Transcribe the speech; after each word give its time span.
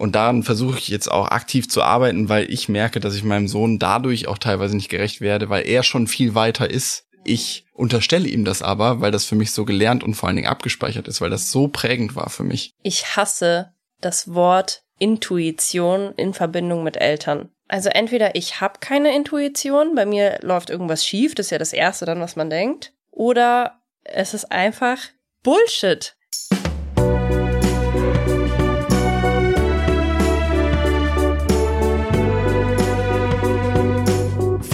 Und 0.00 0.14
daran 0.14 0.44
versuche 0.44 0.78
ich 0.78 0.88
jetzt 0.88 1.12
auch 1.12 1.28
aktiv 1.28 1.68
zu 1.68 1.82
arbeiten, 1.82 2.30
weil 2.30 2.50
ich 2.50 2.70
merke, 2.70 3.00
dass 3.00 3.14
ich 3.14 3.22
meinem 3.22 3.48
Sohn 3.48 3.78
dadurch 3.78 4.28
auch 4.28 4.38
teilweise 4.38 4.74
nicht 4.74 4.88
gerecht 4.88 5.20
werde, 5.20 5.50
weil 5.50 5.68
er 5.68 5.82
schon 5.82 6.06
viel 6.06 6.34
weiter 6.34 6.70
ist. 6.70 7.04
Ich 7.22 7.66
unterstelle 7.74 8.26
ihm 8.26 8.46
das 8.46 8.62
aber, 8.62 9.02
weil 9.02 9.10
das 9.10 9.26
für 9.26 9.34
mich 9.34 9.52
so 9.52 9.66
gelernt 9.66 10.02
und 10.02 10.14
vor 10.14 10.26
allen 10.26 10.36
Dingen 10.36 10.48
abgespeichert 10.48 11.06
ist, 11.06 11.20
weil 11.20 11.28
das 11.28 11.50
so 11.50 11.68
prägend 11.68 12.16
war 12.16 12.30
für 12.30 12.44
mich. 12.44 12.72
Ich 12.82 13.14
hasse 13.14 13.74
das 14.00 14.32
Wort 14.32 14.84
Intuition 14.98 16.14
in 16.16 16.32
Verbindung 16.32 16.82
mit 16.82 16.96
Eltern. 16.96 17.50
Also 17.68 17.90
entweder 17.90 18.36
ich 18.36 18.62
habe 18.62 18.78
keine 18.80 19.14
Intuition, 19.14 19.94
bei 19.94 20.06
mir 20.06 20.38
läuft 20.40 20.70
irgendwas 20.70 21.04
schief, 21.04 21.34
das 21.34 21.48
ist 21.48 21.50
ja 21.50 21.58
das 21.58 21.74
Erste 21.74 22.06
dann, 22.06 22.20
was 22.20 22.36
man 22.36 22.48
denkt, 22.48 22.94
oder 23.10 23.82
es 24.04 24.32
ist 24.32 24.50
einfach 24.50 24.96
Bullshit. 25.42 26.16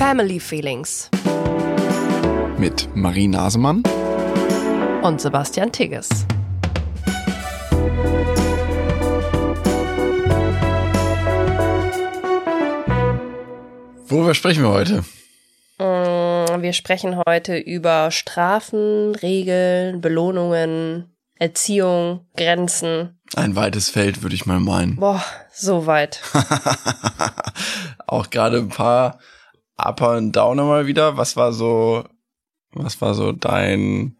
Family 0.09 0.39
Feelings 0.39 1.11
mit 2.59 2.89
Marie 2.95 3.27
Nasemann 3.27 3.83
und 5.03 5.21
Sebastian 5.21 5.73
Tigges. 5.73 6.09
Worüber 14.07 14.35
sprechen 14.35 14.63
wir 14.63 14.71
heute? 14.71 15.05
Mm, 15.81 16.63
wir 16.63 16.73
sprechen 16.73 17.21
heute 17.27 17.57
über 17.57 18.13
Strafen, 18.13 19.13
Regeln, 19.17 20.01
Belohnungen, 20.01 21.17
Erziehung, 21.35 22.29
Grenzen. 22.37 23.19
Ein 23.35 23.57
weites 23.57 23.91
Feld, 23.91 24.23
würde 24.23 24.37
ich 24.37 24.47
mal 24.47 24.61
meinen. 24.61 24.95
Boah, 24.95 25.25
so 25.53 25.87
weit. 25.87 26.21
Auch 28.07 28.31
gerade 28.31 28.59
ein 28.59 28.69
paar 28.69 29.19
Upper 29.77 30.17
und 30.17 30.33
Downer 30.33 30.65
mal 30.65 30.87
wieder. 30.87 31.17
Was 31.17 31.37
war 31.37 31.53
so, 31.53 32.05
was 32.73 33.01
war 33.01 33.15
so 33.15 33.33
dein 33.33 34.17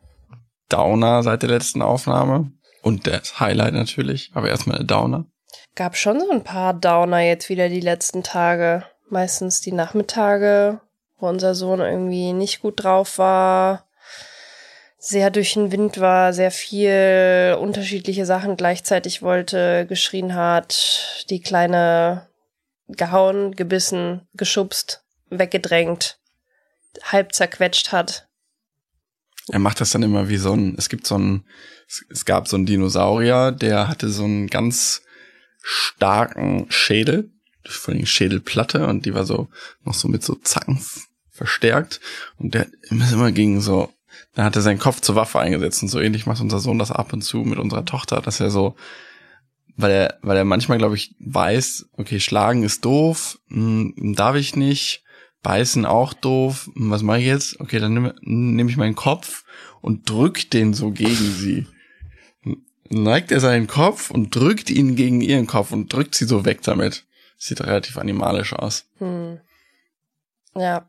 Downer 0.69 1.23
seit 1.23 1.43
der 1.43 1.51
letzten 1.51 1.83
Aufnahme? 1.83 2.53
Und 2.83 3.07
das 3.07 3.41
Highlight 3.41 3.75
natürlich, 3.75 4.31
aber 4.35 4.49
erstmal 4.49 4.79
der 4.79 4.87
Downer. 4.87 5.27
Gab 5.75 5.97
schon 5.97 6.21
so 6.21 6.31
ein 6.31 6.45
paar 6.45 6.73
Downer 6.73 7.21
jetzt 7.21 7.49
wieder 7.49 7.69
die 7.69 7.81
letzten 7.81 8.23
Tage. 8.23 8.85
Meistens 9.09 9.61
die 9.61 9.73
Nachmittage, 9.73 10.81
wo 11.19 11.29
unser 11.29 11.55
Sohn 11.55 11.81
irgendwie 11.81 12.33
nicht 12.33 12.61
gut 12.61 12.83
drauf 12.83 13.19
war, 13.19 13.87
sehr 14.99 15.31
durch 15.31 15.55
den 15.55 15.71
Wind 15.71 16.01
war, 16.01 16.33
sehr 16.33 16.51
viel 16.51 17.57
unterschiedliche 17.61 18.27
Sachen 18.27 18.57
gleichzeitig 18.57 19.23
wollte, 19.23 19.87
geschrien 19.87 20.35
hat, 20.35 21.25
die 21.31 21.41
Kleine 21.41 22.27
gehauen, 22.89 23.55
gebissen, 23.55 24.27
geschubst, 24.35 25.05
weggedrängt, 25.31 26.19
halb 27.03 27.33
zerquetscht 27.33 27.93
hat. 27.93 28.29
Er 29.49 29.59
macht 29.59 29.81
das 29.81 29.91
dann 29.91 30.03
immer 30.03 30.29
wie 30.29 30.39
so 30.39 30.53
ein, 30.53 30.75
es 30.77 30.89
gibt 30.89 31.07
so 31.07 31.19
ein, 31.19 31.45
es 32.11 32.25
gab 32.25 32.49
so 32.49 32.57
einen 32.57 32.67
Dinosaurier, 32.67 33.53
der 33.53 33.89
hatte 33.89 34.09
so 34.09 34.25
einen 34.25 34.49
ganz 34.49 35.03
starken 35.63 36.67
Schädel, 36.69 37.31
vor 37.65 37.95
allem 37.95 38.07
Schädelplatte 38.07 38.87
und 38.87 39.07
die 39.07 39.15
war 39.15 39.25
so 39.25 39.49
noch 39.85 39.95
so 39.95 40.09
mit 40.09 40.23
so 40.25 40.35
Zacken 40.37 40.81
verstärkt 41.31 42.01
und 42.39 42.55
der 42.55 42.67
immer, 42.91 43.13
immer 43.13 43.33
ging 43.33 43.61
so, 43.61 43.93
dann 44.35 44.45
hat 44.45 44.57
er 44.57 44.63
seinen 44.63 44.79
Kopf 44.79 45.01
zur 45.01 45.15
Waffe 45.15 45.39
eingesetzt 45.39 45.83
und 45.83 45.89
so 45.89 46.01
ähnlich 46.01 46.27
macht 46.27 46.41
unser 46.41 46.59
Sohn 46.59 46.79
das 46.79 46.91
ab 46.91 47.13
und 47.13 47.23
zu 47.23 47.39
mit 47.39 47.59
unserer 47.59 47.85
Tochter, 47.85 48.21
dass 48.21 48.41
er 48.41 48.51
so 48.51 48.77
weil 49.77 49.91
er, 49.91 50.19
weil 50.23 50.37
er 50.37 50.45
manchmal, 50.45 50.79
glaube 50.79 50.97
ich, 50.97 51.15
weiß, 51.21 51.91
okay, 51.93 52.19
schlagen 52.19 52.63
ist 52.63 52.85
doof, 52.85 53.39
mh, 53.49 53.93
hm, 53.97 54.15
darf 54.15 54.37
ich 54.37 54.57
nicht, 54.57 55.03
Beißen 55.47 55.87
auch 55.87 56.13
doof. 56.13 56.69
Was 56.75 57.03
mache 57.03 57.21
ich 57.21 57.27
jetzt? 57.27 57.61
Okay, 57.61 57.79
dann 57.79 57.95
nehme 57.95 58.15
nehm 58.21 58.69
ich 58.69 58.77
meinen 58.77 58.97
Kopf 58.97 59.45
und 59.81 60.11
drück 60.11 60.51
den 60.51 60.75
so 60.75 60.91
gegen 60.91 61.15
sie. 61.15 61.69
Neigt 62.89 63.31
er 63.31 63.39
seinen 63.39 63.69
Kopf 63.69 64.11
und 64.11 64.35
drückt 64.35 64.71
ihn 64.71 64.97
gegen 64.97 65.21
ihren 65.21 65.47
Kopf 65.47 65.71
und 65.71 65.93
drückt 65.93 66.17
sie 66.17 66.25
so 66.25 66.45
weg 66.45 66.63
damit. 66.63 67.05
Sieht 67.39 67.61
relativ 67.61 67.97
animalisch 67.97 68.55
aus. 68.55 68.87
Hm. 68.99 69.39
Ja, 70.57 70.85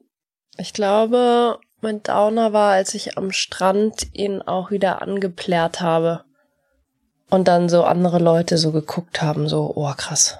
ich 0.57 0.73
glaube, 0.73 1.59
mein 1.81 2.01
Downer 2.01 2.51
war, 2.51 2.71
als 2.71 2.95
ich 2.95 3.15
am 3.15 3.31
Strand 3.31 4.07
ihn 4.13 4.41
auch 4.41 4.71
wieder 4.71 5.03
angeplärt 5.03 5.81
habe. 5.81 6.23
Und 7.29 7.47
dann 7.47 7.69
so 7.69 7.83
andere 7.83 8.17
Leute 8.17 8.57
so 8.57 8.71
geguckt 8.71 9.21
haben, 9.21 9.47
so, 9.47 9.71
oh 9.75 9.93
krass. 9.95 10.39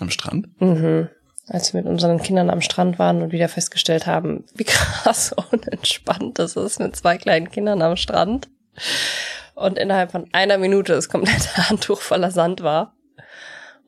Am 0.00 0.10
Strand? 0.10 0.60
Mhm 0.60 1.08
als 1.52 1.74
wir 1.74 1.82
mit 1.82 1.90
unseren 1.90 2.20
Kindern 2.22 2.48
am 2.48 2.62
Strand 2.62 2.98
waren 2.98 3.22
und 3.22 3.32
wieder 3.32 3.48
festgestellt 3.48 4.06
haben, 4.06 4.44
wie 4.54 4.64
krass 4.64 5.34
unentspannt 5.52 6.38
das 6.38 6.56
ist 6.56 6.80
mit 6.80 6.96
zwei 6.96 7.18
kleinen 7.18 7.50
Kindern 7.50 7.82
am 7.82 7.96
Strand. 7.96 8.48
Und 9.54 9.78
innerhalb 9.78 10.12
von 10.12 10.28
einer 10.32 10.56
Minute 10.56 10.94
das 10.94 11.10
komplette 11.10 11.56
Handtuch 11.68 12.00
voller 12.00 12.30
Sand 12.30 12.62
war 12.62 12.96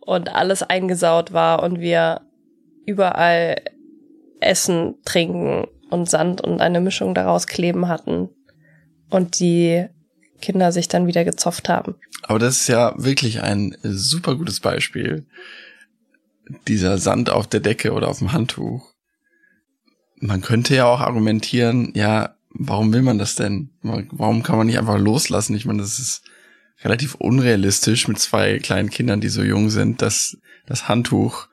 und 0.01 0.29
alles 0.35 0.63
eingesaut 0.63 1.33
war 1.33 1.63
und 1.63 1.81
wir 1.81 2.21
überall 2.85 3.57
Essen, 4.41 4.97
Trinken 5.07 5.67
und 5.89 6.11
Sand 6.11 6.43
und 6.43 6.61
eine 6.61 6.83
Mischung 6.83 7.15
daraus 7.15 7.47
kleben 7.47 7.89
hatten 7.89 8.29
und 9.09 9.41
die 9.41 9.87
Kinder 10.43 10.71
sich 10.71 10.89
dann 10.89 11.07
wieder 11.07 11.25
gezopft 11.25 11.71
haben. 11.71 11.95
Aber 12.25 12.39
das 12.39 12.61
ist 12.61 12.69
ja 12.69 12.93
wirklich 12.97 13.41
ein 13.41 13.75
super 13.83 14.37
gutes 14.37 14.61
Beispiel 14.61 15.25
dieser 16.69 16.99
Sand 16.99 17.31
auf 17.31 17.47
der 17.47 17.61
Decke 17.61 17.93
oder 17.93 18.09
auf 18.09 18.19
dem 18.19 18.33
Handtuch. 18.33 18.93
Man 20.21 20.41
könnte 20.41 20.75
ja 20.75 20.87
auch 20.87 21.01
argumentieren, 21.01 21.93
ja, 21.95 22.37
warum 22.51 22.93
will 22.93 23.03
man 23.03 23.19
das 23.19 23.35
denn? 23.35 23.71
Warum 23.83 24.43
kann 24.43 24.57
man 24.57 24.67
nicht 24.67 24.79
einfach 24.79 24.99
loslassen? 24.99 25.57
Ich 25.57 25.67
meine, 25.67 25.83
das 25.83 25.99
ist 25.99 26.23
relativ 26.83 27.15
unrealistisch 27.15 28.09
mit 28.09 28.19
zwei 28.19 28.59
kleinen 28.59 28.91
Kindern, 28.91 29.21
die 29.21 29.29
so 29.29 29.43
jung 29.43 29.71
sind, 29.71 30.03
dass 30.03 30.39
das 30.67 30.89
Handtuch 30.89 31.49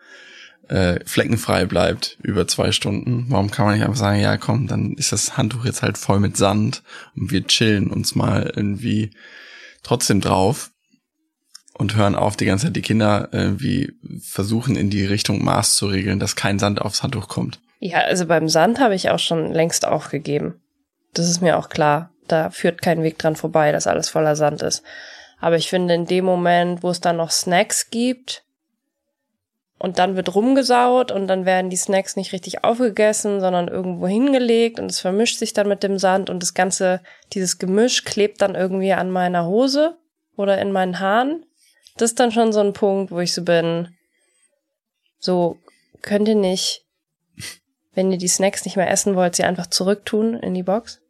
äh, 0.67 0.99
fleckenfrei 1.05 1.65
bleibt 1.65 2.17
über 2.21 2.47
zwei 2.47 2.71
Stunden. 2.71 3.25
Warum 3.29 3.51
kann 3.51 3.65
man 3.65 3.75
nicht 3.75 3.83
einfach 3.83 3.97
sagen, 3.97 4.21
ja 4.21 4.37
komm, 4.37 4.67
dann 4.67 4.93
ist 4.93 5.11
das 5.11 5.37
Handtuch 5.37 5.65
jetzt 5.65 5.81
halt 5.81 5.97
voll 5.97 6.19
mit 6.19 6.37
Sand 6.37 6.83
und 7.15 7.31
wir 7.31 7.45
chillen 7.45 7.91
uns 7.91 8.15
mal 8.15 8.51
irgendwie 8.55 9.11
trotzdem 9.83 10.21
drauf 10.21 10.70
und 11.77 11.95
hören 11.95 12.15
auf, 12.15 12.35
die 12.35 12.45
ganze 12.45 12.67
Zeit 12.67 12.75
die 12.75 12.81
Kinder 12.81 13.29
irgendwie 13.31 13.93
versuchen, 14.21 14.75
in 14.75 14.89
die 14.89 15.05
Richtung 15.05 15.43
Maß 15.43 15.75
zu 15.75 15.87
regeln, 15.87 16.19
dass 16.19 16.35
kein 16.35 16.59
Sand 16.59 16.81
aufs 16.81 17.03
Handtuch 17.03 17.27
kommt. 17.27 17.59
Ja, 17.79 17.99
also 17.99 18.25
beim 18.27 18.47
Sand 18.49 18.79
habe 18.79 18.95
ich 18.95 19.09
auch 19.09 19.19
schon 19.19 19.51
längst 19.51 19.87
aufgegeben. 19.87 20.61
Das 21.13 21.27
ist 21.27 21.41
mir 21.41 21.57
auch 21.57 21.69
klar. 21.69 22.11
Da 22.27 22.49
führt 22.49 22.81
kein 22.81 23.03
Weg 23.03 23.17
dran 23.17 23.35
vorbei, 23.35 23.71
dass 23.71 23.87
alles 23.87 24.09
voller 24.09 24.35
Sand 24.35 24.61
ist. 24.61 24.83
Aber 25.39 25.55
ich 25.55 25.69
finde, 25.69 25.95
in 25.95 26.05
dem 26.05 26.23
Moment, 26.23 26.83
wo 26.83 26.89
es 26.91 27.01
dann 27.01 27.17
noch 27.17 27.31
Snacks 27.31 27.89
gibt 27.89 28.43
und 29.79 29.97
dann 29.97 30.15
wird 30.15 30.35
rumgesaut 30.35 31.11
und 31.11 31.27
dann 31.27 31.45
werden 31.45 31.71
die 31.71 31.77
Snacks 31.77 32.15
nicht 32.15 32.31
richtig 32.31 32.63
aufgegessen, 32.63 33.39
sondern 33.39 33.67
irgendwo 33.67 34.07
hingelegt 34.07 34.79
und 34.79 34.91
es 34.91 34.99
vermischt 34.99 35.39
sich 35.39 35.53
dann 35.53 35.67
mit 35.67 35.81
dem 35.81 35.97
Sand 35.97 36.29
und 36.29 36.43
das 36.43 36.53
ganze, 36.53 37.01
dieses 37.33 37.57
Gemisch 37.57 38.03
klebt 38.03 38.43
dann 38.43 38.53
irgendwie 38.53 38.93
an 38.93 39.09
meiner 39.09 39.47
Hose 39.47 39.97
oder 40.35 40.61
in 40.61 40.71
meinen 40.71 40.99
Haaren 40.99 41.43
das 41.97 42.11
ist 42.11 42.19
dann 42.19 42.31
schon 42.31 42.53
so 42.53 42.59
ein 42.59 42.73
Punkt, 42.73 43.11
wo 43.11 43.19
ich 43.19 43.33
so 43.33 43.43
bin, 43.43 43.95
so 45.19 45.59
könnt 46.01 46.27
ihr 46.27 46.35
nicht, 46.35 46.85
wenn 47.93 48.11
ihr 48.11 48.17
die 48.17 48.27
Snacks 48.27 48.65
nicht 48.65 48.77
mehr 48.77 48.89
essen 48.89 49.15
wollt, 49.15 49.35
sie 49.35 49.43
einfach 49.43 49.67
zurücktun 49.67 50.35
in 50.35 50.53
die 50.53 50.63
Box? 50.63 51.01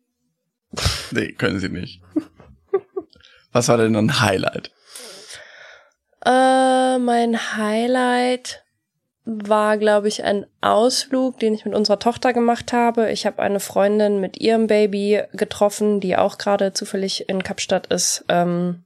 Nee, 1.11 1.33
können 1.33 1.59
sie 1.59 1.69
nicht. 1.69 2.01
Was 3.51 3.67
war 3.67 3.77
denn 3.77 3.95
ein 3.95 4.21
Highlight? 4.21 4.71
Äh, 6.25 6.97
mein 6.99 7.57
Highlight 7.57 8.63
war, 9.25 9.77
glaube 9.77 10.07
ich, 10.07 10.23
ein 10.23 10.45
Ausflug, 10.61 11.39
den 11.39 11.53
ich 11.53 11.65
mit 11.65 11.75
unserer 11.75 11.99
Tochter 11.99 12.33
gemacht 12.33 12.73
habe. 12.73 13.11
Ich 13.11 13.25
habe 13.25 13.41
eine 13.41 13.59
Freundin 13.59 14.19
mit 14.19 14.37
ihrem 14.37 14.67
Baby 14.67 15.23
getroffen, 15.33 15.99
die 15.99 16.17
auch 16.17 16.37
gerade 16.37 16.73
zufällig 16.73 17.29
in 17.29 17.43
Kapstadt 17.43 17.87
ist. 17.87 18.25
Ähm, 18.29 18.83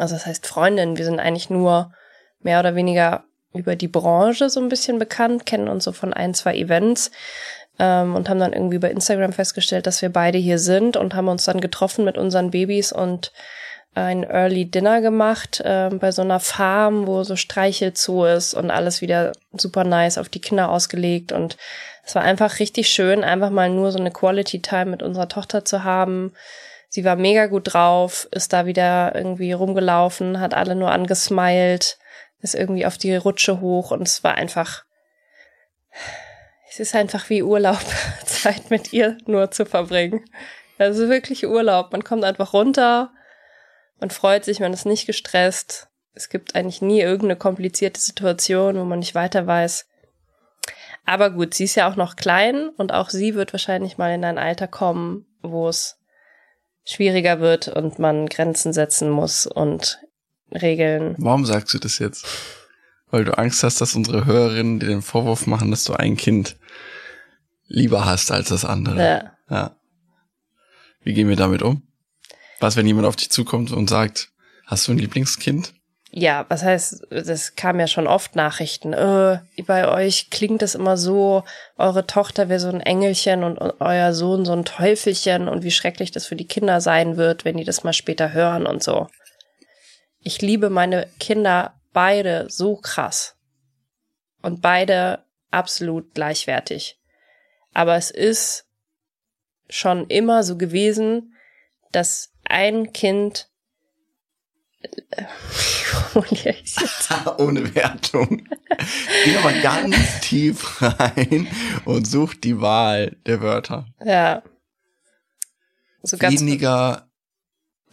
also 0.00 0.14
das 0.14 0.26
heißt 0.26 0.46
Freundin, 0.46 0.96
wir 0.96 1.04
sind 1.04 1.20
eigentlich 1.20 1.50
nur 1.50 1.92
mehr 2.40 2.60
oder 2.60 2.74
weniger 2.74 3.24
über 3.52 3.76
die 3.76 3.88
Branche 3.88 4.48
so 4.48 4.60
ein 4.60 4.68
bisschen 4.68 4.98
bekannt, 4.98 5.46
kennen 5.46 5.68
uns 5.68 5.84
so 5.84 5.92
von 5.92 6.12
ein, 6.12 6.34
zwei 6.34 6.56
Events 6.56 7.10
ähm, 7.78 8.14
und 8.14 8.28
haben 8.28 8.38
dann 8.38 8.52
irgendwie 8.52 8.78
bei 8.78 8.90
Instagram 8.90 9.32
festgestellt, 9.32 9.86
dass 9.86 10.02
wir 10.02 10.10
beide 10.10 10.38
hier 10.38 10.58
sind 10.58 10.96
und 10.96 11.14
haben 11.14 11.28
uns 11.28 11.44
dann 11.44 11.60
getroffen 11.60 12.04
mit 12.04 12.16
unseren 12.16 12.50
Babys 12.50 12.92
und 12.92 13.32
ein 13.94 14.22
Early 14.22 14.66
Dinner 14.66 15.00
gemacht 15.00 15.60
äh, 15.64 15.90
bei 15.92 16.12
so 16.12 16.22
einer 16.22 16.38
Farm, 16.38 17.08
wo 17.08 17.24
so 17.24 17.34
Streichelzoo 17.34 18.24
ist 18.24 18.54
und 18.54 18.70
alles 18.70 19.00
wieder 19.00 19.32
super 19.52 19.82
nice 19.82 20.16
auf 20.16 20.28
die 20.28 20.40
Kinder 20.40 20.70
ausgelegt. 20.70 21.32
Und 21.32 21.56
es 22.04 22.14
war 22.14 22.22
einfach 22.22 22.60
richtig 22.60 22.88
schön, 22.88 23.24
einfach 23.24 23.50
mal 23.50 23.68
nur 23.68 23.90
so 23.90 23.98
eine 23.98 24.12
Quality 24.12 24.62
Time 24.62 24.86
mit 24.86 25.02
unserer 25.02 25.28
Tochter 25.28 25.64
zu 25.64 25.82
haben, 25.82 26.32
Sie 26.92 27.04
war 27.04 27.14
mega 27.14 27.46
gut 27.46 27.72
drauf, 27.72 28.28
ist 28.32 28.52
da 28.52 28.66
wieder 28.66 29.14
irgendwie 29.14 29.52
rumgelaufen, 29.52 30.40
hat 30.40 30.54
alle 30.54 30.74
nur 30.74 30.90
angesmiled. 30.90 31.98
ist 32.42 32.56
irgendwie 32.56 32.84
auf 32.84 32.98
die 32.98 33.14
Rutsche 33.14 33.60
hoch 33.60 33.92
und 33.92 34.08
es 34.08 34.24
war 34.24 34.34
einfach, 34.34 34.84
es 36.68 36.80
ist 36.80 36.96
einfach 36.96 37.30
wie 37.30 37.44
Urlaub, 37.44 37.78
Zeit 38.24 38.70
mit 38.70 38.92
ihr 38.92 39.16
nur 39.26 39.52
zu 39.52 39.66
verbringen. 39.66 40.24
Also 40.78 41.08
wirklich 41.08 41.46
Urlaub. 41.46 41.92
Man 41.92 42.02
kommt 42.02 42.24
einfach 42.24 42.54
runter, 42.54 43.12
man 44.00 44.10
freut 44.10 44.44
sich, 44.44 44.58
man 44.58 44.72
ist 44.72 44.84
nicht 44.84 45.06
gestresst. 45.06 45.88
Es 46.14 46.28
gibt 46.28 46.56
eigentlich 46.56 46.82
nie 46.82 47.00
irgendeine 47.00 47.36
komplizierte 47.36 48.00
Situation, 48.00 48.76
wo 48.76 48.84
man 48.84 48.98
nicht 48.98 49.14
weiter 49.14 49.46
weiß. 49.46 49.86
Aber 51.06 51.30
gut, 51.30 51.54
sie 51.54 51.64
ist 51.64 51.76
ja 51.76 51.88
auch 51.88 51.94
noch 51.94 52.16
klein 52.16 52.68
und 52.70 52.92
auch 52.92 53.10
sie 53.10 53.36
wird 53.36 53.52
wahrscheinlich 53.52 53.96
mal 53.96 54.12
in 54.12 54.24
ein 54.24 54.38
Alter 54.38 54.66
kommen, 54.66 55.26
wo 55.40 55.68
es 55.68 55.99
schwieriger 56.84 57.40
wird 57.40 57.68
und 57.68 57.98
man 57.98 58.26
Grenzen 58.26 58.72
setzen 58.72 59.10
muss 59.10 59.46
und 59.46 60.00
Regeln. 60.52 61.14
Warum 61.18 61.46
sagst 61.46 61.72
du 61.74 61.78
das 61.78 61.98
jetzt? 61.98 62.26
Weil 63.10 63.24
du 63.24 63.36
Angst 63.36 63.62
hast, 63.62 63.80
dass 63.80 63.94
unsere 63.94 64.24
Hörerinnen 64.24 64.80
dir 64.80 64.88
den 64.88 65.02
Vorwurf 65.02 65.46
machen, 65.46 65.70
dass 65.70 65.84
du 65.84 65.94
ein 65.94 66.16
Kind 66.16 66.56
lieber 67.66 68.04
hast 68.04 68.30
als 68.30 68.48
das 68.48 68.64
andere. 68.64 68.98
Ja. 68.98 69.32
ja. 69.50 69.76
Wie 71.02 71.14
gehen 71.14 71.28
wir 71.28 71.36
damit 71.36 71.62
um? 71.62 71.82
Was, 72.58 72.76
wenn 72.76 72.86
jemand 72.86 73.06
auf 73.06 73.16
dich 73.16 73.30
zukommt 73.30 73.72
und 73.72 73.88
sagt, 73.88 74.30
hast 74.66 74.86
du 74.86 74.92
ein 74.92 74.98
Lieblingskind? 74.98 75.72
Ja, 76.12 76.44
was 76.48 76.64
heißt, 76.64 77.06
das 77.10 77.54
kam 77.54 77.78
ja 77.78 77.86
schon 77.86 78.08
oft 78.08 78.34
Nachrichten. 78.34 78.92
Äh, 78.92 79.38
bei 79.64 79.88
euch 79.88 80.28
klingt 80.30 80.60
es 80.60 80.74
immer 80.74 80.96
so, 80.96 81.44
eure 81.76 82.04
Tochter 82.06 82.48
wäre 82.48 82.58
so 82.58 82.68
ein 82.68 82.80
Engelchen 82.80 83.44
und 83.44 83.58
euer 83.80 84.12
Sohn 84.12 84.44
so 84.44 84.52
ein 84.52 84.64
Teufelchen 84.64 85.46
und 85.46 85.62
wie 85.62 85.70
schrecklich 85.70 86.10
das 86.10 86.26
für 86.26 86.34
die 86.34 86.48
Kinder 86.48 86.80
sein 86.80 87.16
wird, 87.16 87.44
wenn 87.44 87.56
die 87.56 87.64
das 87.64 87.84
mal 87.84 87.92
später 87.92 88.32
hören 88.32 88.66
und 88.66 88.82
so. 88.82 89.06
Ich 90.18 90.42
liebe 90.42 90.68
meine 90.68 91.06
Kinder 91.20 91.74
beide 91.92 92.46
so 92.48 92.76
krass. 92.76 93.36
Und 94.42 94.62
beide 94.62 95.24
absolut 95.50 96.14
gleichwertig. 96.14 96.98
Aber 97.72 97.96
es 97.96 98.10
ist 98.10 98.66
schon 99.68 100.06
immer 100.08 100.42
so 100.42 100.56
gewesen, 100.56 101.36
dass 101.92 102.32
ein 102.44 102.92
Kind 102.92 103.49
Ohne 107.38 107.74
Wertung. 107.74 108.48
Geh 109.24 109.36
aber 109.36 109.52
ganz 109.60 110.20
tief 110.22 110.80
rein 110.82 111.48
und 111.84 112.06
such 112.06 112.34
die 112.34 112.60
Wahl 112.60 113.16
der 113.26 113.40
Wörter. 113.40 113.86
Ja. 114.04 114.42
So 116.02 116.20
Weniger 116.20 117.10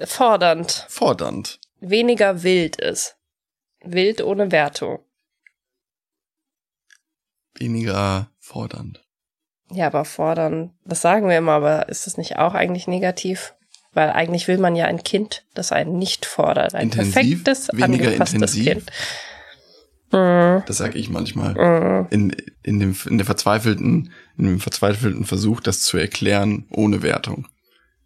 fordernd. 0.03 0.85
Fordernd. 0.89 1.59
Weniger 1.79 2.43
wild 2.43 2.77
ist. 2.77 3.17
Wild 3.83 4.21
ohne 4.21 4.51
Wertung. 4.51 4.99
Weniger 7.55 8.31
fordernd. 8.39 9.03
Ja, 9.71 9.87
aber 9.87 10.05
fordern, 10.05 10.73
das 10.85 11.01
sagen 11.01 11.27
wir 11.27 11.37
immer, 11.37 11.53
aber 11.53 11.89
ist 11.89 12.07
das 12.07 12.17
nicht 12.17 12.37
auch 12.37 12.53
eigentlich 12.53 12.87
negativ? 12.87 13.53
Weil 13.93 14.11
eigentlich 14.11 14.47
will 14.47 14.57
man 14.57 14.75
ja 14.75 14.85
ein 14.85 15.03
Kind, 15.03 15.43
das 15.53 15.71
einen 15.71 15.97
nicht 15.97 16.25
fordert. 16.25 16.75
Ein 16.75 16.83
intensiv, 16.83 17.43
perfektes, 17.43 17.69
weniger 17.73 18.13
intensiv. 18.13 18.65
Kind. 18.65 18.91
Mhm. 20.11 20.63
Das 20.65 20.77
sage 20.77 20.97
ich 20.97 21.09
manchmal. 21.09 21.53
Mhm. 21.53 22.07
In, 22.09 22.35
in, 22.63 22.79
dem, 22.79 22.95
in 23.09 23.17
der 23.17 23.25
verzweifelten, 23.25 24.11
in 24.37 24.45
dem 24.45 24.59
verzweifelten 24.59 25.25
Versuch, 25.25 25.61
das 25.61 25.81
zu 25.81 25.97
erklären, 25.97 26.65
ohne 26.69 27.01
Wertung. 27.01 27.47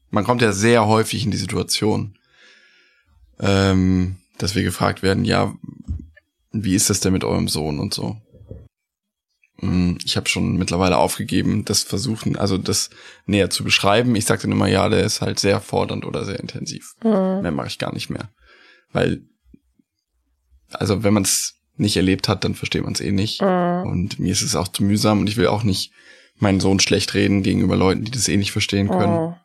Man 0.09 0.23
kommt 0.23 0.41
ja 0.41 0.51
sehr 0.51 0.87
häufig 0.87 1.23
in 1.23 1.31
die 1.31 1.37
Situation, 1.37 2.17
ähm, 3.39 4.17
dass 4.37 4.55
wir 4.55 4.63
gefragt 4.63 5.03
werden, 5.03 5.25
ja, 5.25 5.53
wie 6.51 6.75
ist 6.75 6.89
das 6.89 6.99
denn 6.99 7.13
mit 7.13 7.23
eurem 7.23 7.47
Sohn 7.47 7.79
und 7.79 7.93
so. 7.93 8.17
Mm, 9.61 9.97
ich 10.03 10.17
habe 10.17 10.27
schon 10.27 10.57
mittlerweile 10.57 10.97
aufgegeben, 10.97 11.65
das 11.65 11.83
versuchen, 11.83 12.35
also 12.35 12.57
das 12.57 12.89
näher 13.25 13.49
zu 13.49 13.63
beschreiben. 13.63 14.15
Ich 14.15 14.25
sage 14.25 14.43
dann 14.43 14.51
immer, 14.51 14.67
ja, 14.67 14.89
der 14.89 15.03
ist 15.03 15.21
halt 15.21 15.39
sehr 15.39 15.61
fordernd 15.61 16.05
oder 16.05 16.25
sehr 16.25 16.39
intensiv. 16.39 16.95
Mhm. 17.03 17.41
Mehr 17.41 17.51
mache 17.51 17.67
ich 17.67 17.77
gar 17.77 17.93
nicht 17.93 18.09
mehr. 18.09 18.29
Weil, 18.91 19.21
also 20.71 21.03
wenn 21.03 21.13
man 21.13 21.23
es 21.23 21.55
nicht 21.77 21.95
erlebt 21.95 22.27
hat, 22.27 22.43
dann 22.43 22.55
versteht 22.55 22.83
man 22.83 22.93
es 22.93 23.01
eh 23.01 23.11
nicht. 23.11 23.41
Mhm. 23.41 23.83
Und 23.85 24.19
mir 24.19 24.31
ist 24.31 24.41
es 24.41 24.55
auch 24.55 24.67
zu 24.67 24.83
mühsam 24.83 25.19
und 25.19 25.27
ich 25.27 25.37
will 25.37 25.47
auch 25.47 25.63
nicht 25.63 25.91
meinen 26.37 26.59
Sohn 26.59 26.79
schlecht 26.79 27.13
reden 27.13 27.43
gegenüber 27.43 27.75
Leuten, 27.75 28.03
die 28.03 28.11
das 28.11 28.27
eh 28.27 28.37
nicht 28.37 28.51
verstehen 28.51 28.89
können. 28.89 29.27
Mhm. 29.27 29.35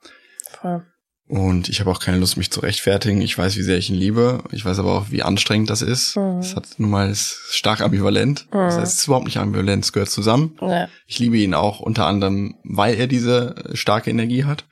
Voll. 0.61 0.87
Und 1.29 1.69
ich 1.69 1.81
habe 1.81 1.91
auch 1.91 1.99
keine 1.99 2.19
Lust, 2.19 2.37
mich 2.37 2.53
zu 2.53 2.61
rechtfertigen. 2.61 3.21
Ich 3.21 3.37
weiß, 3.37 3.57
wie 3.57 3.63
sehr 3.63 3.79
ich 3.79 3.91
ihn 3.91 3.97
liebe. 3.97 4.45
Ich 4.53 4.65
weiß 4.65 4.79
aber 4.79 4.93
auch, 4.93 5.11
wie 5.11 5.23
anstrengend 5.23 5.71
das 5.71 5.83
ist. 5.83 6.17
Mhm. 6.17 6.41
Das 6.41 6.55
hat 6.55 6.67
nun 6.79 6.91
mal 6.91 7.11
ist 7.11 7.41
stark 7.51 7.81
ambivalent. 7.81 8.47
Mhm. 8.53 8.59
Das 8.59 8.77
heißt, 8.79 8.93
es 8.93 8.99
ist 9.01 9.07
überhaupt 9.07 9.27
nicht 9.27 9.39
ambivalent, 9.39 9.85
es 9.85 9.93
gehört 9.93 10.11
zusammen. 10.11 10.57
Ja. 10.61 10.89
Ich 11.07 11.19
liebe 11.19 11.37
ihn 11.37 11.55
auch 11.55 11.81
unter 11.81 12.07
anderem, 12.07 12.55
weil 12.63 12.95
er 12.95 13.09
diese 13.09 13.57
starke 13.73 14.11
Energie 14.11 14.45
hat. 14.45 14.65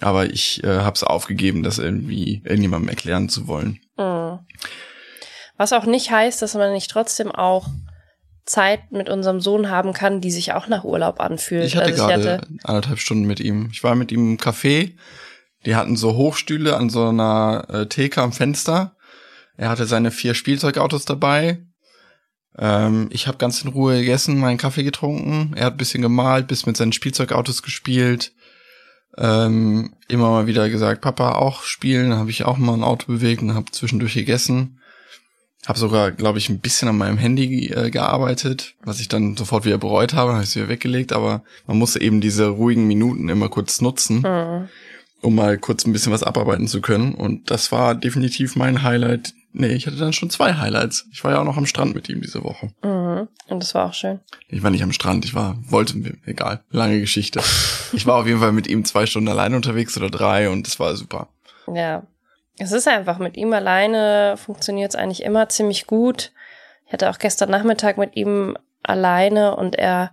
Aber 0.00 0.26
ich 0.26 0.62
äh, 0.62 0.80
habe 0.80 0.94
es 0.94 1.02
aufgegeben, 1.02 1.62
das 1.62 1.78
irgendwie 1.78 2.42
irgendjemandem 2.44 2.90
erklären 2.90 3.30
zu 3.30 3.48
wollen. 3.48 3.80
Mhm. 3.96 4.40
Was 5.56 5.72
auch 5.72 5.86
nicht 5.86 6.10
heißt, 6.10 6.42
dass 6.42 6.54
man 6.54 6.74
nicht 6.74 6.90
trotzdem 6.90 7.32
auch 7.32 7.68
Zeit 8.44 8.92
mit 8.92 9.08
unserem 9.08 9.40
Sohn 9.40 9.70
haben 9.70 9.94
kann, 9.94 10.20
die 10.20 10.30
sich 10.30 10.52
auch 10.52 10.68
nach 10.68 10.84
Urlaub 10.84 11.20
anfühlt. 11.20 11.64
Ich 11.64 11.76
hatte 11.76 11.86
also 11.86 12.06
gerade 12.06 12.32
hatte 12.34 12.48
anderthalb 12.64 12.98
Stunden 12.98 13.24
mit 13.24 13.40
ihm. 13.40 13.70
Ich 13.72 13.82
war 13.82 13.94
mit 13.94 14.12
ihm 14.12 14.32
im 14.32 14.36
Café 14.36 14.92
die 15.66 15.74
hatten 15.74 15.96
so 15.96 16.14
Hochstühle 16.14 16.76
an 16.76 16.88
so 16.88 17.08
einer 17.08 17.66
äh, 17.68 17.86
Theke 17.86 18.22
am 18.22 18.32
Fenster. 18.32 18.96
Er 19.56 19.68
hatte 19.68 19.86
seine 19.86 20.12
vier 20.12 20.34
Spielzeugautos 20.34 21.04
dabei. 21.04 21.58
Ähm, 22.56 23.08
ich 23.10 23.26
habe 23.26 23.38
ganz 23.38 23.62
in 23.62 23.70
Ruhe 23.70 23.98
gegessen, 23.98 24.38
meinen 24.38 24.58
Kaffee 24.58 24.84
getrunken. 24.84 25.54
Er 25.56 25.66
hat 25.66 25.76
bisschen 25.76 26.02
gemalt, 26.02 26.46
bis 26.46 26.66
mit 26.66 26.76
seinen 26.76 26.92
Spielzeugautos 26.92 27.62
gespielt. 27.62 28.32
Ähm, 29.18 29.94
immer 30.08 30.30
mal 30.30 30.46
wieder 30.46 30.70
gesagt, 30.70 31.00
Papa 31.00 31.32
auch 31.32 31.62
spielen. 31.62 32.10
Dann 32.10 32.18
habe 32.20 32.30
ich 32.30 32.44
auch 32.44 32.58
mal 32.58 32.74
ein 32.74 32.84
Auto 32.84 33.12
bewegt 33.12 33.42
und 33.42 33.54
habe 33.54 33.72
zwischendurch 33.72 34.14
gegessen. 34.14 34.80
Habe 35.66 35.80
sogar, 35.80 36.12
glaube 36.12 36.38
ich, 36.38 36.48
ein 36.48 36.60
bisschen 36.60 36.88
an 36.88 36.98
meinem 36.98 37.18
Handy 37.18 37.72
äh, 37.72 37.90
gearbeitet, 37.90 38.76
was 38.84 39.00
ich 39.00 39.08
dann 39.08 39.36
sofort 39.36 39.64
wieder 39.64 39.78
bereut 39.78 40.14
habe, 40.14 40.32
habe 40.32 40.44
ich 40.44 40.50
es 40.50 40.54
wieder 40.54 40.68
weggelegt. 40.68 41.12
Aber 41.12 41.42
man 41.66 41.76
musste 41.76 42.00
eben 42.00 42.20
diese 42.20 42.46
ruhigen 42.46 42.86
Minuten 42.86 43.28
immer 43.28 43.48
kurz 43.48 43.80
nutzen. 43.80 44.20
Mhm 44.20 44.68
um 45.22 45.34
mal 45.34 45.58
kurz 45.58 45.84
ein 45.86 45.92
bisschen 45.92 46.12
was 46.12 46.22
abarbeiten 46.22 46.68
zu 46.68 46.80
können. 46.80 47.14
Und 47.14 47.50
das 47.50 47.72
war 47.72 47.94
definitiv 47.94 48.56
mein 48.56 48.82
Highlight. 48.82 49.32
Nee, 49.52 49.68
ich 49.68 49.86
hatte 49.86 49.96
dann 49.96 50.12
schon 50.12 50.28
zwei 50.30 50.54
Highlights. 50.54 51.06
Ich 51.12 51.24
war 51.24 51.32
ja 51.32 51.40
auch 51.40 51.44
noch 51.44 51.56
am 51.56 51.66
Strand 51.66 51.94
mit 51.94 52.08
ihm 52.08 52.20
diese 52.20 52.44
Woche. 52.44 52.70
Mhm. 52.82 53.28
Und 53.48 53.62
das 53.62 53.74
war 53.74 53.86
auch 53.86 53.94
schön. 53.94 54.20
Ich 54.48 54.62
war 54.62 54.70
nicht 54.70 54.82
am 54.82 54.92
Strand, 54.92 55.24
ich 55.24 55.34
war, 55.34 55.56
wollte, 55.68 55.94
egal, 56.26 56.62
lange 56.70 57.00
Geschichte. 57.00 57.40
ich 57.92 58.06
war 58.06 58.16
auf 58.16 58.26
jeden 58.26 58.40
Fall 58.40 58.52
mit 58.52 58.66
ihm 58.66 58.84
zwei 58.84 59.06
Stunden 59.06 59.28
alleine 59.28 59.56
unterwegs 59.56 59.96
oder 59.96 60.10
drei 60.10 60.50
und 60.50 60.66
das 60.66 60.78
war 60.78 60.94
super. 60.94 61.28
Ja. 61.72 62.02
Es 62.58 62.72
ist 62.72 62.88
einfach, 62.88 63.18
mit 63.18 63.36
ihm 63.36 63.52
alleine 63.52 64.36
funktioniert 64.36 64.90
es 64.90 64.96
eigentlich 64.96 65.22
immer 65.22 65.48
ziemlich 65.48 65.86
gut. 65.86 66.32
Ich 66.86 66.92
hatte 66.92 67.10
auch 67.10 67.18
gestern 67.18 67.50
Nachmittag 67.50 67.98
mit 67.98 68.16
ihm 68.16 68.56
alleine 68.82 69.56
und 69.56 69.76
er 69.76 70.12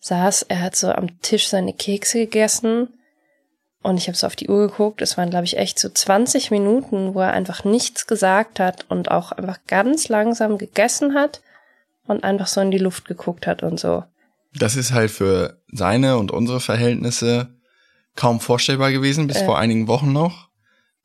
saß, 0.00 0.42
er 0.42 0.62
hat 0.62 0.76
so 0.76 0.90
am 0.90 1.20
Tisch 1.20 1.48
seine 1.48 1.74
Kekse 1.74 2.20
gegessen 2.20 2.88
und 3.82 3.96
ich 3.96 4.08
habe 4.08 4.16
so 4.16 4.26
auf 4.26 4.36
die 4.36 4.48
Uhr 4.48 4.68
geguckt, 4.68 5.00
es 5.00 5.16
waren, 5.16 5.30
glaube 5.30 5.46
ich, 5.46 5.56
echt 5.56 5.78
so 5.78 5.88
20 5.88 6.50
Minuten, 6.50 7.14
wo 7.14 7.20
er 7.20 7.32
einfach 7.32 7.64
nichts 7.64 8.06
gesagt 8.06 8.60
hat 8.60 8.84
und 8.88 9.10
auch 9.10 9.32
einfach 9.32 9.58
ganz 9.66 10.08
langsam 10.08 10.58
gegessen 10.58 11.14
hat 11.14 11.40
und 12.06 12.22
einfach 12.22 12.46
so 12.46 12.60
in 12.60 12.70
die 12.70 12.78
Luft 12.78 13.06
geguckt 13.06 13.46
hat 13.46 13.62
und 13.62 13.80
so. 13.80 14.04
Das 14.54 14.76
ist 14.76 14.92
halt 14.92 15.10
für 15.10 15.62
seine 15.72 16.18
und 16.18 16.30
unsere 16.30 16.60
Verhältnisse 16.60 17.48
kaum 18.16 18.40
vorstellbar 18.40 18.92
gewesen, 18.92 19.26
bis 19.26 19.38
äh. 19.38 19.44
vor 19.44 19.58
einigen 19.58 19.88
Wochen 19.88 20.12
noch. 20.12 20.48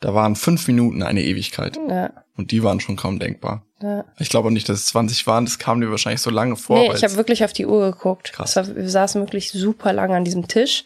Da 0.02 0.14
waren 0.14 0.36
fünf 0.36 0.68
Minuten 0.68 1.02
eine 1.02 1.24
Ewigkeit. 1.24 1.80
Ja. 1.90 2.12
Und 2.36 2.52
die 2.52 2.64
waren 2.64 2.82
schon 2.82 2.98
kaum 2.98 3.20
denkbar. 3.20 3.66
Ja. 3.82 4.04
Ich 4.20 4.30
glaube 4.30 4.50
auch 4.50 4.52
nicht, 4.52 4.68
dass 4.68 4.80
es 4.80 4.88
20 4.88 5.26
waren, 5.26 5.46
das 5.46 5.60
kam 5.60 5.80
dir 5.80 5.90
wahrscheinlich 5.90 6.22
so 6.22 6.30
lange 6.30 6.58
vor. 6.58 6.80
Nee, 6.80 6.92
ich 6.94 7.04
habe 7.04 7.16
wirklich 7.16 7.46
auf 7.46 7.54
die 7.54 7.66
Uhr 7.66 7.92
geguckt. 7.92 8.34
Krass. 8.34 8.56
War, 8.56 8.76
wir 8.76 8.90
saßen 8.90 9.22
wirklich 9.22 9.52
super 9.52 9.94
lange 9.94 10.16
an 10.16 10.26
diesem 10.26 10.48
Tisch. 10.48 10.84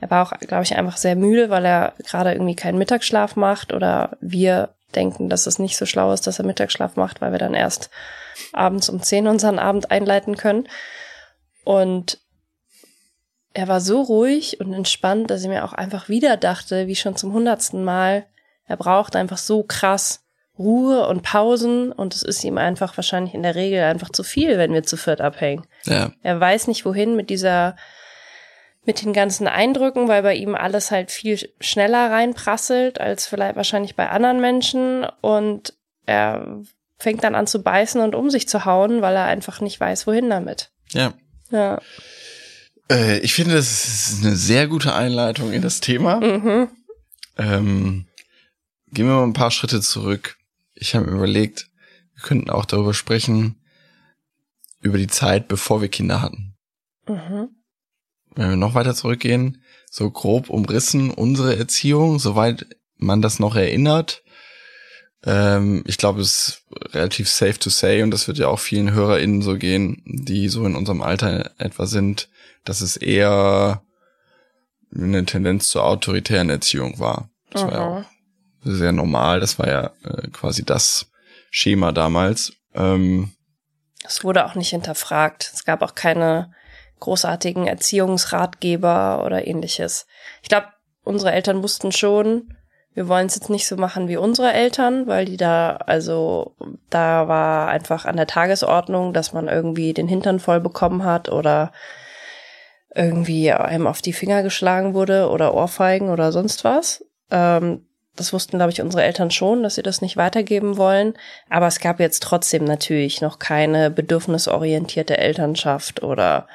Er 0.00 0.10
war 0.10 0.26
auch, 0.26 0.38
glaube 0.38 0.62
ich, 0.62 0.76
einfach 0.76 0.96
sehr 0.96 1.16
müde, 1.16 1.50
weil 1.50 1.64
er 1.64 1.94
gerade 2.04 2.32
irgendwie 2.32 2.56
keinen 2.56 2.78
Mittagsschlaf 2.78 3.36
macht 3.36 3.72
oder 3.72 4.16
wir 4.20 4.70
denken, 4.94 5.28
dass 5.28 5.46
es 5.46 5.58
nicht 5.58 5.76
so 5.76 5.86
schlau 5.86 6.12
ist, 6.12 6.26
dass 6.26 6.38
er 6.38 6.46
Mittagsschlaf 6.46 6.96
macht, 6.96 7.20
weil 7.20 7.32
wir 7.32 7.38
dann 7.38 7.54
erst 7.54 7.90
abends 8.52 8.88
um 8.88 9.02
10 9.02 9.26
unseren 9.26 9.58
Abend 9.58 9.90
einleiten 9.90 10.36
können. 10.36 10.68
Und 11.64 12.18
er 13.54 13.68
war 13.68 13.80
so 13.80 14.02
ruhig 14.02 14.60
und 14.60 14.72
entspannt, 14.72 15.30
dass 15.30 15.42
ich 15.42 15.48
mir 15.48 15.64
auch 15.64 15.72
einfach 15.72 16.08
wieder 16.08 16.36
dachte, 16.36 16.86
wie 16.86 16.96
schon 16.96 17.16
zum 17.16 17.32
hundertsten 17.32 17.84
Mal, 17.84 18.26
er 18.66 18.76
braucht 18.76 19.16
einfach 19.16 19.38
so 19.38 19.62
krass 19.62 20.24
Ruhe 20.58 21.06
und 21.06 21.22
Pausen 21.22 21.92
und 21.92 22.14
es 22.14 22.22
ist 22.22 22.42
ihm 22.42 22.58
einfach 22.58 22.96
wahrscheinlich 22.96 23.34
in 23.34 23.42
der 23.42 23.54
Regel 23.54 23.82
einfach 23.84 24.10
zu 24.10 24.24
viel, 24.24 24.58
wenn 24.58 24.72
wir 24.72 24.82
zu 24.82 24.96
viert 24.96 25.20
abhängen. 25.20 25.66
Ja. 25.84 26.10
Er 26.22 26.40
weiß 26.40 26.66
nicht 26.66 26.84
wohin 26.84 27.14
mit 27.14 27.30
dieser 27.30 27.76
mit 28.88 29.04
den 29.04 29.12
ganzen 29.12 29.46
Eindrücken, 29.46 30.08
weil 30.08 30.22
bei 30.22 30.34
ihm 30.34 30.54
alles 30.54 30.90
halt 30.90 31.10
viel 31.10 31.38
schneller 31.60 32.10
reinprasselt 32.10 32.98
als 32.98 33.26
vielleicht 33.26 33.54
wahrscheinlich 33.54 33.96
bei 33.96 34.08
anderen 34.08 34.40
Menschen 34.40 35.04
und 35.20 35.74
er 36.06 36.62
fängt 36.98 37.22
dann 37.22 37.34
an 37.34 37.46
zu 37.46 37.62
beißen 37.62 38.00
und 38.00 38.14
um 38.14 38.30
sich 38.30 38.48
zu 38.48 38.64
hauen, 38.64 39.02
weil 39.02 39.14
er 39.14 39.26
einfach 39.26 39.60
nicht 39.60 39.78
weiß, 39.78 40.06
wohin 40.06 40.30
damit. 40.30 40.70
Ja. 40.92 41.12
Ja. 41.50 41.82
Äh, 42.90 43.18
ich 43.18 43.34
finde, 43.34 43.56
das 43.56 43.84
ist 43.84 44.24
eine 44.24 44.34
sehr 44.34 44.66
gute 44.68 44.94
Einleitung 44.94 45.52
in 45.52 45.60
das 45.60 45.80
Thema. 45.80 46.20
Mhm. 46.20 46.68
Ähm, 47.36 48.06
gehen 48.90 49.06
wir 49.06 49.16
mal 49.16 49.24
ein 49.24 49.34
paar 49.34 49.50
Schritte 49.50 49.82
zurück. 49.82 50.38
Ich 50.72 50.94
habe 50.94 51.04
mir 51.04 51.16
überlegt, 51.18 51.68
wir 52.14 52.22
könnten 52.22 52.48
auch 52.48 52.64
darüber 52.64 52.94
sprechen, 52.94 53.60
über 54.80 54.96
die 54.96 55.08
Zeit, 55.08 55.46
bevor 55.46 55.82
wir 55.82 55.88
Kinder 55.88 56.22
hatten. 56.22 56.54
Mhm. 57.06 57.50
Wenn 58.38 58.50
wir 58.50 58.56
noch 58.56 58.74
weiter 58.74 58.94
zurückgehen, 58.94 59.64
so 59.90 60.08
grob 60.12 60.48
umrissen 60.48 61.10
unsere 61.10 61.58
Erziehung, 61.58 62.20
soweit 62.20 62.66
man 62.96 63.20
das 63.20 63.40
noch 63.40 63.56
erinnert. 63.56 64.22
Ähm, 65.24 65.82
ich 65.88 65.98
glaube, 65.98 66.20
es 66.20 66.62
ist 66.70 66.94
relativ 66.94 67.28
safe 67.28 67.58
to 67.58 67.68
say, 67.68 68.00
und 68.04 68.12
das 68.12 68.28
wird 68.28 68.38
ja 68.38 68.46
auch 68.46 68.60
vielen 68.60 68.92
HörerInnen 68.92 69.42
so 69.42 69.56
gehen, 69.56 70.04
die 70.06 70.48
so 70.48 70.64
in 70.66 70.76
unserem 70.76 71.02
Alter 71.02 71.50
etwa 71.58 71.86
sind, 71.86 72.28
dass 72.64 72.80
es 72.80 72.96
eher 72.96 73.82
eine 74.94 75.24
Tendenz 75.24 75.68
zur 75.68 75.82
autoritären 75.82 76.48
Erziehung 76.48 77.00
war. 77.00 77.30
Das 77.50 77.62
war 77.64 77.72
ja 77.72 77.80
auch 77.80 78.04
sehr 78.62 78.92
normal. 78.92 79.40
Das 79.40 79.58
war 79.58 79.66
ja 79.66 79.90
äh, 80.04 80.28
quasi 80.28 80.64
das 80.64 81.10
Schema 81.50 81.90
damals. 81.90 82.52
Ähm, 82.72 83.32
Es 84.04 84.22
wurde 84.22 84.46
auch 84.46 84.54
nicht 84.54 84.70
hinterfragt. 84.70 85.50
Es 85.52 85.64
gab 85.64 85.82
auch 85.82 85.96
keine 85.96 86.52
großartigen 87.00 87.66
Erziehungsratgeber 87.66 89.22
oder 89.24 89.46
ähnliches. 89.46 90.06
Ich 90.42 90.48
glaube, 90.48 90.68
unsere 91.04 91.32
Eltern 91.32 91.62
wussten 91.62 91.92
schon, 91.92 92.54
wir 92.94 93.08
wollen 93.08 93.26
es 93.26 93.36
jetzt 93.36 93.50
nicht 93.50 93.68
so 93.68 93.76
machen 93.76 94.08
wie 94.08 94.16
unsere 94.16 94.52
Eltern, 94.52 95.06
weil 95.06 95.24
die 95.24 95.36
da, 95.36 95.76
also 95.86 96.56
da 96.90 97.28
war 97.28 97.68
einfach 97.68 98.04
an 98.04 98.16
der 98.16 98.26
Tagesordnung, 98.26 99.12
dass 99.12 99.32
man 99.32 99.48
irgendwie 99.48 99.92
den 99.92 100.08
Hintern 100.08 100.40
voll 100.40 100.60
bekommen 100.60 101.04
hat 101.04 101.28
oder 101.28 101.72
irgendwie 102.94 103.52
einem 103.52 103.86
auf 103.86 104.02
die 104.02 104.12
Finger 104.12 104.42
geschlagen 104.42 104.94
wurde 104.94 105.28
oder 105.28 105.54
Ohrfeigen 105.54 106.10
oder 106.10 106.32
sonst 106.32 106.64
was. 106.64 107.04
Ähm, 107.30 107.86
das 108.18 108.32
wussten, 108.32 108.58
glaube 108.58 108.72
ich, 108.72 108.80
unsere 108.80 109.02
Eltern 109.02 109.30
schon, 109.30 109.62
dass 109.62 109.76
sie 109.76 109.82
das 109.82 110.02
nicht 110.02 110.16
weitergeben 110.16 110.76
wollen. 110.76 111.14
Aber 111.48 111.66
es 111.66 111.80
gab 111.80 112.00
jetzt 112.00 112.22
trotzdem 112.22 112.64
natürlich 112.64 113.20
noch 113.20 113.38
keine 113.38 113.90
bedürfnisorientierte 113.90 115.16
Elternschaft 115.16 116.02
oder 116.02 116.46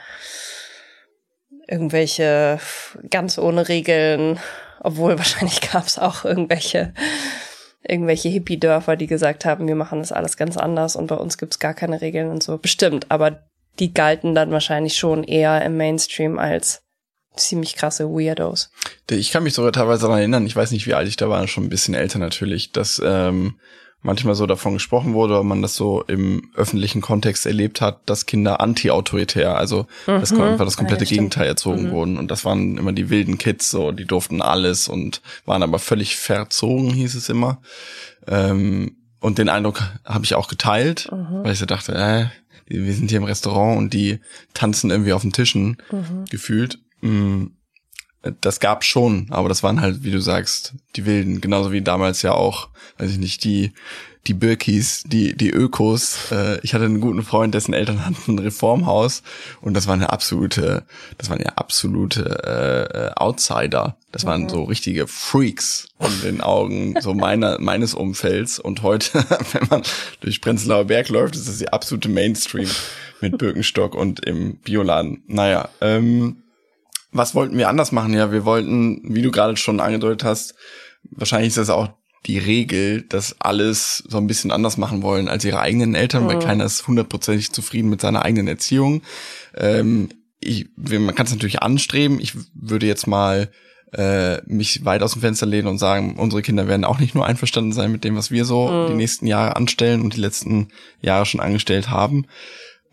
irgendwelche 1.68 2.60
ganz 3.10 3.38
ohne 3.38 3.68
Regeln, 3.68 4.40
obwohl 4.82 5.18
wahrscheinlich 5.18 5.62
gab 5.62 5.88
es 5.88 5.98
auch 5.98 6.26
irgendwelche 6.26 6.94
irgendwelche 7.86 8.30
Hippie-Dörfer, 8.30 8.96
die 8.96 9.08
gesagt 9.08 9.44
haben, 9.44 9.68
wir 9.68 9.76
machen 9.76 10.00
das 10.00 10.14
alles 10.14 10.38
ganz 10.38 10.56
anders 10.56 10.96
und 10.96 11.08
bei 11.08 11.16
uns 11.16 11.38
gibt's 11.38 11.60
gar 11.60 11.74
keine 11.74 12.00
Regeln 12.00 12.30
und 12.30 12.42
so. 12.42 12.58
Bestimmt, 12.58 13.08
aber 13.10 13.44
die 13.80 13.94
galten 13.94 14.36
dann 14.36 14.52
wahrscheinlich 14.52 14.98
schon 14.98 15.24
eher 15.24 15.64
im 15.64 15.78
Mainstream 15.78 16.40
als 16.40 16.83
ziemlich 17.36 17.76
krasse 17.76 18.06
Weirdos. 18.10 18.72
Ich 19.10 19.32
kann 19.32 19.44
mich 19.44 19.54
sogar 19.54 19.72
teilweise 19.72 20.02
daran 20.04 20.20
erinnern, 20.20 20.46
ich 20.46 20.56
weiß 20.56 20.72
nicht, 20.72 20.88
wie 20.88 20.94
alt 20.94 21.08
ich 21.08 21.16
da 21.18 21.30
war, 21.30 21.48
schon 21.48 21.64
ein 21.66 21.70
bisschen 21.70 21.94
älter 21.94 22.20
natürlich, 22.20 22.72
dass 22.72 23.02
ähm, 23.04 23.56
manchmal 24.06 24.36
so 24.36 24.46
davon 24.46 24.74
gesprochen 24.74 25.14
wurde, 25.14 25.36
oder 25.36 25.44
man 25.44 25.62
das 25.62 25.76
so 25.76 26.04
im 26.04 26.52
öffentlichen 26.56 27.02
Kontext 27.02 27.46
erlebt 27.46 27.80
hat, 27.80 28.02
dass 28.06 28.26
Kinder 28.26 28.60
anti-autoritär, 28.60 29.56
also 29.58 29.88
das 30.06 30.32
Mhm. 30.32 30.42
einfach 30.42 30.66
das 30.66 30.76
komplette 30.76 31.06
Ja. 31.06 31.10
Gegenteil 31.10 31.48
erzogen 31.48 31.84
Mhm. 31.88 31.92
wurden. 31.92 32.18
Und 32.18 32.30
das 32.30 32.44
waren 32.44 32.78
immer 32.78 32.92
die 32.92 33.10
wilden 33.10 33.38
Kids, 33.38 33.70
so, 33.70 33.92
die 33.94 34.04
durften 34.06 34.42
alles 34.42 34.90
und 34.90 35.22
waren 35.46 35.64
aber 35.64 35.80
völlig 35.80 36.18
verzogen, 36.18 36.90
hieß 36.92 37.16
es 37.16 37.30
immer. 37.30 37.62
Ähm, 38.28 38.98
und 39.20 39.38
den 39.38 39.48
Eindruck 39.50 39.82
habe 40.04 40.26
ich 40.26 40.36
auch 40.36 40.48
geteilt, 40.50 41.10
Mhm. 41.12 41.44
weil 41.44 41.54
ich 41.54 41.60
so 41.60 41.66
dachte, 41.66 41.94
äh, 41.94 42.26
wir 42.66 42.94
sind 42.94 43.10
hier 43.10 43.18
im 43.20 43.24
Restaurant 43.26 43.78
und 43.78 43.94
die 43.94 44.20
tanzen 44.54 44.90
irgendwie 44.92 45.14
auf 45.14 45.22
den 45.22 45.32
Tischen 45.34 45.78
Mhm. 45.92 46.26
gefühlt. 46.30 46.80
Mm, 47.04 47.48
Das 48.42 48.60
gab 48.62 48.84
schon, 48.86 49.28
aber 49.32 49.50
das 49.50 49.64
waren 49.64 49.82
halt, 49.82 50.04
wie 50.04 50.12
du 50.12 50.22
sagst, 50.22 50.76
die 50.96 51.06
Wilden, 51.06 51.42
genauso 51.42 51.72
wie 51.74 51.82
damals 51.82 52.22
ja 52.22 52.32
auch, 52.34 52.70
weiß 52.98 53.12
ich 53.12 53.18
nicht, 53.18 53.44
die 53.44 53.74
die 54.28 54.34
Birkis, 54.34 55.04
die 55.06 55.36
die 55.36 55.50
Ökos. 55.50 56.32
Äh, 56.32 56.60
ich 56.62 56.74
hatte 56.74 56.86
einen 56.86 57.02
guten 57.02 57.24
Freund, 57.24 57.54
dessen 57.54 57.74
Eltern 57.74 58.06
hatten 58.06 58.32
ein 58.32 58.40
Reformhaus 58.40 59.22
und 59.62 59.74
das 59.74 59.88
war 59.88 59.96
eine 59.96 60.12
absolute, 60.12 60.86
das 61.18 61.30
waren 61.30 61.42
ja 61.42 61.54
absolute 61.56 62.24
äh, 62.46 63.08
äh, 63.08 63.12
Outsider. 63.16 63.98
Das 64.12 64.26
waren 64.26 64.48
so 64.48 64.64
richtige 64.64 65.08
Freaks 65.08 65.88
in 66.00 66.22
den 66.22 66.42
Augen 66.42 66.96
so 67.02 67.14
meiner 67.26 67.60
meines 67.60 67.94
Umfelds 67.94 68.60
und 68.60 68.82
heute, 68.82 69.14
wenn 69.52 69.68
man 69.70 69.84
durch 70.22 70.40
Prenzlauer 70.40 70.86
Berg 70.86 71.10
läuft, 71.10 71.36
ist 71.36 71.48
das 71.50 71.58
die 71.58 71.74
absolute 71.74 72.08
Mainstream 72.10 72.70
mit 73.20 73.38
Birkenstock 73.38 73.96
und 73.96 74.26
im 74.26 74.58
Bioladen. 74.58 75.24
Naja, 75.28 75.68
ähm, 75.82 76.43
was 77.14 77.36
wollten 77.36 77.58
wir 77.58 77.70
anders 77.70 77.92
machen? 77.92 78.14
Ja, 78.14 78.32
wir 78.32 78.46
wollten, 78.46 79.02
wie 79.04 79.22
du 79.22 79.32
gerade 79.32 79.56
schon 79.58 79.80
angedeutet 79.80 80.24
hast, 80.24 80.56
wahrscheinlich 81.12 81.50
ist 81.50 81.58
das 81.58 81.70
auch 81.70 81.90
die 82.26 82.38
Regel, 82.40 83.02
dass 83.04 83.36
alles 83.40 84.04
so 84.08 84.18
ein 84.18 84.28
bisschen 84.28 84.52
anders 84.52 84.78
machen 84.78 85.02
wollen 85.02 85.28
als 85.28 85.44
ihre 85.44 85.60
eigenen 85.60 85.94
Eltern, 85.94 86.28
weil 86.28 86.36
Mhm. 86.36 86.40
keiner 86.40 86.66
ist 86.66 86.88
hundertprozentig 86.88 87.52
zufrieden 87.52 87.90
mit 87.90 88.02
seiner 88.02 88.24
eigenen 88.24 88.48
Erziehung. 88.48 89.02
Ähm, 89.56 90.10
ich, 90.40 90.68
man 90.76 91.16
kann 91.16 91.26
es 91.26 91.32
natürlich 91.34 91.62
anstreben. 91.62 92.20
Ich 92.20 92.34
würde 92.54 92.86
jetzt 92.86 93.08
mal 93.08 93.50
äh, 93.92 94.42
mich 94.48 94.84
weit 94.86 95.04
aus 95.04 95.12
dem 95.14 95.22
Fenster 95.22 95.46
lehnen 95.46 95.68
und 95.68 95.78
sagen, 95.78 96.16
unsere 96.18 96.42
Kinder 96.42 96.68
werden 96.68 96.84
auch 96.86 97.00
nicht 97.00 97.14
nur 97.14 97.26
einverstanden 97.28 97.74
sein 97.74 97.92
mit 97.92 98.04
dem, 98.04 98.16
was 98.16 98.32
wir 98.32 98.44
so 98.46 98.68
Mhm. 98.70 98.88
die 98.88 98.94
nächsten 98.96 99.28
Jahre 99.28 99.56
anstellen 99.56 100.02
und 100.02 100.16
die 100.16 100.22
letzten 100.22 100.70
Jahre 101.02 101.26
schon 101.26 101.42
angestellt 101.42 101.90
haben. 101.90 102.26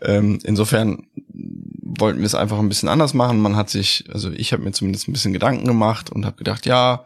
Ähm, 0.02 0.38
insofern 0.44 1.06
wollten 1.82 2.20
wir 2.20 2.26
es 2.26 2.34
einfach 2.34 2.58
ein 2.58 2.68
bisschen 2.68 2.88
anders 2.88 3.14
machen. 3.14 3.40
Man 3.40 3.56
hat 3.56 3.70
sich, 3.70 4.04
also 4.12 4.30
ich 4.30 4.52
habe 4.52 4.62
mir 4.62 4.72
zumindest 4.72 5.08
ein 5.08 5.12
bisschen 5.12 5.32
Gedanken 5.32 5.66
gemacht 5.66 6.10
und 6.10 6.24
habe 6.24 6.36
gedacht, 6.36 6.66
ja, 6.66 7.04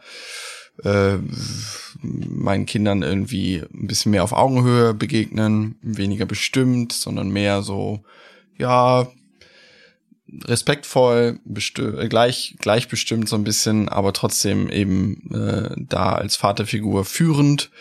äh, 0.83 1.17
meinen 2.01 2.65
Kindern 2.65 3.01
irgendwie 3.01 3.63
ein 3.73 3.87
bisschen 3.87 4.11
mehr 4.11 4.23
auf 4.23 4.33
Augenhöhe 4.33 4.93
begegnen, 4.93 5.75
weniger 5.81 6.25
bestimmt, 6.25 6.93
sondern 6.93 7.29
mehr 7.29 7.61
so, 7.61 8.03
ja, 8.57 9.07
respektvoll, 10.43 11.39
äh, 11.45 12.07
gleich, 12.07 12.55
gleichbestimmt 12.59 13.29
so 13.29 13.35
ein 13.35 13.43
bisschen, 13.43 13.89
aber 13.89 14.11
trotzdem 14.13 14.69
eben 14.69 15.31
äh, 15.33 15.75
da 15.77 16.13
als 16.13 16.35
Vaterfigur 16.35 17.05
führend. 17.05 17.71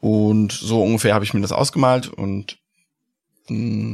Und 0.00 0.52
so 0.52 0.82
ungefähr 0.82 1.14
habe 1.14 1.24
ich 1.24 1.34
mir 1.34 1.40
das 1.40 1.52
ausgemalt 1.52 2.08
und 2.08 2.58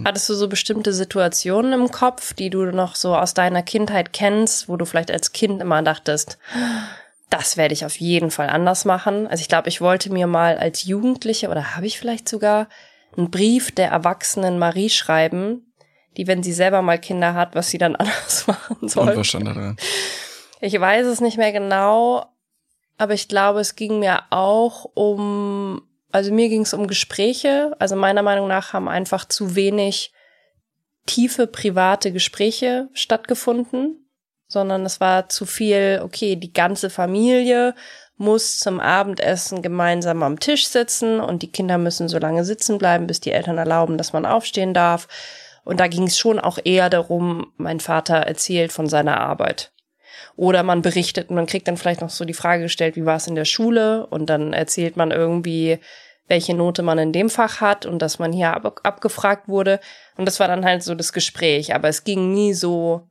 Hattest 0.04 0.28
du 0.28 0.34
so 0.34 0.48
bestimmte 0.48 0.92
Situationen 0.92 1.72
im 1.72 1.90
Kopf, 1.90 2.34
die 2.34 2.50
du 2.50 2.64
noch 2.66 2.94
so 2.94 3.16
aus 3.16 3.34
deiner 3.34 3.62
Kindheit 3.62 4.12
kennst, 4.12 4.68
wo 4.68 4.76
du 4.76 4.84
vielleicht 4.84 5.10
als 5.10 5.32
Kind 5.32 5.60
immer 5.60 5.82
dachtest, 5.82 6.38
das 7.30 7.56
werde 7.56 7.74
ich 7.74 7.84
auf 7.84 7.96
jeden 7.96 8.30
Fall 8.30 8.48
anders 8.48 8.84
machen? 8.84 9.26
Also 9.26 9.42
ich 9.42 9.48
glaube, 9.48 9.68
ich 9.68 9.80
wollte 9.80 10.12
mir 10.12 10.26
mal 10.26 10.56
als 10.56 10.84
Jugendliche 10.84 11.48
oder 11.48 11.76
habe 11.76 11.86
ich 11.86 11.98
vielleicht 11.98 12.28
sogar 12.28 12.68
einen 13.16 13.30
Brief 13.30 13.72
der 13.72 13.90
erwachsenen 13.90 14.58
Marie 14.58 14.90
schreiben, 14.90 15.72
die, 16.16 16.26
wenn 16.26 16.42
sie 16.42 16.52
selber 16.52 16.82
mal 16.82 16.98
Kinder 16.98 17.34
hat, 17.34 17.54
was 17.54 17.68
sie 17.68 17.78
dann 17.78 17.96
anders 17.96 18.46
machen 18.46 18.88
soll. 18.88 19.08
Ich 20.60 20.78
weiß 20.78 21.06
es 21.06 21.20
nicht 21.20 21.36
mehr 21.36 21.52
genau, 21.52 22.26
aber 22.96 23.14
ich 23.14 23.28
glaube, 23.28 23.60
es 23.60 23.76
ging 23.76 24.00
mir 24.00 24.22
auch 24.30 24.84
um, 24.94 25.82
also 26.10 26.32
mir 26.32 26.48
ging 26.48 26.62
es 26.62 26.74
um 26.74 26.86
Gespräche. 26.86 27.74
Also 27.78 27.96
meiner 27.96 28.22
Meinung 28.22 28.48
nach 28.48 28.72
haben 28.72 28.88
einfach 28.88 29.26
zu 29.26 29.54
wenig 29.54 30.12
tiefe 31.06 31.46
private 31.46 32.12
Gespräche 32.12 32.88
stattgefunden, 32.92 34.08
sondern 34.46 34.84
es 34.84 35.00
war 35.00 35.28
zu 35.28 35.46
viel, 35.46 36.00
okay, 36.02 36.36
die 36.36 36.52
ganze 36.52 36.90
Familie 36.90 37.74
muss 38.16 38.58
zum 38.58 38.80
Abendessen 38.80 39.62
gemeinsam 39.62 40.22
am 40.22 40.40
Tisch 40.40 40.66
sitzen 40.66 41.20
und 41.20 41.42
die 41.42 41.52
Kinder 41.52 41.78
müssen 41.78 42.08
so 42.08 42.18
lange 42.18 42.44
sitzen 42.44 42.78
bleiben, 42.78 43.06
bis 43.06 43.20
die 43.20 43.30
Eltern 43.30 43.58
erlauben, 43.58 43.96
dass 43.96 44.12
man 44.12 44.26
aufstehen 44.26 44.74
darf. 44.74 45.06
Und 45.64 45.80
da 45.80 45.86
ging 45.86 46.04
es 46.04 46.18
schon 46.18 46.38
auch 46.38 46.58
eher 46.62 46.90
darum, 46.90 47.52
mein 47.56 47.78
Vater 47.78 48.16
erzählt 48.16 48.72
von 48.72 48.88
seiner 48.88 49.20
Arbeit. 49.20 49.70
Oder 50.38 50.62
man 50.62 50.82
berichtet, 50.82 51.32
man 51.32 51.46
kriegt 51.46 51.66
dann 51.66 51.76
vielleicht 51.76 52.00
noch 52.00 52.10
so 52.10 52.24
die 52.24 52.32
Frage 52.32 52.62
gestellt, 52.62 52.94
wie 52.94 53.04
war 53.04 53.16
es 53.16 53.26
in 53.26 53.34
der 53.34 53.44
Schule? 53.44 54.06
Und 54.06 54.30
dann 54.30 54.52
erzählt 54.52 54.96
man 54.96 55.10
irgendwie, 55.10 55.80
welche 56.28 56.54
Note 56.54 56.84
man 56.84 56.96
in 56.98 57.12
dem 57.12 57.28
Fach 57.28 57.60
hat 57.60 57.86
und 57.86 58.00
dass 58.00 58.20
man 58.20 58.32
hier 58.32 58.54
ab, 58.54 58.78
abgefragt 58.84 59.48
wurde. 59.48 59.80
Und 60.16 60.26
das 60.26 60.38
war 60.38 60.46
dann 60.46 60.64
halt 60.64 60.84
so 60.84 60.94
das 60.94 61.12
Gespräch. 61.12 61.74
Aber 61.74 61.88
es 61.88 62.04
ging 62.04 62.34
nie 62.34 62.54
so 62.54 63.02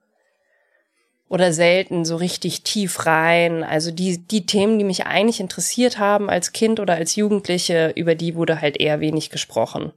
oder 1.27 1.51
selten 1.51 2.05
so 2.05 2.15
richtig 2.15 2.63
tief 2.63 3.05
rein. 3.05 3.65
Also 3.65 3.91
die, 3.91 4.25
die 4.25 4.45
Themen, 4.45 4.79
die 4.79 4.85
mich 4.85 5.05
eigentlich 5.05 5.41
interessiert 5.41 5.99
haben 5.99 6.29
als 6.29 6.53
Kind 6.53 6.79
oder 6.79 6.93
als 6.93 7.17
Jugendliche, 7.17 7.91
über 7.97 8.15
die 8.15 8.35
wurde 8.35 8.61
halt 8.61 8.79
eher 8.79 9.01
wenig 9.01 9.31
gesprochen. 9.31 9.91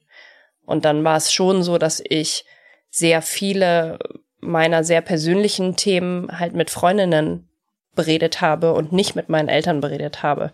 Und 0.66 0.84
dann 0.84 1.04
war 1.04 1.16
es 1.16 1.32
schon 1.32 1.62
so, 1.62 1.78
dass 1.78 2.02
ich 2.04 2.44
sehr 2.90 3.22
viele 3.22 4.00
meiner 4.40 4.84
sehr 4.84 5.00
persönlichen 5.00 5.76
Themen 5.76 6.38
halt 6.38 6.54
mit 6.54 6.70
Freundinnen 6.70 7.48
beredet 7.94 8.40
habe 8.40 8.72
und 8.72 8.92
nicht 8.92 9.16
mit 9.16 9.28
meinen 9.28 9.48
Eltern 9.48 9.80
beredet 9.80 10.22
habe. 10.22 10.52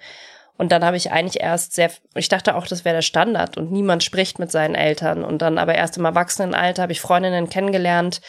Und 0.59 0.73
dann 0.73 0.85
habe 0.85 0.97
ich 0.97 1.13
eigentlich 1.13 1.43
erst 1.43 1.75
sehr, 1.75 1.91
ich 2.15 2.29
dachte 2.29 2.55
auch, 2.55 2.67
das 2.67 2.85
wäre 2.85 2.97
der 2.97 3.03
Standard 3.03 3.59
und 3.59 3.71
niemand 3.71 4.03
spricht 4.03 4.39
mit 4.39 4.51
seinen 4.51 4.75
Eltern. 4.75 5.23
Und 5.23 5.43
dann 5.43 5.59
aber 5.59 5.75
erst 5.75 5.99
im 5.99 6.05
Erwachsenenalter 6.05 6.83
habe 6.83 6.93
ich 6.93 7.01
Freundinnen 7.01 7.51
kennengelernt, 7.51 8.21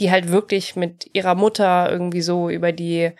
die 0.00 0.10
halt 0.10 0.30
wirklich 0.30 0.76
mit 0.76 1.08
ihrer 1.12 1.34
Mutter 1.34 1.88
irgendwie 1.90 2.20
so 2.20 2.50
über 2.50 2.72
die, 2.72 3.12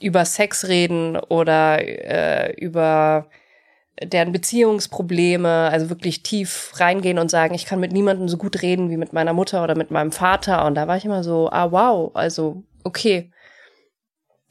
über 0.00 0.24
Sex 0.24 0.66
reden 0.66 1.16
oder 1.16 1.78
äh, 1.80 2.52
über 2.54 3.28
deren 4.00 4.32
Beziehungsprobleme, 4.32 5.68
also 5.70 5.90
wirklich 5.90 6.22
tief 6.22 6.72
reingehen 6.76 7.18
und 7.18 7.30
sagen, 7.30 7.54
ich 7.54 7.66
kann 7.66 7.80
mit 7.80 7.92
niemandem 7.92 8.28
so 8.28 8.36
gut 8.36 8.62
reden 8.62 8.90
wie 8.90 8.96
mit 8.96 9.12
meiner 9.12 9.32
Mutter 9.32 9.62
oder 9.62 9.74
mit 9.74 9.90
meinem 9.90 10.12
Vater. 10.12 10.64
Und 10.64 10.74
da 10.74 10.88
war 10.88 10.96
ich 10.96 11.04
immer 11.04 11.22
so, 11.22 11.50
ah 11.50 11.70
wow, 11.70 12.10
also 12.14 12.64
okay. 12.84 13.30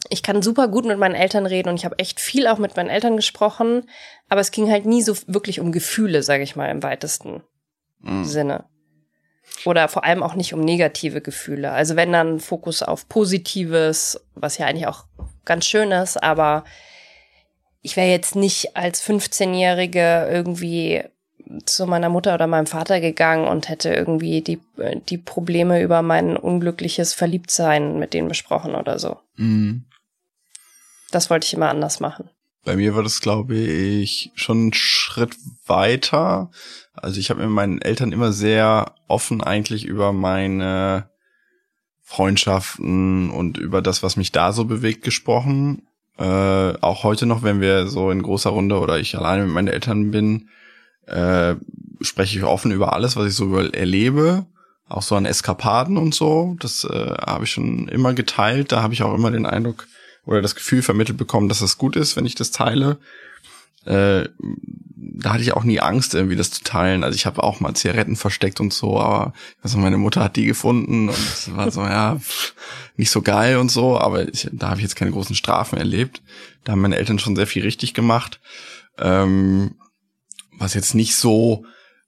Ich 0.10 0.24
kann 0.24 0.42
super 0.42 0.68
gut 0.68 0.86
mit 0.86 0.98
meinen 0.98 1.16
Eltern 1.16 1.46
reden 1.46 1.70
und 1.70 1.76
ich 1.76 1.86
habe 1.86 2.00
echt 2.00 2.20
viel 2.20 2.48
auch 2.48 2.58
mit 2.58 2.76
meinen 2.76 2.90
Eltern 2.90 3.16
gesprochen, 3.16 3.88
aber 4.30 4.42
es 4.42 4.52
ging 4.52 4.70
halt 4.70 4.86
nie 4.86 5.02
so 5.02 5.16
wirklich 5.28 5.60
um 5.60 5.72
Gefühle, 5.72 6.24
sage 6.24 6.44
ich 6.44 6.56
mal 6.56 6.70
im 6.70 6.84
weitesten 6.84 7.44
mhm. 8.00 8.26
Sinne. 8.26 8.66
Oder 9.66 9.88
vor 9.88 10.04
allem 10.04 10.24
auch 10.24 10.34
nicht 10.34 10.54
um 10.54 10.62
negative 10.62 11.22
Gefühle. 11.22 11.72
Also 11.72 11.96
wenn 11.96 12.12
dann 12.12 12.40
Fokus 12.40 12.82
auf 12.84 13.08
Positives, 13.10 14.20
was 14.34 14.58
ja 14.58 14.66
eigentlich 14.66 14.88
auch 14.88 15.06
ganz 15.46 15.66
schön 15.66 15.92
ist, 15.92 16.22
aber 16.22 16.64
ich 17.82 17.96
wäre 17.96 18.10
jetzt 18.10 18.36
nicht 18.36 18.76
als 18.76 19.04
15-Jährige 19.04 20.28
irgendwie 20.32 21.04
zu 21.66 21.86
meiner 21.86 22.10
Mutter 22.10 22.34
oder 22.34 22.48
meinem 22.48 22.68
Vater 22.68 23.02
gegangen 23.02 23.48
und 23.48 23.68
hätte 23.68 23.94
irgendwie 23.94 24.42
die, 24.42 24.60
die 25.10 25.18
Probleme 25.18 25.82
über 25.82 26.02
mein 26.02 26.38
unglückliches 26.38 27.14
Verliebtsein 27.14 28.00
mit 28.00 28.14
denen 28.14 28.28
besprochen 28.28 28.76
oder 28.76 29.00
so. 29.00 29.18
Mhm. 29.36 29.86
Das 31.12 31.30
wollte 31.30 31.46
ich 31.46 31.54
immer 31.54 31.70
anders 31.70 32.00
machen. 32.00 32.30
Bei 32.64 32.76
mir 32.76 32.96
war 32.96 33.04
das, 33.04 33.22
glaube 33.22 33.56
ich, 33.56 34.32
schon 34.36 34.68
ein 34.68 34.74
Schritt 34.74 35.36
weiter. 35.66 36.52
Also 36.94 37.20
ich 37.20 37.30
habe 37.30 37.42
mit 37.42 37.50
meinen 37.50 37.82
Eltern 37.82 38.12
immer 38.12 38.32
sehr 38.32 38.96
offen 39.08 39.42
eigentlich 39.42 39.84
über 39.84 40.14
meine 40.14 41.10
Freundschaften 42.04 43.32
und 43.32 43.58
über 43.58 43.82
das, 43.82 44.04
was 44.04 44.16
mich 44.16 44.32
da 44.32 44.54
so 44.54 44.66
bewegt, 44.66 45.04
gesprochen. 45.04 45.88
Äh, 46.22 46.78
auch 46.82 47.04
heute 47.04 47.26
noch, 47.26 47.42
wenn 47.42 47.62
wir 47.62 47.88
so 47.88 48.12
in 48.12 48.22
großer 48.22 48.52
Runde 48.52 48.78
oder 48.78 49.00
ich 49.00 49.18
alleine 49.18 49.46
mit 49.46 49.54
meinen 49.56 49.70
Eltern 49.70 50.12
bin, 50.12 50.50
äh, 51.08 51.56
spreche 52.02 52.38
ich 52.38 52.44
offen 52.44 52.72
über 52.72 52.94
alles, 52.94 53.16
was 53.16 53.28
ich 53.28 53.34
so 53.34 53.58
erlebe. 53.58 54.46
Auch 54.88 55.02
so 55.02 55.16
an 55.16 55.26
Eskapaden 55.26 55.98
und 55.98 56.14
so. 56.14 56.56
Das 56.60 56.84
äh, 56.84 57.16
habe 57.26 57.46
ich 57.46 57.52
schon 57.52 57.88
immer 57.88 58.14
geteilt. 58.14 58.72
Da 58.72 58.84
habe 58.84 58.94
ich 58.94 59.02
auch 59.02 59.16
immer 59.16 59.32
den 59.32 59.48
Eindruck 59.48 59.88
oder 60.24 60.44
das 60.44 60.54
Gefühl 60.54 60.84
vermittelt 60.84 61.18
bekommen, 61.18 61.50
dass 61.50 61.62
es 61.62 61.80
gut 61.80 61.96
ist, 61.96 62.16
wenn 62.16 62.28
ich 62.28 62.36
das 62.36 62.52
teile. 62.52 63.00
Äh, 63.86 64.26
da 65.14 65.34
hatte 65.34 65.44
ich 65.44 65.54
auch 65.54 65.66
nie 65.66 65.82
Angst, 65.82 66.16
irgendwie 66.16 66.38
das 66.38 66.52
zu 66.52 66.64
teilen. 66.64 67.04
Also 67.04 67.16
ich 67.16 67.26
habe 67.26 67.44
auch 67.44 67.60
mal 67.60 67.74
Zigaretten 67.74 68.16
versteckt 68.16 68.60
und 68.60 68.74
so, 68.74 69.00
aber 69.00 69.34
also 69.62 69.78
meine 69.78 69.98
Mutter 69.98 70.24
hat 70.24 70.38
die 70.38 70.46
gefunden 70.46 71.10
und 71.10 71.18
es 71.18 71.54
war 71.54 71.70
so, 71.70 71.82
ja, 71.82 72.20
nicht 72.96 73.12
so 73.12 73.22
geil 73.22 73.58
und 73.58 73.70
so, 73.70 74.00
aber 74.00 74.28
ich, 74.28 74.50
da 74.52 74.70
habe 74.70 74.78
ich 74.78 74.84
jetzt 74.84 74.96
keine 74.96 75.12
großen 75.12 75.36
Strafen 75.36 75.78
erlebt. 75.78 76.22
Da 76.64 76.72
haben 76.72 76.82
meine 76.82 76.96
Eltern 76.96 77.20
schon 77.20 77.36
sehr 77.36 77.48
viel 77.48 77.64
richtig 77.64 77.94
gemacht. 77.94 78.40
Ähm, 78.98 79.76
was 80.58 80.74
jetzt 80.74 80.96
nicht 80.96 81.16
so 81.16 81.66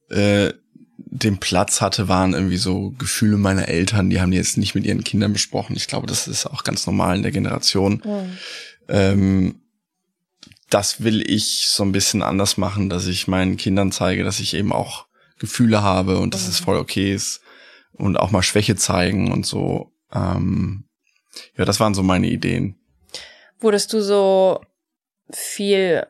äh, 0.10 0.54
den 0.98 1.40
Platz 1.40 1.82
hatte, 1.82 2.08
waren 2.08 2.34
irgendwie 2.34 2.58
so 2.58 2.92
Gefühle 2.92 3.38
meiner 3.38 3.68
Eltern, 3.68 4.10
die 4.10 4.22
haben 4.22 4.32
die 4.32 4.38
jetzt 4.38 4.58
nicht 4.58 4.76
mit 4.76 4.86
ihren 4.86 5.04
Kindern 5.04 5.34
besprochen. 5.34 5.76
Ich 5.76 5.88
glaube, 5.88 6.08
das 6.08 6.28
ist 6.28 6.46
auch 6.46 6.64
ganz 6.64 6.86
normal 6.86 7.18
in 7.18 7.24
der 7.24 7.32
Generation. 7.32 8.02
Mhm. 8.06 8.38
Ähm, 8.88 9.56
das 10.74 11.04
will 11.04 11.30
ich 11.30 11.68
so 11.70 11.84
ein 11.84 11.92
bisschen 11.92 12.24
anders 12.24 12.58
machen, 12.58 12.90
dass 12.90 13.06
ich 13.06 13.28
meinen 13.28 13.58
Kindern 13.58 13.92
zeige, 13.92 14.24
dass 14.24 14.40
ich 14.40 14.56
eben 14.56 14.74
auch 14.74 15.06
Gefühle 15.38 15.84
habe 15.84 16.18
und 16.18 16.34
dass 16.34 16.46
mhm. 16.46 16.50
es 16.50 16.60
voll 16.60 16.78
okay 16.78 17.14
ist 17.14 17.42
und 17.94 18.18
auch 18.18 18.32
mal 18.32 18.42
Schwäche 18.42 18.76
zeigen 18.76 19.32
und 19.32 19.46
so. 19.46 19.92
Ähm, 20.14 20.86
ja, 21.58 21.66
das 21.66 21.80
waren 21.80 21.94
so 21.94 22.02
meine 22.02 22.28
Ideen. 22.28 22.76
Wurdest 23.60 23.94
du 23.94 24.02
so 24.02 24.62
viel, 25.32 26.08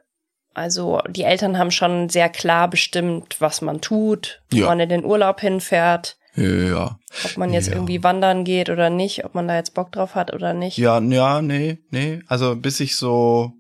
also 0.54 1.02
die 1.10 1.24
Eltern 1.24 1.58
haben 1.58 1.72
schon 1.72 2.08
sehr 2.10 2.30
klar 2.30 2.70
bestimmt, 2.70 3.42
was 3.42 3.62
man 3.62 3.82
tut, 3.82 4.44
wo 4.50 4.60
ja. 4.60 4.66
man 4.68 4.80
in 4.80 4.90
den 4.90 5.06
Urlaub 5.06 5.42
hinfährt. 5.42 6.18
Ja. 6.36 7.00
Ob 7.26 7.38
man 7.38 7.54
jetzt 7.54 7.68
ja. 7.68 7.74
irgendwie 7.74 8.02
wandern 8.02 8.44
geht 8.44 8.70
oder 8.70 8.90
nicht, 8.90 9.26
ob 9.26 9.36
man 9.36 9.48
da 9.48 9.56
jetzt 9.56 9.74
Bock 9.74 9.92
drauf 9.92 10.16
hat 10.16 10.34
oder 10.34 10.54
nicht. 10.54 10.78
Ja, 10.78 11.00
ja, 11.00 11.42
nee, 11.42 11.80
nee. 11.92 12.22
Also 12.28 12.56
bis 12.56 12.80
ich 12.80 12.96
so 12.96 13.54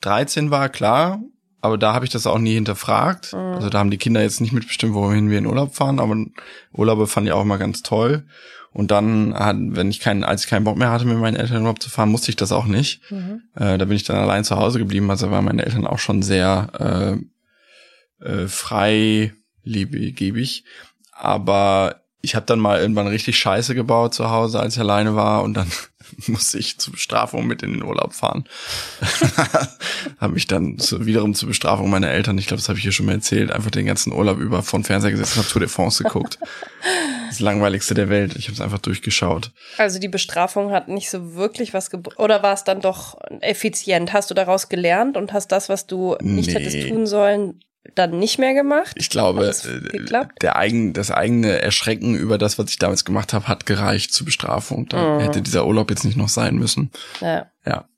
13 0.00 0.50
war, 0.50 0.68
klar, 0.68 1.20
aber 1.60 1.78
da 1.78 1.92
habe 1.92 2.04
ich 2.04 2.10
das 2.10 2.26
auch 2.26 2.38
nie 2.38 2.54
hinterfragt. 2.54 3.32
Mhm. 3.32 3.38
Also 3.38 3.68
da 3.68 3.78
haben 3.78 3.90
die 3.90 3.98
Kinder 3.98 4.22
jetzt 4.22 4.40
nicht 4.40 4.52
mitbestimmt, 4.52 4.94
wohin 4.94 5.30
wir 5.30 5.38
in 5.38 5.46
Urlaub 5.46 5.74
fahren, 5.74 6.00
aber 6.00 6.16
Urlaube 6.72 7.06
fand 7.06 7.26
ich 7.26 7.32
auch 7.32 7.42
immer 7.42 7.58
ganz 7.58 7.82
toll. 7.82 8.24
Und 8.72 8.92
dann, 8.92 9.34
wenn 9.74 9.90
ich 9.90 9.98
keinen, 9.98 10.22
als 10.22 10.44
ich 10.44 10.50
keinen 10.50 10.62
Bock 10.62 10.76
mehr 10.76 10.90
hatte, 10.90 11.04
mit 11.04 11.18
meinen 11.18 11.34
Eltern 11.36 11.62
Urlaub 11.62 11.82
zu 11.82 11.90
fahren, 11.90 12.08
musste 12.08 12.30
ich 12.30 12.36
das 12.36 12.52
auch 12.52 12.66
nicht. 12.66 13.00
Mhm. 13.10 13.42
Äh, 13.56 13.78
da 13.78 13.84
bin 13.84 13.96
ich 13.96 14.04
dann 14.04 14.16
allein 14.16 14.44
zu 14.44 14.56
Hause 14.56 14.78
geblieben. 14.78 15.10
Also 15.10 15.30
waren 15.30 15.44
meine 15.44 15.64
Eltern 15.64 15.88
auch 15.88 15.98
schon 15.98 16.22
sehr 16.22 17.18
äh, 18.20 18.24
äh, 18.24 18.46
freigebig. 18.46 19.34
Aber 21.10 22.02
ich 22.22 22.36
habe 22.36 22.46
dann 22.46 22.60
mal 22.60 22.80
irgendwann 22.80 23.08
richtig 23.08 23.38
Scheiße 23.38 23.74
gebaut 23.74 24.14
zu 24.14 24.30
Hause, 24.30 24.60
als 24.60 24.74
ich 24.74 24.80
alleine 24.80 25.16
war 25.16 25.42
und 25.42 25.54
dann 25.54 25.66
musste 26.26 26.58
ich 26.58 26.78
zur 26.78 26.92
Bestrafung 26.92 27.46
mit 27.46 27.62
in 27.62 27.72
den 27.72 27.82
Urlaub 27.82 28.12
fahren. 28.12 28.44
habe 30.18 30.34
mich 30.34 30.46
dann 30.46 30.78
zu, 30.78 31.06
wiederum 31.06 31.34
zur 31.34 31.48
Bestrafung 31.48 31.90
meiner 31.90 32.10
Eltern, 32.10 32.38
ich 32.38 32.46
glaube, 32.46 32.60
das 32.60 32.68
habe 32.68 32.78
ich 32.78 32.82
hier 32.82 32.92
schon 32.92 33.06
mal 33.06 33.14
erzählt, 33.14 33.50
einfach 33.50 33.70
den 33.70 33.86
ganzen 33.86 34.12
Urlaub 34.12 34.38
über 34.38 34.62
von 34.62 34.84
Fernseher 34.84 35.10
gesetzt 35.10 35.36
und 35.36 35.42
habe 35.42 35.52
Tour 35.52 35.60
de 35.60 35.68
France 35.68 36.02
geguckt. 36.02 36.38
Das 37.28 37.38
langweiligste 37.38 37.94
der 37.94 38.08
Welt. 38.08 38.34
Ich 38.34 38.46
habe 38.46 38.54
es 38.54 38.60
einfach 38.60 38.80
durchgeschaut. 38.80 39.52
Also 39.78 40.00
die 40.00 40.08
Bestrafung 40.08 40.72
hat 40.72 40.88
nicht 40.88 41.10
so 41.10 41.36
wirklich 41.36 41.72
was 41.72 41.88
gebracht. 41.88 42.18
Oder 42.18 42.42
war 42.42 42.54
es 42.54 42.64
dann 42.64 42.80
doch 42.80 43.20
effizient? 43.40 44.12
Hast 44.12 44.30
du 44.30 44.34
daraus 44.34 44.68
gelernt 44.68 45.16
und 45.16 45.32
hast 45.32 45.52
das, 45.52 45.68
was 45.68 45.86
du 45.86 46.16
nicht 46.20 46.48
nee. 46.48 46.54
hättest 46.54 46.88
tun 46.88 47.06
sollen, 47.06 47.60
dann 47.94 48.18
nicht 48.18 48.38
mehr 48.38 48.54
gemacht? 48.54 48.92
Ich 48.96 49.10
glaube, 49.10 49.48
äh, 49.48 50.26
der 50.42 50.56
eigen, 50.56 50.92
das 50.92 51.10
eigene 51.10 51.60
Erschrecken 51.60 52.14
über 52.14 52.38
das, 52.38 52.58
was 52.58 52.70
ich 52.70 52.78
damals 52.78 53.04
gemacht 53.04 53.32
habe, 53.32 53.48
hat 53.48 53.66
gereicht 53.66 54.12
zur 54.12 54.26
Bestrafung. 54.26 54.88
Da 54.88 55.16
mhm. 55.16 55.20
hätte 55.20 55.42
dieser 55.42 55.66
Urlaub 55.66 55.90
jetzt 55.90 56.04
nicht 56.04 56.16
noch 56.16 56.28
sein 56.28 56.56
müssen. 56.56 56.90
Ja. 57.20 57.50
Ja. 57.64 57.88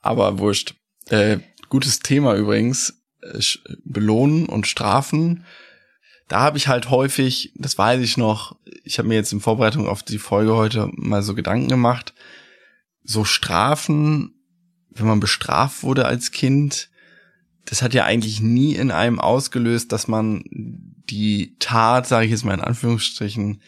Aber 0.00 0.38
wurscht. 0.38 0.74
Äh, 1.08 1.38
gutes 1.68 2.00
Thema 2.00 2.34
übrigens. 2.34 3.02
Äh, 3.22 3.40
belohnen 3.84 4.46
und 4.46 4.66
strafen. 4.66 5.44
Da 6.28 6.40
habe 6.40 6.58
ich 6.58 6.68
halt 6.68 6.90
häufig, 6.90 7.52
das 7.56 7.78
weiß 7.78 8.00
ich 8.00 8.16
noch, 8.16 8.56
ich 8.84 8.98
habe 8.98 9.08
mir 9.08 9.14
jetzt 9.14 9.32
in 9.32 9.40
Vorbereitung 9.40 9.86
auf 9.86 10.02
die 10.02 10.18
Folge 10.18 10.56
heute 10.56 10.88
mal 10.92 11.22
so 11.22 11.34
Gedanken 11.34 11.68
gemacht, 11.68 12.14
so 13.04 13.24
Strafen, 13.24 14.34
wenn 14.90 15.06
man 15.06 15.20
bestraft 15.20 15.82
wurde 15.82 16.06
als 16.06 16.30
Kind, 16.30 16.88
das 17.64 17.82
hat 17.82 17.94
ja 17.94 18.04
eigentlich 18.04 18.40
nie 18.40 18.74
in 18.74 18.90
einem 18.90 19.20
ausgelöst, 19.20 19.92
dass 19.92 20.08
man 20.08 20.42
die 20.48 21.56
Tat, 21.58 22.06
sage 22.06 22.26
ich 22.26 22.30
jetzt 22.30 22.44
mal 22.44 22.54
in 22.54 22.60
Anführungsstrichen, 22.60 23.60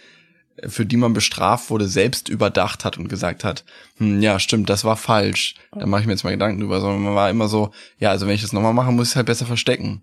für 0.66 0.86
die 0.86 0.96
man 0.96 1.12
bestraft 1.12 1.70
wurde, 1.70 1.88
selbst 1.88 2.28
überdacht 2.28 2.84
hat 2.84 2.96
und 2.96 3.08
gesagt 3.08 3.44
hat, 3.44 3.64
hm, 3.98 4.22
ja, 4.22 4.38
stimmt, 4.38 4.70
das 4.70 4.84
war 4.84 4.96
falsch. 4.96 5.54
Da 5.72 5.86
mache 5.86 6.02
ich 6.02 6.06
mir 6.06 6.12
jetzt 6.12 6.24
mal 6.24 6.30
Gedanken 6.30 6.60
drüber, 6.60 6.80
sondern 6.80 7.02
man 7.02 7.14
war 7.14 7.28
immer 7.28 7.48
so, 7.48 7.72
ja, 7.98 8.10
also 8.10 8.26
wenn 8.26 8.34
ich 8.34 8.42
das 8.42 8.52
nochmal 8.52 8.72
mache, 8.72 8.92
muss 8.92 9.08
ich 9.08 9.12
es 9.12 9.16
halt 9.16 9.26
besser 9.26 9.46
verstecken. 9.46 10.02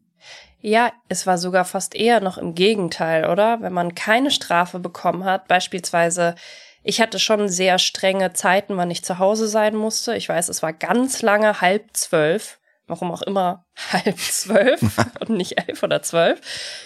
Ja, 0.60 0.92
es 1.10 1.26
war 1.26 1.38
sogar 1.38 1.66
fast 1.66 1.96
eher 1.96 2.22
noch 2.22 2.38
im 2.38 2.54
Gegenteil, 2.54 3.28
oder? 3.28 3.62
Wenn 3.62 3.74
man 3.74 3.96
keine 3.96 4.30
Strafe 4.30 4.80
bekommen 4.80 5.24
hat, 5.24 5.48
beispielsweise, 5.48 6.36
ich 6.84 7.02
hatte 7.02 7.18
schon 7.18 7.50
sehr 7.50 7.80
strenge 7.80 8.34
Zeiten, 8.34 8.78
wann 8.78 8.92
ich 8.92 9.04
zu 9.04 9.18
Hause 9.18 9.48
sein 9.48 9.76
musste. 9.76 10.16
Ich 10.16 10.30
weiß, 10.30 10.50
es 10.50 10.62
war 10.62 10.74
ganz 10.74 11.22
lange 11.22 11.62
halb 11.62 11.86
zwölf 11.94 12.60
warum 12.88 13.12
auch 13.12 13.22
immer 13.22 13.66
halb 13.92 14.18
zwölf 14.18 14.82
und 15.20 15.30
nicht 15.30 15.58
elf 15.68 15.84
oder 15.84 16.02
zwölf. 16.02 16.42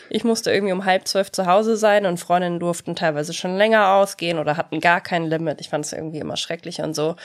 Ich 0.09 0.23
musste 0.23 0.51
irgendwie 0.51 0.73
um 0.73 0.85
halb 0.85 1.07
zwölf 1.07 1.31
zu 1.31 1.45
Hause 1.45 1.77
sein 1.77 2.05
und 2.05 2.19
Freundinnen 2.19 2.59
durften 2.59 2.95
teilweise 2.95 3.33
schon 3.33 3.57
länger 3.57 3.93
ausgehen 3.93 4.39
oder 4.39 4.57
hatten 4.57 4.79
gar 4.79 5.01
kein 5.01 5.25
Limit. 5.25 5.61
Ich 5.61 5.69
fand 5.69 5.85
es 5.85 5.93
irgendwie 5.93 6.19
immer 6.19 6.37
schrecklich 6.37 6.81
und 6.81 6.93
so. 6.93 7.15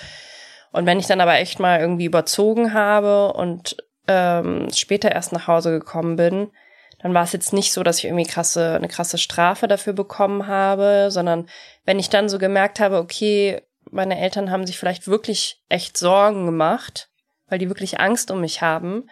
Und 0.72 0.86
wenn 0.86 1.00
ich 1.00 1.06
dann 1.06 1.20
aber 1.20 1.34
echt 1.34 1.58
mal 1.58 1.80
irgendwie 1.80 2.04
überzogen 2.04 2.72
habe 2.72 3.32
und 3.32 3.76
ähm, 4.06 4.68
später 4.74 5.12
erst 5.12 5.32
nach 5.32 5.46
Hause 5.46 5.70
gekommen 5.70 6.16
bin, 6.16 6.50
dann 7.02 7.14
war 7.14 7.24
es 7.24 7.32
jetzt 7.32 7.52
nicht 7.52 7.72
so, 7.72 7.82
dass 7.82 7.98
ich 7.98 8.04
irgendwie 8.04 8.26
krasse, 8.26 8.74
eine 8.74 8.88
krasse 8.88 9.18
Strafe 9.18 9.68
dafür 9.68 9.94
bekommen 9.94 10.46
habe, 10.46 11.08
sondern 11.10 11.48
wenn 11.84 11.98
ich 11.98 12.10
dann 12.10 12.28
so 12.28 12.38
gemerkt 12.38 12.78
habe, 12.78 12.98
okay, 12.98 13.62
meine 13.90 14.18
Eltern 14.18 14.50
haben 14.50 14.66
sich 14.66 14.78
vielleicht 14.78 15.08
wirklich 15.08 15.62
echt 15.68 15.96
Sorgen 15.96 16.46
gemacht, 16.46 17.09
weil 17.50 17.58
die 17.58 17.68
wirklich 17.68 18.00
Angst 18.00 18.30
um 18.30 18.40
mich 18.40 18.62
haben. 18.62 19.10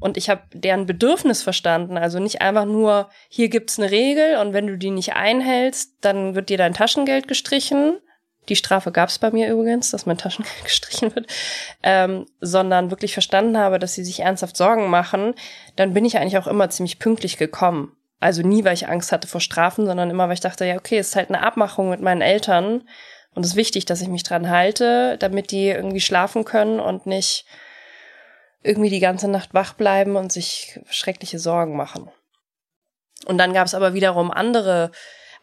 Und 0.00 0.16
ich 0.16 0.28
habe 0.28 0.42
deren 0.52 0.86
Bedürfnis 0.86 1.42
verstanden. 1.42 1.96
Also 1.96 2.18
nicht 2.18 2.42
einfach 2.42 2.64
nur, 2.64 3.08
hier 3.28 3.48
gibt's 3.48 3.78
eine 3.78 3.90
Regel 3.90 4.36
und 4.38 4.52
wenn 4.52 4.66
du 4.66 4.76
die 4.76 4.90
nicht 4.90 5.14
einhältst, 5.14 5.94
dann 6.00 6.34
wird 6.34 6.48
dir 6.48 6.58
dein 6.58 6.74
Taschengeld 6.74 7.28
gestrichen, 7.28 7.98
die 8.48 8.56
Strafe 8.56 8.92
gab 8.92 9.08
es 9.08 9.18
bei 9.18 9.30
mir 9.30 9.50
übrigens, 9.50 9.90
dass 9.90 10.06
mein 10.06 10.18
Taschengeld 10.18 10.54
gestrichen 10.64 11.14
wird, 11.14 11.26
ähm, 11.82 12.26
sondern 12.40 12.90
wirklich 12.90 13.12
verstanden 13.12 13.56
habe, 13.56 13.78
dass 13.78 13.94
sie 13.94 14.04
sich 14.04 14.20
ernsthaft 14.20 14.56
Sorgen 14.56 14.90
machen, 14.90 15.34
dann 15.76 15.94
bin 15.94 16.04
ich 16.04 16.18
eigentlich 16.18 16.38
auch 16.38 16.46
immer 16.46 16.68
ziemlich 16.70 16.98
pünktlich 16.98 17.36
gekommen. 17.36 17.96
Also 18.20 18.42
nie, 18.42 18.64
weil 18.64 18.74
ich 18.74 18.88
Angst 18.88 19.12
hatte 19.12 19.28
vor 19.28 19.40
Strafen, 19.40 19.86
sondern 19.86 20.10
immer, 20.10 20.28
weil 20.28 20.34
ich 20.34 20.40
dachte, 20.40 20.64
ja, 20.64 20.76
okay, 20.76 20.98
es 20.98 21.08
ist 21.08 21.16
halt 21.16 21.28
eine 21.28 21.42
Abmachung 21.42 21.90
mit 21.90 22.00
meinen 22.00 22.22
Eltern 22.22 22.82
und 23.34 23.44
es 23.44 23.52
ist 23.52 23.56
wichtig, 23.56 23.84
dass 23.84 24.00
ich 24.00 24.08
mich 24.08 24.22
dran 24.22 24.48
halte, 24.48 25.16
damit 25.18 25.50
die 25.50 25.68
irgendwie 25.68 26.00
schlafen 26.00 26.44
können 26.44 26.80
und 26.80 27.06
nicht 27.06 27.46
irgendwie 28.62 28.90
die 28.90 29.00
ganze 29.00 29.28
Nacht 29.28 29.54
wach 29.54 29.74
bleiben 29.74 30.16
und 30.16 30.32
sich 30.32 30.80
schreckliche 30.88 31.38
Sorgen 31.38 31.76
machen. 31.76 32.10
Und 33.26 33.38
dann 33.38 33.52
gab 33.52 33.66
es 33.66 33.74
aber 33.74 33.94
wiederum 33.94 34.30
andere 34.30 34.90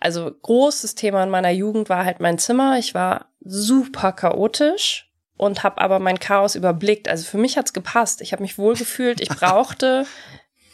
also 0.01 0.31
großes 0.31 0.95
Thema 0.95 1.23
in 1.23 1.29
meiner 1.29 1.51
Jugend 1.51 1.87
war 1.87 2.03
halt 2.03 2.19
mein 2.19 2.39
Zimmer. 2.39 2.77
Ich 2.79 2.95
war 2.95 3.27
super 3.39 4.11
chaotisch 4.11 5.07
und 5.37 5.63
habe 5.63 5.79
aber 5.79 5.99
mein 5.99 6.19
Chaos 6.19 6.55
überblickt. 6.55 7.07
Also 7.07 7.23
für 7.23 7.37
mich 7.37 7.55
hat's 7.55 7.71
gepasst. 7.71 8.19
Ich 8.21 8.33
habe 8.33 8.41
mich 8.41 8.57
wohlgefühlt. 8.57 9.21
Ich 9.21 9.29
brauchte 9.39 10.07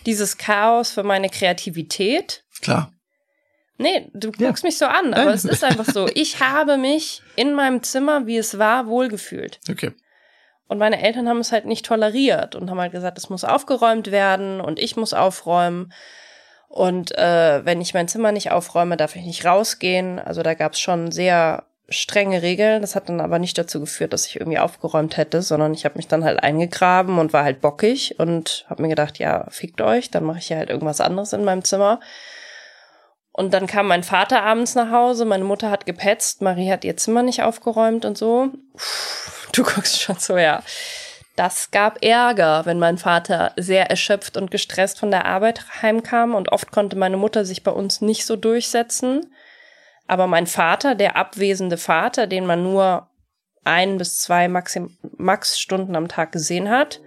dieses 0.05 0.37
Chaos 0.37 0.91
für 0.91 1.03
meine 1.03 1.29
Kreativität. 1.29 2.45
Klar. 2.61 2.93
Nee, 3.77 4.09
du 4.13 4.31
guckst 4.31 4.63
ja. 4.63 4.67
mich 4.67 4.77
so 4.77 4.85
an, 4.85 5.13
aber 5.13 5.33
es 5.33 5.45
ist 5.45 5.63
einfach 5.63 5.85
so. 5.85 6.07
Ich 6.13 6.39
habe 6.41 6.77
mich 6.77 7.21
in 7.35 7.53
meinem 7.53 7.83
Zimmer, 7.83 8.25
wie 8.25 8.37
es 8.37 8.57
war, 8.57 8.87
wohlgefühlt. 8.87 9.59
Okay. 9.69 9.91
Und 10.67 10.79
meine 10.79 11.01
Eltern 11.01 11.29
haben 11.29 11.39
es 11.39 11.51
halt 11.51 11.65
nicht 11.65 11.85
toleriert 11.85 12.55
und 12.55 12.69
haben 12.69 12.79
halt 12.79 12.91
gesagt, 12.91 13.17
es 13.17 13.29
muss 13.29 13.43
aufgeräumt 13.43 14.11
werden 14.11 14.59
und 14.59 14.79
ich 14.79 14.97
muss 14.97 15.13
aufräumen. 15.13 15.93
Und 16.67 17.17
äh, 17.17 17.63
wenn 17.63 17.79
ich 17.79 17.93
mein 17.93 18.07
Zimmer 18.09 18.31
nicht 18.31 18.51
aufräume, 18.51 18.97
darf 18.97 19.15
ich 19.15 19.23
nicht 19.23 19.45
rausgehen. 19.45 20.19
Also 20.19 20.43
da 20.43 20.53
gab 20.53 20.73
es 20.73 20.79
schon 20.79 21.11
sehr 21.11 21.63
strenge 21.87 22.41
Regeln. 22.41 22.81
Das 22.81 22.95
hat 22.95 23.07
dann 23.07 23.21
aber 23.21 23.39
nicht 23.39 23.57
dazu 23.57 23.79
geführt, 23.79 24.11
dass 24.11 24.27
ich 24.27 24.37
irgendwie 24.37 24.59
aufgeräumt 24.59 25.15
hätte, 25.15 25.41
sondern 25.41 25.73
ich 25.73 25.85
habe 25.85 25.95
mich 25.95 26.07
dann 26.07 26.25
halt 26.25 26.43
eingegraben 26.43 27.17
und 27.19 27.31
war 27.31 27.45
halt 27.45 27.61
bockig 27.61 28.19
und 28.19 28.65
habe 28.69 28.81
mir 28.81 28.89
gedacht, 28.89 29.19
ja, 29.19 29.45
fickt 29.49 29.79
euch, 29.79 30.11
dann 30.11 30.25
mache 30.25 30.39
ich 30.39 30.47
hier 30.47 30.57
halt 30.57 30.69
irgendwas 30.69 30.99
anderes 30.99 31.31
in 31.31 31.45
meinem 31.45 31.63
Zimmer. 31.63 32.01
Und 33.37 33.53
dann 33.53 33.67
kam 33.67 33.87
mein 33.87 34.01
Vater 34.01 34.41
abends 34.41 34.73
nach 34.73 34.89
Hause, 34.89 35.23
meine 35.23 35.43
Mutter 35.43 35.69
hat 35.69 35.85
gepetzt, 35.85 36.41
Marie 36.41 36.71
hat 36.71 36.83
ihr 36.83 36.97
Zimmer 36.97 37.21
nicht 37.21 37.43
aufgeräumt 37.43 38.03
und 38.03 38.17
so. 38.17 38.49
Puh, 38.73 39.51
du 39.53 39.63
guckst 39.75 40.01
schon 40.01 40.17
so, 40.17 40.37
ja. 40.39 40.63
Das 41.35 41.69
gab 41.69 42.03
Ärger, 42.03 42.65
wenn 42.65 42.79
mein 42.79 42.97
Vater 42.97 43.53
sehr 43.55 43.91
erschöpft 43.91 44.37
und 44.37 44.49
gestresst 44.49 44.99
von 44.99 45.11
der 45.11 45.27
Arbeit 45.27 45.83
heimkam 45.83 46.33
und 46.33 46.51
oft 46.51 46.71
konnte 46.71 46.95
meine 46.95 47.15
Mutter 47.15 47.45
sich 47.45 47.61
bei 47.61 47.69
uns 47.69 48.01
nicht 48.01 48.25
so 48.25 48.35
durchsetzen. 48.35 49.31
Aber 50.07 50.25
mein 50.25 50.47
Vater, 50.47 50.95
der 50.95 51.15
abwesende 51.15 51.77
Vater, 51.77 52.25
den 52.25 52.47
man 52.47 52.63
nur 52.63 53.07
ein 53.63 53.99
bis 53.99 54.17
zwei 54.17 54.47
Maxim 54.47 54.97
Max 55.15 55.59
Stunden 55.59 55.95
am 55.95 56.07
Tag 56.07 56.31
gesehen 56.31 56.71
hat, 56.71 57.01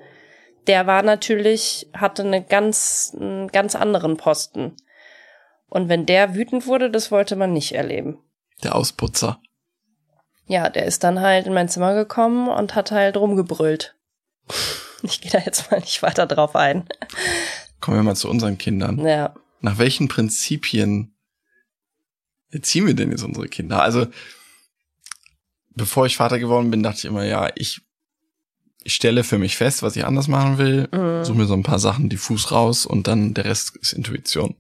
der 0.68 0.86
war 0.86 1.02
natürlich, 1.02 1.88
hatte 1.92 2.22
eine 2.22 2.40
ganz, 2.40 3.16
einen 3.18 3.48
ganz 3.48 3.74
anderen 3.74 4.16
Posten. 4.16 4.76
Und 5.70 5.88
wenn 5.88 6.04
der 6.04 6.35
wütend 6.35 6.66
wurde, 6.66 6.90
das 6.90 7.11
wollte 7.11 7.37
man 7.37 7.52
nicht 7.52 7.72
erleben. 7.72 8.18
Der 8.62 8.74
Ausputzer. 8.74 9.40
Ja, 10.46 10.68
der 10.68 10.85
ist 10.85 11.04
dann 11.04 11.20
halt 11.20 11.46
in 11.46 11.54
mein 11.54 11.68
Zimmer 11.68 11.94
gekommen 11.94 12.48
und 12.48 12.74
hat 12.74 12.90
halt 12.90 13.16
rumgebrüllt. 13.16 13.94
Ich 15.02 15.22
gehe 15.22 15.30
da 15.30 15.38
jetzt 15.38 15.70
mal 15.70 15.80
nicht 15.80 16.02
weiter 16.02 16.26
drauf 16.26 16.54
ein. 16.54 16.87
Kommen 17.80 17.96
wir 17.96 18.02
mal 18.02 18.16
zu 18.16 18.28
unseren 18.28 18.59
Kindern. 18.59 18.98
Ja. 18.98 19.35
Nach 19.62 19.78
welchen 19.78 20.09
Prinzipien 20.09 21.14
erziehen 22.50 22.87
wir 22.87 22.92
denn 22.92 23.11
jetzt 23.11 23.22
unsere 23.22 23.48
Kinder? 23.48 23.83
Also, 23.83 24.09
bevor 25.70 26.04
ich 26.04 26.18
Vater 26.18 26.38
geworden 26.38 26.70
bin, 26.70 26.83
dachte 26.83 26.98
ich 26.98 27.04
immer, 27.06 27.24
ja, 27.24 27.50
ich, 27.54 27.80
ich 28.83 28.92
stelle 28.92 29.24
für 29.24 29.38
mich 29.38 29.56
fest, 29.56 29.83
was 29.83 29.96
ich 29.96 30.04
anders 30.04 30.28
machen 30.28 30.59
will, 30.59 30.88
mhm. 30.92 31.24
suche 31.24 31.38
mir 31.38 31.46
so 31.46 31.54
ein 31.54 31.62
paar 31.62 31.78
Sachen 31.78 32.11
diffus 32.11 32.50
raus 32.50 32.85
und 32.85 33.06
dann 33.06 33.33
der 33.33 33.46
Rest 33.46 33.76
ist 33.76 33.94
Intuition. 33.94 34.54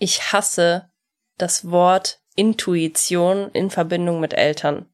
Ich 0.00 0.32
hasse 0.32 0.90
das 1.38 1.70
Wort 1.70 2.18
Intuition 2.34 3.50
in 3.52 3.70
Verbindung 3.70 4.18
mit 4.18 4.34
Eltern 4.34 4.90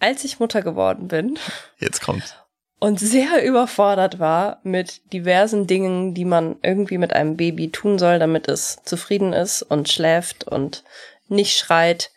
als 0.00 0.24
ich 0.24 0.40
Mutter 0.40 0.62
geworden 0.62 1.08
bin. 1.08 1.38
Jetzt 1.78 2.00
kommt's. 2.00 2.34
Und 2.78 3.00
sehr 3.00 3.44
überfordert 3.44 4.18
war 4.18 4.60
mit 4.62 5.12
diversen 5.12 5.66
Dingen, 5.66 6.12
die 6.12 6.26
man 6.26 6.56
irgendwie 6.62 6.98
mit 6.98 7.12
einem 7.14 7.36
Baby 7.36 7.70
tun 7.70 7.98
soll, 7.98 8.18
damit 8.18 8.48
es 8.48 8.78
zufrieden 8.84 9.32
ist 9.32 9.62
und 9.62 9.88
schläft 9.88 10.44
und 10.44 10.84
nicht 11.28 11.56
schreit, 11.56 12.10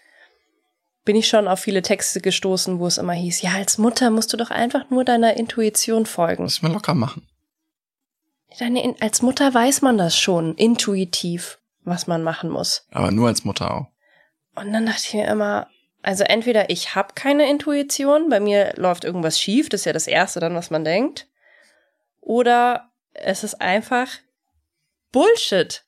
bin 1.05 1.15
ich 1.15 1.29
schon 1.29 1.47
auf 1.47 1.62
viele 1.62 1.81
Texte 1.81 2.19
gestoßen, 2.19 2.77
wo 2.79 2.88
es 2.88 2.97
immer 2.97 3.13
hieß, 3.13 3.41
ja, 3.41 3.51
als 3.53 3.77
Mutter 3.77 4.09
musst 4.09 4.33
du 4.33 4.38
doch 4.38 4.51
einfach 4.51 4.89
nur 4.89 5.05
deiner 5.05 5.38
Intuition 5.38 6.05
folgen. 6.05 6.43
Muss 6.43 6.62
man 6.62 6.73
locker 6.73 6.93
machen. 6.93 7.25
Deine, 8.57 8.95
als 8.99 9.21
Mutter 9.21 9.53
weiß 9.53 9.81
man 9.81 9.97
das 9.97 10.17
schon, 10.17 10.55
intuitiv, 10.55 11.59
was 11.83 12.07
man 12.07 12.23
machen 12.23 12.49
muss. 12.49 12.88
Aber 12.91 13.12
nur 13.12 13.27
als 13.27 13.45
Mutter 13.45 13.73
auch. 13.73 13.88
Und 14.55 14.73
dann 14.73 14.85
dachte 14.85 15.03
ich 15.05 15.13
mir 15.13 15.27
immer, 15.27 15.67
also 16.01 16.23
entweder 16.23 16.69
ich 16.69 16.95
habe 16.95 17.13
keine 17.13 17.49
Intuition, 17.49 18.29
bei 18.29 18.39
mir 18.39 18.73
läuft 18.75 19.03
irgendwas 19.03 19.39
schief, 19.39 19.69
das 19.69 19.81
ist 19.81 19.85
ja 19.85 19.93
das 19.93 20.07
Erste 20.07 20.39
dann, 20.39 20.55
was 20.55 20.71
man 20.71 20.83
denkt. 20.83 21.27
Oder 22.21 22.91
es 23.13 23.43
ist 23.43 23.62
einfach 23.62 24.07
Bullshit. 25.12 25.83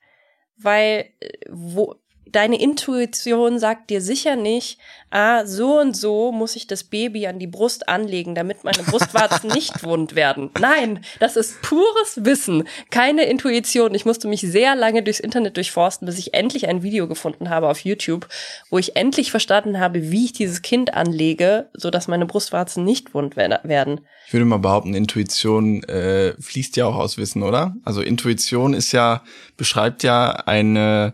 Weil 0.57 1.09
äh, 1.19 1.29
wo, 1.49 1.95
deine 2.31 2.59
Intuition 2.59 3.59
sagt 3.59 3.89
dir 3.89 4.01
sicher 4.01 4.35
nicht, 4.35 4.79
ah, 5.09 5.45
so 5.45 5.79
und 5.79 5.95
so 5.95 6.31
muss 6.31 6.55
ich 6.55 6.67
das 6.67 6.83
Baby 6.83 7.27
an 7.27 7.39
die 7.39 7.47
Brust 7.47 7.87
anlegen, 7.87 8.35
damit 8.35 8.63
meine 8.63 8.83
Brustwarzen 8.83 9.49
nicht 9.53 9.83
wund 9.83 10.15
werden. 10.15 10.49
Nein, 10.59 11.03
das 11.19 11.35
ist 11.35 11.61
pures 11.61 12.23
Wissen, 12.23 12.67
keine 12.89 13.25
Intuition. 13.25 13.93
Ich 13.93 14.05
musste 14.05 14.27
mich 14.27 14.41
sehr 14.41 14.75
lange 14.75 15.03
durchs 15.03 15.19
Internet 15.19 15.57
durchforsten, 15.57 16.05
bis 16.05 16.17
ich 16.17 16.33
endlich 16.33 16.67
ein 16.67 16.83
Video 16.83 17.07
gefunden 17.07 17.49
habe 17.49 17.67
auf 17.67 17.79
YouTube, 17.79 18.27
wo 18.69 18.77
ich 18.77 18.95
endlich 18.95 19.31
verstanden 19.31 19.79
habe, 19.79 20.11
wie 20.11 20.25
ich 20.25 20.33
dieses 20.33 20.61
Kind 20.61 20.93
anlege, 20.93 21.69
so 21.73 21.89
dass 21.91 22.07
meine 22.07 22.25
Brustwarzen 22.25 22.83
nicht 22.83 23.13
wund 23.13 23.35
werden. 23.35 24.01
Ich 24.27 24.33
würde 24.33 24.45
mal 24.45 24.59
behaupten, 24.59 24.93
Intuition 24.93 25.83
äh, 25.83 26.33
fließt 26.39 26.77
ja 26.77 26.85
auch 26.85 26.95
aus 26.95 27.17
Wissen, 27.17 27.43
oder? 27.43 27.75
Also 27.83 28.01
Intuition 28.01 28.73
ist 28.73 28.93
ja 28.93 29.23
beschreibt 29.57 30.03
ja 30.03 30.31
eine 30.31 31.13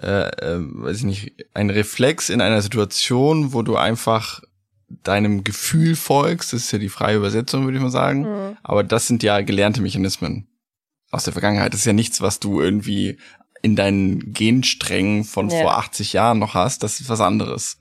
äh, 0.00 0.28
äh, 0.28 0.58
weiß 0.60 0.98
ich 0.98 1.04
nicht, 1.04 1.32
ein 1.54 1.70
Reflex 1.70 2.30
in 2.30 2.40
einer 2.40 2.62
Situation, 2.62 3.52
wo 3.52 3.62
du 3.62 3.76
einfach 3.76 4.42
deinem 4.88 5.44
Gefühl 5.44 5.96
folgst, 5.96 6.52
das 6.52 6.62
ist 6.62 6.72
ja 6.72 6.78
die 6.78 6.88
freie 6.88 7.16
Übersetzung, 7.16 7.64
würde 7.64 7.76
ich 7.76 7.82
mal 7.82 7.90
sagen. 7.90 8.22
Mhm. 8.22 8.56
Aber 8.62 8.84
das 8.84 9.06
sind 9.06 9.22
ja 9.22 9.40
gelernte 9.40 9.82
Mechanismen 9.82 10.46
aus 11.10 11.24
der 11.24 11.32
Vergangenheit. 11.32 11.72
Das 11.72 11.80
ist 11.80 11.86
ja 11.86 11.92
nichts, 11.92 12.20
was 12.20 12.40
du 12.40 12.60
irgendwie 12.60 13.18
in 13.62 13.76
deinen 13.76 14.32
Gensträngen 14.32 15.24
von 15.24 15.48
ja. 15.48 15.60
vor 15.62 15.78
80 15.78 16.12
Jahren 16.12 16.38
noch 16.38 16.54
hast. 16.54 16.82
Das 16.82 17.00
ist 17.00 17.08
was 17.08 17.20
anderes. 17.20 17.78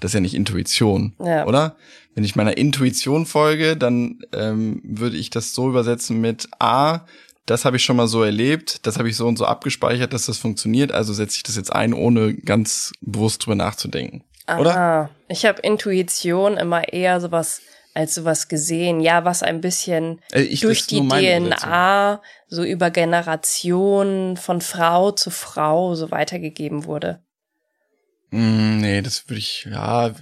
Das 0.00 0.10
ist 0.10 0.14
ja 0.14 0.20
nicht 0.20 0.34
Intuition, 0.34 1.14
ja. 1.18 1.46
oder? 1.46 1.76
Wenn 2.14 2.24
ich 2.24 2.36
meiner 2.36 2.56
Intuition 2.56 3.26
folge, 3.26 3.76
dann 3.76 4.20
ähm, 4.32 4.80
würde 4.84 5.16
ich 5.16 5.30
das 5.30 5.52
so 5.52 5.68
übersetzen 5.68 6.20
mit 6.20 6.48
A, 6.60 7.00
das 7.46 7.64
habe 7.64 7.76
ich 7.76 7.84
schon 7.84 7.96
mal 7.96 8.06
so 8.06 8.22
erlebt, 8.22 8.86
das 8.86 8.98
habe 8.98 9.08
ich 9.08 9.16
so 9.16 9.26
und 9.26 9.36
so 9.36 9.44
abgespeichert, 9.44 10.12
dass 10.12 10.26
das 10.26 10.38
funktioniert, 10.38 10.92
also 10.92 11.12
setze 11.12 11.36
ich 11.36 11.42
das 11.42 11.56
jetzt 11.56 11.72
ein, 11.72 11.92
ohne 11.92 12.34
ganz 12.34 12.92
bewusst 13.00 13.44
drüber 13.44 13.56
nachzudenken. 13.56 14.24
Aha. 14.46 14.60
Oder? 14.60 15.10
Ich 15.28 15.44
habe 15.44 15.60
Intuition 15.60 16.56
immer 16.56 16.92
eher 16.92 17.20
sowas 17.20 17.60
als 17.94 18.14
sowas 18.14 18.48
gesehen, 18.48 19.00
ja, 19.00 19.24
was 19.24 19.42
ein 19.42 19.60
bisschen 19.60 20.20
äh, 20.32 20.42
ich, 20.42 20.60
durch 20.60 20.86
die 20.86 21.06
DNA 21.06 22.20
so 22.48 22.64
über 22.64 22.90
Generationen 22.90 24.36
von 24.36 24.60
Frau 24.60 25.12
zu 25.12 25.30
Frau 25.30 25.94
so 25.94 26.10
weitergegeben 26.10 26.84
wurde. 26.86 27.22
Mm, 28.30 28.78
nee, 28.78 29.00
das 29.00 29.28
würde 29.28 29.38
ich, 29.38 29.68
ja, 29.70 30.12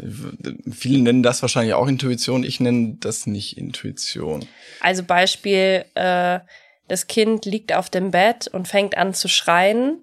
viele 0.70 1.02
nennen 1.02 1.22
das 1.22 1.40
wahrscheinlich 1.40 1.72
auch 1.72 1.88
Intuition, 1.88 2.44
ich 2.44 2.60
nenne 2.60 2.98
das 3.00 3.26
nicht 3.26 3.56
Intuition. 3.56 4.46
Also 4.80 5.02
Beispiel, 5.02 5.86
äh, 5.94 6.40
das 6.88 7.06
Kind 7.06 7.44
liegt 7.44 7.72
auf 7.72 7.90
dem 7.90 8.10
Bett 8.10 8.48
und 8.48 8.68
fängt 8.68 8.96
an 8.96 9.14
zu 9.14 9.28
schreien 9.28 10.00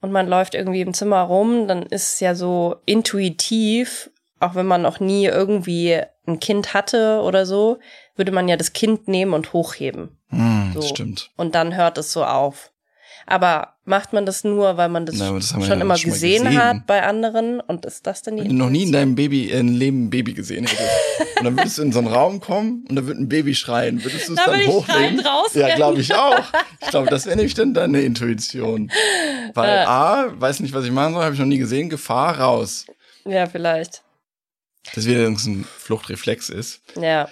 und 0.00 0.12
man 0.12 0.28
läuft 0.28 0.54
irgendwie 0.54 0.80
im 0.80 0.94
Zimmer 0.94 1.22
rum, 1.22 1.66
dann 1.68 1.82
ist 1.82 2.14
es 2.14 2.20
ja 2.20 2.34
so 2.34 2.76
intuitiv, 2.86 4.10
auch 4.40 4.54
wenn 4.54 4.66
man 4.66 4.82
noch 4.82 5.00
nie 5.00 5.26
irgendwie 5.26 6.00
ein 6.26 6.40
Kind 6.40 6.74
hatte 6.74 7.20
oder 7.22 7.46
so, 7.46 7.78
würde 8.16 8.32
man 8.32 8.48
ja 8.48 8.56
das 8.56 8.72
Kind 8.72 9.08
nehmen 9.08 9.34
und 9.34 9.52
hochheben. 9.52 10.16
Mm, 10.30 10.72
so. 10.72 10.82
Stimmt. 10.82 11.30
Und 11.36 11.54
dann 11.54 11.74
hört 11.74 11.98
es 11.98 12.12
so 12.12 12.24
auf. 12.24 12.70
Aber 13.30 13.74
macht 13.84 14.14
man 14.14 14.24
das 14.24 14.42
nur, 14.42 14.78
weil 14.78 14.88
man 14.88 15.04
das, 15.04 15.16
Na, 15.16 15.30
das 15.32 15.50
schon 15.50 15.60
ja 15.60 15.74
immer 15.74 15.98
schon 15.98 16.12
gesehen, 16.12 16.44
gesehen, 16.44 16.64
hat 16.64 16.86
bei 16.86 17.02
anderen? 17.02 17.60
Und 17.60 17.84
ist 17.84 18.06
das 18.06 18.22
dann 18.22 18.38
die 18.38 18.48
noch 18.48 18.70
nie 18.70 18.84
in 18.84 18.92
deinem 18.92 19.16
Baby, 19.16 19.50
in 19.50 19.74
Leben 19.74 20.04
ein 20.06 20.10
Baby 20.10 20.32
gesehen 20.32 20.66
hättest. 20.66 21.38
und 21.38 21.44
dann 21.44 21.58
würdest 21.58 21.76
du 21.76 21.82
in 21.82 21.92
so 21.92 21.98
einen 21.98 22.08
Raum 22.08 22.40
kommen 22.40 22.86
und 22.88 22.96
da 22.96 23.06
wird 23.06 23.18
ein 23.18 23.28
Baby 23.28 23.54
schreien. 23.54 24.02
Würdest 24.02 24.28
du 24.28 24.32
es 24.32 24.38
da 24.42 24.50
dann 24.50 24.66
hochnehmen? 24.66 25.22
Ja, 25.52 25.74
glaube 25.76 26.00
ich 26.00 26.14
auch. 26.14 26.42
Ich 26.80 26.88
glaube, 26.88 27.10
das 27.10 27.26
wäre 27.26 27.36
nämlich 27.36 27.52
dann 27.52 27.74
deine 27.74 28.00
Intuition. 28.00 28.90
Weil 29.52 29.68
äh. 29.68 29.84
A, 29.84 30.26
weiß 30.32 30.60
nicht, 30.60 30.72
was 30.72 30.86
ich 30.86 30.90
machen 30.90 31.12
soll, 31.12 31.22
habe 31.22 31.34
ich 31.34 31.40
noch 31.40 31.46
nie 31.46 31.58
gesehen, 31.58 31.90
Gefahr 31.90 32.38
raus. 32.38 32.86
Ja, 33.26 33.44
vielleicht. 33.46 34.02
Das 34.94 35.04
wieder 35.04 35.26
ein 35.26 35.66
Fluchtreflex 35.66 36.48
ist. 36.48 36.80
Ja. 36.98 37.28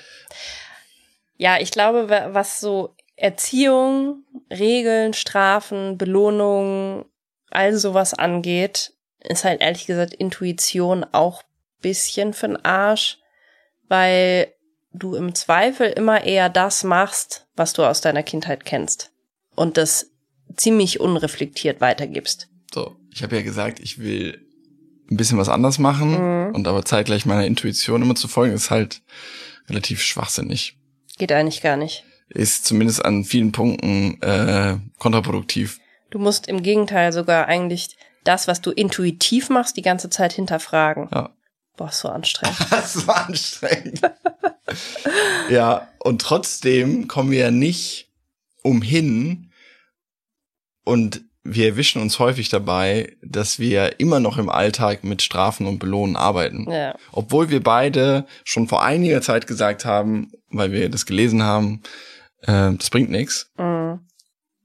Ja, 1.39 1.59
ich 1.59 1.71
glaube, 1.71 2.29
was 2.33 2.61
so 2.61 2.96
Erziehung, 3.17 4.25
Regeln, 4.51 5.15
Strafen, 5.15 5.99
Belohnungen, 5.99 7.05
all 7.51 7.75
sowas 7.75 8.15
angeht, 8.15 8.93
ist 9.21 9.45
halt 9.45 9.61
ehrlich 9.61 9.87
gesagt 9.87 10.15
Intuition 10.15 11.05
auch 11.13 11.43
bisschen 11.81 12.33
für'n 12.33 12.59
Arsch, 12.63 13.19
weil 13.89 14.53
du 14.93 15.15
im 15.15 15.35
Zweifel 15.35 15.89
immer 15.89 16.25
eher 16.25 16.49
das 16.49 16.85
machst, 16.85 17.47
was 17.57 17.73
du 17.73 17.85
aus 17.85 18.01
deiner 18.01 18.23
Kindheit 18.23 18.65
kennst 18.65 19.13
und 19.55 19.77
das 19.77 20.11
ziemlich 20.57 21.01
unreflektiert 21.01 21.81
weitergibst. 21.81 22.49
So, 22.73 22.97
ich 23.13 23.23
habe 23.23 23.37
ja 23.37 23.43
gesagt, 23.43 23.81
ich 23.81 23.99
will 23.99 24.47
ein 25.11 25.17
bisschen 25.17 25.39
was 25.39 25.49
anders 25.49 25.79
machen 25.79 26.49
mhm. 26.49 26.55
und 26.55 26.67
aber 26.67 26.85
zeitgleich 26.85 27.27
meiner 27.27 27.47
Intuition 27.47 28.03
immer 28.03 28.15
zu 28.15 28.29
folgen, 28.29 28.55
ist 28.55 28.71
halt 28.71 29.03
relativ 29.69 30.03
schwachsinnig. 30.03 30.77
Geht 31.19 31.33
eigentlich 31.33 31.63
gar 31.63 31.77
nicht. 31.77 32.05
Ist 32.37 32.67
zumindest 32.67 33.03
an 33.03 33.25
vielen 33.25 33.51
Punkten 33.51 34.21
äh, 34.21 34.77
kontraproduktiv. 34.99 35.81
Du 36.11 36.19
musst 36.19 36.49
im 36.49 36.63
Gegenteil 36.63 37.11
sogar 37.13 37.47
eigentlich 37.47 37.97
das, 38.25 38.47
was 38.47 38.61
du 38.61 38.73
intuitiv 38.73 39.49
machst, 39.49 39.79
die 39.79 39.83
ganze 39.83 40.11
Zeit 40.11 40.35
hinterfragen. 40.35 41.09
Ja. 41.13 41.31
Boah, 41.79 41.91
so 41.91 42.09
anstrengend. 42.11 42.59
so 42.85 43.11
anstrengend. 43.11 44.03
ja, 45.49 45.89
und 46.01 46.21
trotzdem 46.21 47.09
kommen 47.09 47.31
wir 47.31 47.39
ja 47.39 47.51
nicht 47.51 48.11
umhin 48.63 49.51
und 50.85 51.23
wir 51.43 51.69
erwischen 51.69 52.03
uns 52.03 52.19
häufig 52.19 52.51
dabei, 52.51 53.17
dass 53.23 53.59
wir 53.59 53.99
immer 53.99 54.21
noch 54.21 54.37
im 54.37 54.51
Alltag 54.51 55.05
mit 55.05 55.23
Strafen 55.23 55.67
und 55.67 55.79
Belohnen 55.79 56.17
arbeiten. 56.17 56.71
Ja. 56.71 56.97
Obwohl 57.13 57.49
wir 57.49 57.63
beide 57.63 58.27
schon 58.45 58.69
vor 58.69 58.85
einiger 58.85 59.23
Zeit 59.23 59.47
gesagt 59.47 59.87
haben, 59.87 60.33
weil 60.51 60.73
wir 60.73 60.91
das 60.91 61.07
gelesen 61.07 61.43
haben, 61.43 61.83
äh, 62.47 62.73
das 62.75 62.91
bringt 62.91 63.11
nichts. 63.11 63.51
Mhm. 63.59 64.01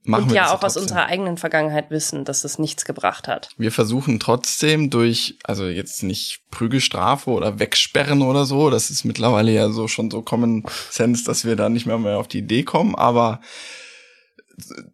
Machen 0.04 0.24
und 0.24 0.32
ja 0.32 0.52
auch 0.52 0.64
aus 0.64 0.76
unserer 0.76 1.06
eigenen 1.06 1.36
Vergangenheit 1.36 1.90
wissen, 1.90 2.24
dass 2.24 2.42
es 2.42 2.58
nichts 2.58 2.84
gebracht 2.84 3.28
hat. 3.28 3.50
Wir 3.56 3.70
versuchen 3.70 4.18
trotzdem 4.18 4.90
durch, 4.90 5.38
also 5.44 5.66
jetzt 5.66 6.02
nicht 6.02 6.42
Prügelstrafe 6.50 7.30
oder 7.30 7.60
Wegsperren 7.60 8.22
oder 8.22 8.44
so, 8.44 8.68
das 8.68 8.90
ist 8.90 9.04
mittlerweile 9.04 9.52
ja 9.52 9.70
so 9.70 9.86
schon 9.86 10.10
so 10.10 10.22
Common 10.22 10.64
Sense, 10.90 11.22
dass 11.24 11.44
wir 11.44 11.54
da 11.54 11.68
nicht 11.68 11.86
mehr, 11.86 11.98
mehr 11.98 12.18
auf 12.18 12.26
die 12.26 12.38
Idee 12.38 12.64
kommen, 12.64 12.96
aber 12.96 13.40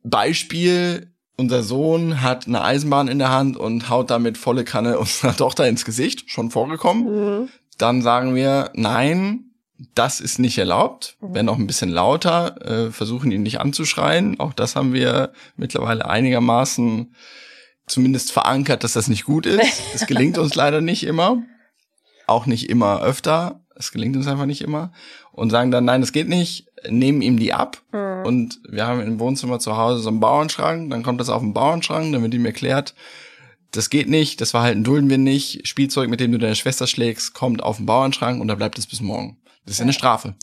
Beispiel, 0.02 1.14
unser 1.38 1.62
Sohn 1.62 2.22
hat 2.22 2.46
eine 2.46 2.62
Eisenbahn 2.62 3.08
in 3.08 3.18
der 3.18 3.30
Hand 3.30 3.56
und 3.56 3.88
haut 3.88 4.10
damit 4.10 4.36
volle 4.36 4.64
Kanne 4.64 4.98
unserer 4.98 5.34
Tochter 5.34 5.66
ins 5.66 5.86
Gesicht, 5.86 6.30
schon 6.30 6.50
vorgekommen. 6.50 7.04
Mhm. 7.40 7.48
Dann 7.78 8.02
sagen 8.02 8.34
wir, 8.34 8.70
nein, 8.74 9.47
das 9.94 10.20
ist 10.20 10.38
nicht 10.38 10.58
erlaubt. 10.58 11.16
Mhm. 11.20 11.34
Wenn 11.34 11.48
auch 11.48 11.58
ein 11.58 11.66
bisschen 11.66 11.90
lauter, 11.90 12.60
äh, 12.64 12.90
versuchen 12.90 13.30
ihn 13.30 13.42
nicht 13.42 13.60
anzuschreien. 13.60 14.40
Auch 14.40 14.52
das 14.52 14.76
haben 14.76 14.92
wir 14.92 15.32
mittlerweile 15.56 16.08
einigermaßen 16.08 17.14
zumindest 17.86 18.32
verankert, 18.32 18.84
dass 18.84 18.92
das 18.92 19.08
nicht 19.08 19.24
gut 19.24 19.46
ist. 19.46 19.82
Das 19.92 20.06
gelingt 20.06 20.38
uns 20.38 20.54
leider 20.54 20.80
nicht 20.80 21.04
immer. 21.04 21.42
Auch 22.26 22.46
nicht 22.46 22.68
immer 22.68 23.00
öfter. 23.00 23.60
Es 23.74 23.92
gelingt 23.92 24.16
uns 24.16 24.26
einfach 24.26 24.46
nicht 24.46 24.60
immer. 24.60 24.92
Und 25.32 25.50
sagen 25.50 25.70
dann, 25.70 25.84
nein, 25.84 26.00
das 26.00 26.12
geht 26.12 26.28
nicht, 26.28 26.66
nehmen 26.88 27.22
ihm 27.22 27.38
die 27.38 27.54
ab. 27.54 27.80
Mhm. 27.92 28.26
Und 28.26 28.60
wir 28.68 28.86
haben 28.86 29.00
im 29.00 29.20
Wohnzimmer 29.20 29.60
zu 29.60 29.76
Hause 29.76 30.00
so 30.00 30.08
einen 30.08 30.20
Bauernschrank. 30.20 30.90
Dann 30.90 31.04
kommt 31.04 31.20
das 31.20 31.28
auf 31.28 31.40
den 31.40 31.54
Bauernschrank, 31.54 32.12
dann 32.12 32.22
wird 32.22 32.34
ihm 32.34 32.46
erklärt, 32.46 32.94
das 33.70 33.90
geht 33.90 34.08
nicht, 34.08 34.40
das 34.40 34.52
Verhalten 34.52 34.82
dulden 34.82 35.10
wir 35.10 35.18
nicht. 35.18 35.66
Spielzeug, 35.68 36.08
mit 36.08 36.20
dem 36.20 36.32
du 36.32 36.38
deine 36.38 36.56
Schwester 36.56 36.86
schlägst, 36.86 37.34
kommt 37.34 37.62
auf 37.62 37.76
den 37.76 37.86
Bauernschrank 37.86 38.40
und 38.40 38.48
da 38.48 38.54
bleibt 38.54 38.78
es 38.78 38.86
bis 38.86 39.00
morgen. 39.00 39.36
Das 39.68 39.74
ist 39.74 39.80
ja 39.80 39.84
eine 39.84 39.92
Strafe. 39.92 40.34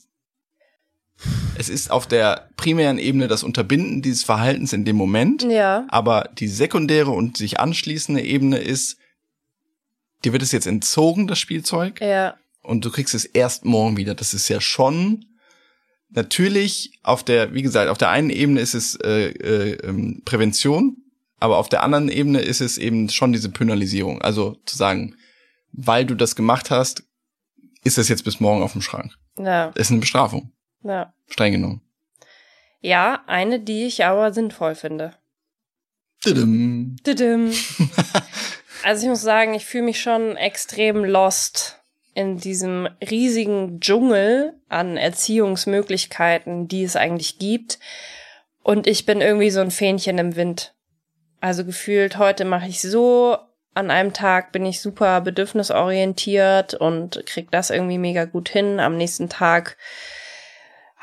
Es 1.58 1.68
ist 1.68 1.90
auf 1.90 2.06
der 2.06 2.48
primären 2.56 2.98
Ebene 2.98 3.26
das 3.26 3.42
Unterbinden 3.42 4.00
dieses 4.00 4.22
Verhaltens 4.22 4.72
in 4.72 4.84
dem 4.84 4.94
Moment. 4.94 5.42
Ja. 5.42 5.84
Aber 5.88 6.30
die 6.38 6.46
sekundäre 6.46 7.10
und 7.10 7.36
sich 7.36 7.58
anschließende 7.58 8.22
Ebene 8.22 8.58
ist, 8.58 8.98
dir 10.24 10.32
wird 10.32 10.44
es 10.44 10.52
jetzt 10.52 10.68
entzogen, 10.68 11.26
das 11.26 11.40
Spielzeug. 11.40 12.00
Ja. 12.00 12.36
Und 12.62 12.84
du 12.84 12.90
kriegst 12.92 13.16
es 13.16 13.24
erst 13.24 13.64
morgen 13.64 13.96
wieder. 13.96 14.14
Das 14.14 14.32
ist 14.32 14.48
ja 14.48 14.60
schon 14.60 15.24
natürlich 16.10 17.00
auf 17.02 17.24
der, 17.24 17.52
wie 17.52 17.62
gesagt, 17.62 17.90
auf 17.90 17.98
der 17.98 18.10
einen 18.10 18.30
Ebene 18.30 18.60
ist 18.60 18.74
es 18.74 18.94
äh, 19.02 19.30
äh, 19.30 19.72
ähm, 19.82 20.22
Prävention, 20.24 20.98
aber 21.40 21.58
auf 21.58 21.68
der 21.68 21.82
anderen 21.82 22.08
Ebene 22.08 22.42
ist 22.42 22.60
es 22.60 22.78
eben 22.78 23.08
schon 23.08 23.32
diese 23.32 23.50
Penalisierung. 23.50 24.22
Also 24.22 24.56
zu 24.66 24.76
sagen, 24.76 25.16
weil 25.72 26.06
du 26.06 26.14
das 26.14 26.36
gemacht 26.36 26.70
hast, 26.70 27.02
ist 27.86 27.98
das 27.98 28.08
jetzt 28.08 28.24
bis 28.24 28.40
morgen 28.40 28.62
auf 28.62 28.72
dem 28.72 28.82
Schrank. 28.82 29.12
Ja. 29.38 29.68
Ist 29.74 29.90
eine 29.90 30.00
Bestrafung. 30.00 30.52
Ja. 30.82 31.12
Streng 31.28 31.52
genommen. 31.52 31.80
Ja, 32.80 33.22
eine, 33.26 33.60
die 33.60 33.86
ich 33.86 34.04
aber 34.04 34.32
sinnvoll 34.32 34.74
finde. 34.74 35.14
Didim. 36.24 36.96
Didim. 37.06 37.52
also 38.84 39.02
ich 39.02 39.08
muss 39.08 39.22
sagen, 39.22 39.54
ich 39.54 39.64
fühle 39.64 39.84
mich 39.84 40.00
schon 40.00 40.36
extrem 40.36 41.04
lost 41.04 41.80
in 42.14 42.38
diesem 42.38 42.88
riesigen 43.10 43.80
Dschungel 43.80 44.54
an 44.68 44.96
Erziehungsmöglichkeiten, 44.96 46.66
die 46.66 46.82
es 46.82 46.96
eigentlich 46.96 47.38
gibt. 47.38 47.78
Und 48.62 48.86
ich 48.86 49.06
bin 49.06 49.20
irgendwie 49.20 49.50
so 49.50 49.60
ein 49.60 49.70
Fähnchen 49.70 50.18
im 50.18 50.34
Wind. 50.34 50.74
Also 51.40 51.64
gefühlt, 51.64 52.18
heute 52.18 52.44
mache 52.44 52.68
ich 52.68 52.80
so, 52.80 53.36
an 53.76 53.90
einem 53.90 54.14
Tag 54.14 54.52
bin 54.52 54.64
ich 54.64 54.80
super 54.80 55.20
bedürfnisorientiert 55.20 56.72
und 56.74 57.22
krieg 57.26 57.50
das 57.50 57.68
irgendwie 57.68 57.98
mega 57.98 58.24
gut 58.24 58.48
hin. 58.48 58.80
Am 58.80 58.96
nächsten 58.96 59.28
Tag 59.28 59.76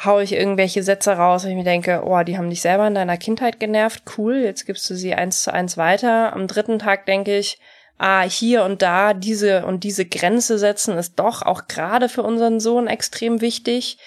hau 0.03 0.19
ich 0.19 0.33
irgendwelche 0.33 0.81
Sätze 0.81 1.13
raus, 1.13 1.45
wo 1.45 1.49
ich 1.49 1.55
mir 1.55 1.63
denke, 1.63 2.01
oh, 2.03 2.23
die 2.23 2.35
haben 2.35 2.49
dich 2.49 2.61
selber 2.61 2.87
in 2.87 2.95
deiner 2.95 3.17
Kindheit 3.17 3.59
genervt, 3.59 4.03
cool, 4.17 4.37
jetzt 4.37 4.65
gibst 4.65 4.89
du 4.89 4.95
sie 4.95 5.13
eins 5.13 5.43
zu 5.43 5.53
eins 5.53 5.77
weiter. 5.77 6.33
Am 6.33 6.47
dritten 6.47 6.79
Tag 6.79 7.05
denke 7.05 7.37
ich, 7.37 7.59
ah, 7.99 8.23
hier 8.23 8.63
und 8.63 8.81
da 8.81 9.13
diese 9.13 9.67
und 9.67 9.83
diese 9.83 10.05
Grenze 10.05 10.57
setzen 10.57 10.97
ist 10.97 11.19
doch 11.19 11.43
auch 11.43 11.67
gerade 11.67 12.09
für 12.09 12.23
unseren 12.23 12.59
Sohn 12.59 12.87
extrem 12.87 13.39
wichtig. 13.39 13.99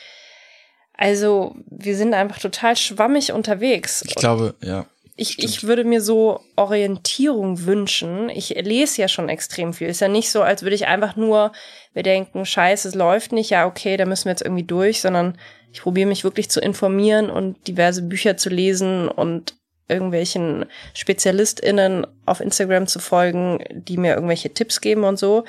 Also, 0.92 1.54
wir 1.66 1.96
sind 1.96 2.14
einfach 2.14 2.40
total 2.40 2.76
schwammig 2.76 3.32
unterwegs. 3.32 4.02
Ich 4.06 4.16
glaube, 4.16 4.54
ja 4.60 4.86
ich, 5.18 5.42
ich 5.42 5.64
würde 5.64 5.84
mir 5.84 6.02
so 6.02 6.40
Orientierung 6.56 7.64
wünschen. 7.64 8.28
Ich 8.28 8.50
lese 8.50 9.00
ja 9.00 9.08
schon 9.08 9.30
extrem 9.30 9.72
viel. 9.72 9.88
Ist 9.88 10.00
ja 10.00 10.08
nicht 10.08 10.30
so, 10.30 10.42
als 10.42 10.62
würde 10.62 10.76
ich 10.76 10.86
einfach 10.86 11.16
nur, 11.16 11.52
wir 11.94 12.02
denken, 12.02 12.44
scheiße, 12.44 12.88
es 12.88 12.94
läuft 12.94 13.32
nicht, 13.32 13.48
ja, 13.48 13.66
okay, 13.66 13.96
da 13.96 14.04
müssen 14.04 14.26
wir 14.26 14.32
jetzt 14.32 14.42
irgendwie 14.42 14.64
durch, 14.64 15.00
sondern 15.00 15.38
ich 15.72 15.80
probiere 15.80 16.08
mich 16.08 16.22
wirklich 16.22 16.50
zu 16.50 16.60
informieren 16.60 17.30
und 17.30 17.66
diverse 17.66 18.02
Bücher 18.02 18.36
zu 18.36 18.50
lesen 18.50 19.08
und 19.08 19.54
irgendwelchen 19.88 20.66
SpezialistInnen 20.94 22.06
auf 22.26 22.40
Instagram 22.40 22.86
zu 22.86 22.98
folgen, 22.98 23.64
die 23.70 23.96
mir 23.96 24.14
irgendwelche 24.14 24.52
Tipps 24.52 24.82
geben 24.82 25.04
und 25.04 25.18
so. 25.18 25.44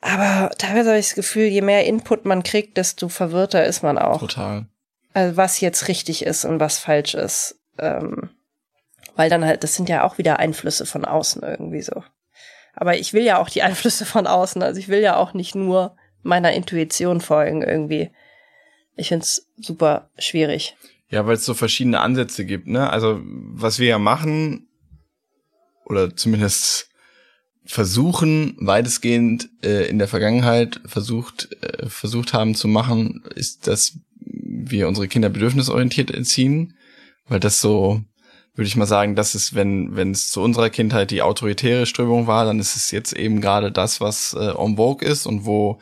Aber 0.00 0.50
teilweise 0.58 0.90
habe 0.90 0.98
ich 0.98 1.06
das 1.06 1.14
Gefühl, 1.14 1.46
je 1.46 1.62
mehr 1.62 1.84
Input 1.84 2.24
man 2.24 2.42
kriegt, 2.42 2.76
desto 2.76 3.08
verwirrter 3.08 3.64
ist 3.64 3.82
man 3.82 3.98
auch. 3.98 4.20
Total. 4.20 4.66
Also 5.12 5.36
was 5.36 5.60
jetzt 5.60 5.88
richtig 5.88 6.24
ist 6.24 6.44
und 6.44 6.58
was 6.60 6.78
falsch 6.78 7.14
ist. 7.14 7.55
Ähm, 7.78 8.30
weil 9.14 9.30
dann 9.30 9.44
halt, 9.44 9.64
das 9.64 9.74
sind 9.74 9.88
ja 9.88 10.04
auch 10.04 10.18
wieder 10.18 10.38
Einflüsse 10.38 10.86
von 10.86 11.04
außen 11.04 11.42
irgendwie 11.42 11.82
so. 11.82 12.02
Aber 12.74 12.98
ich 12.98 13.12
will 13.12 13.22
ja 13.22 13.38
auch 13.38 13.48
die 13.48 13.62
Einflüsse 13.62 14.04
von 14.04 14.26
außen. 14.26 14.62
Also 14.62 14.78
ich 14.78 14.88
will 14.88 15.00
ja 15.00 15.16
auch 15.16 15.34
nicht 15.34 15.54
nur 15.54 15.96
meiner 16.22 16.52
Intuition 16.52 17.20
folgen 17.20 17.62
irgendwie. 17.62 18.10
Ich 18.96 19.08
find's 19.08 19.48
super 19.56 20.10
schwierig. 20.18 20.76
Ja, 21.08 21.26
weil 21.26 21.34
es 21.34 21.44
so 21.44 21.54
verschiedene 21.54 22.00
Ansätze 22.00 22.44
gibt, 22.44 22.66
ne? 22.66 22.90
Also 22.90 23.20
was 23.22 23.78
wir 23.78 23.86
ja 23.86 23.98
machen, 23.98 24.66
oder 25.86 26.14
zumindest 26.16 26.88
versuchen, 27.64 28.56
weitestgehend 28.58 29.48
äh, 29.62 29.88
in 29.88 29.98
der 29.98 30.08
Vergangenheit 30.08 30.80
versucht, 30.84 31.48
äh, 31.62 31.88
versucht 31.88 32.32
haben 32.32 32.54
zu 32.54 32.68
machen, 32.68 33.24
ist, 33.34 33.66
dass 33.66 33.98
wir 34.20 34.88
unsere 34.88 35.08
Kinder 35.08 35.28
bedürfnisorientiert 35.28 36.10
erziehen 36.10 36.75
weil 37.28 37.40
das 37.40 37.60
so, 37.60 38.02
würde 38.54 38.68
ich 38.68 38.76
mal 38.76 38.86
sagen, 38.86 39.16
das 39.16 39.34
ist, 39.34 39.54
wenn 39.54 39.96
wenn 39.96 40.12
es 40.12 40.30
zu 40.30 40.40
unserer 40.40 40.70
Kindheit 40.70 41.10
die 41.10 41.22
autoritäre 41.22 41.86
Strömung 41.86 42.26
war, 42.26 42.44
dann 42.44 42.60
ist 42.60 42.76
es 42.76 42.90
jetzt 42.90 43.12
eben 43.12 43.40
gerade 43.40 43.72
das, 43.72 44.00
was 44.00 44.34
äh, 44.34 44.52
en 44.56 44.76
vogue 44.76 45.06
ist 45.06 45.26
und 45.26 45.44
wo 45.44 45.78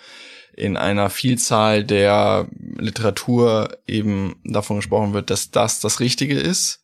in 0.57 0.77
einer 0.77 1.11
Vielzahl 1.11 1.85
der 1.85 2.47
Literatur 2.79 3.77
eben 3.87 4.37
davon 4.45 4.77
gesprochen 4.77 5.13
wird, 5.13 5.31
dass 5.31 5.51
das 5.51 5.81
das 5.81 6.01
Richtige 6.01 6.39
ist. 6.39 6.81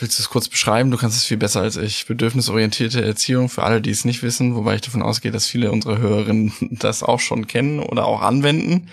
Willst 0.00 0.18
du 0.18 0.22
es 0.22 0.30
kurz 0.30 0.48
beschreiben? 0.48 0.90
Du 0.90 0.96
kannst 0.96 1.16
es 1.16 1.24
viel 1.24 1.36
besser 1.36 1.60
als 1.60 1.76
ich. 1.76 2.06
Bedürfnisorientierte 2.06 3.04
Erziehung 3.04 3.48
für 3.48 3.62
alle, 3.62 3.80
die 3.80 3.90
es 3.90 4.04
nicht 4.04 4.22
wissen, 4.22 4.54
wobei 4.54 4.76
ich 4.76 4.80
davon 4.80 5.02
ausgehe, 5.02 5.30
dass 5.30 5.46
viele 5.46 5.70
unserer 5.70 5.98
Hörerinnen 5.98 6.52
das 6.70 7.02
auch 7.02 7.20
schon 7.20 7.46
kennen 7.46 7.80
oder 7.80 8.06
auch 8.06 8.22
anwenden. 8.22 8.88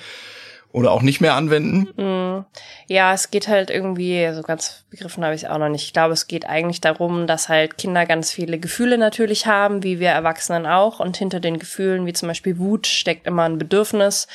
Oder 0.77 0.91
auch 0.91 1.01
nicht 1.01 1.19
mehr 1.19 1.33
anwenden? 1.33 1.89
Mm. 2.01 2.45
Ja, 2.87 3.13
es 3.13 3.31
geht 3.31 3.47
halt 3.47 3.69
irgendwie, 3.69 4.29
so 4.33 4.43
ganz 4.43 4.85
begriffen 4.89 5.25
habe 5.25 5.35
ich 5.35 5.43
es 5.43 5.49
auch 5.49 5.57
noch 5.57 5.69
nicht. 5.69 5.83
Ich 5.83 5.93
glaube, 5.93 6.13
es 6.13 6.27
geht 6.27 6.45
eigentlich 6.45 6.79
darum, 6.79 7.27
dass 7.27 7.49
halt 7.49 7.77
Kinder 7.77 8.05
ganz 8.05 8.31
viele 8.31 8.59
Gefühle 8.59 8.97
natürlich 8.97 9.47
haben, 9.47 9.83
wie 9.83 9.99
wir 9.99 10.09
Erwachsenen 10.09 10.65
auch. 10.65 10.99
Und 10.99 11.17
hinter 11.17 11.39
den 11.39 11.59
Gefühlen, 11.59 12.05
wie 12.05 12.13
zum 12.13 12.27
Beispiel 12.27 12.59
Wut, 12.59 12.87
steckt 12.87 13.27
immer 13.27 13.43
ein 13.43 13.57
Bedürfnis. 13.57 14.27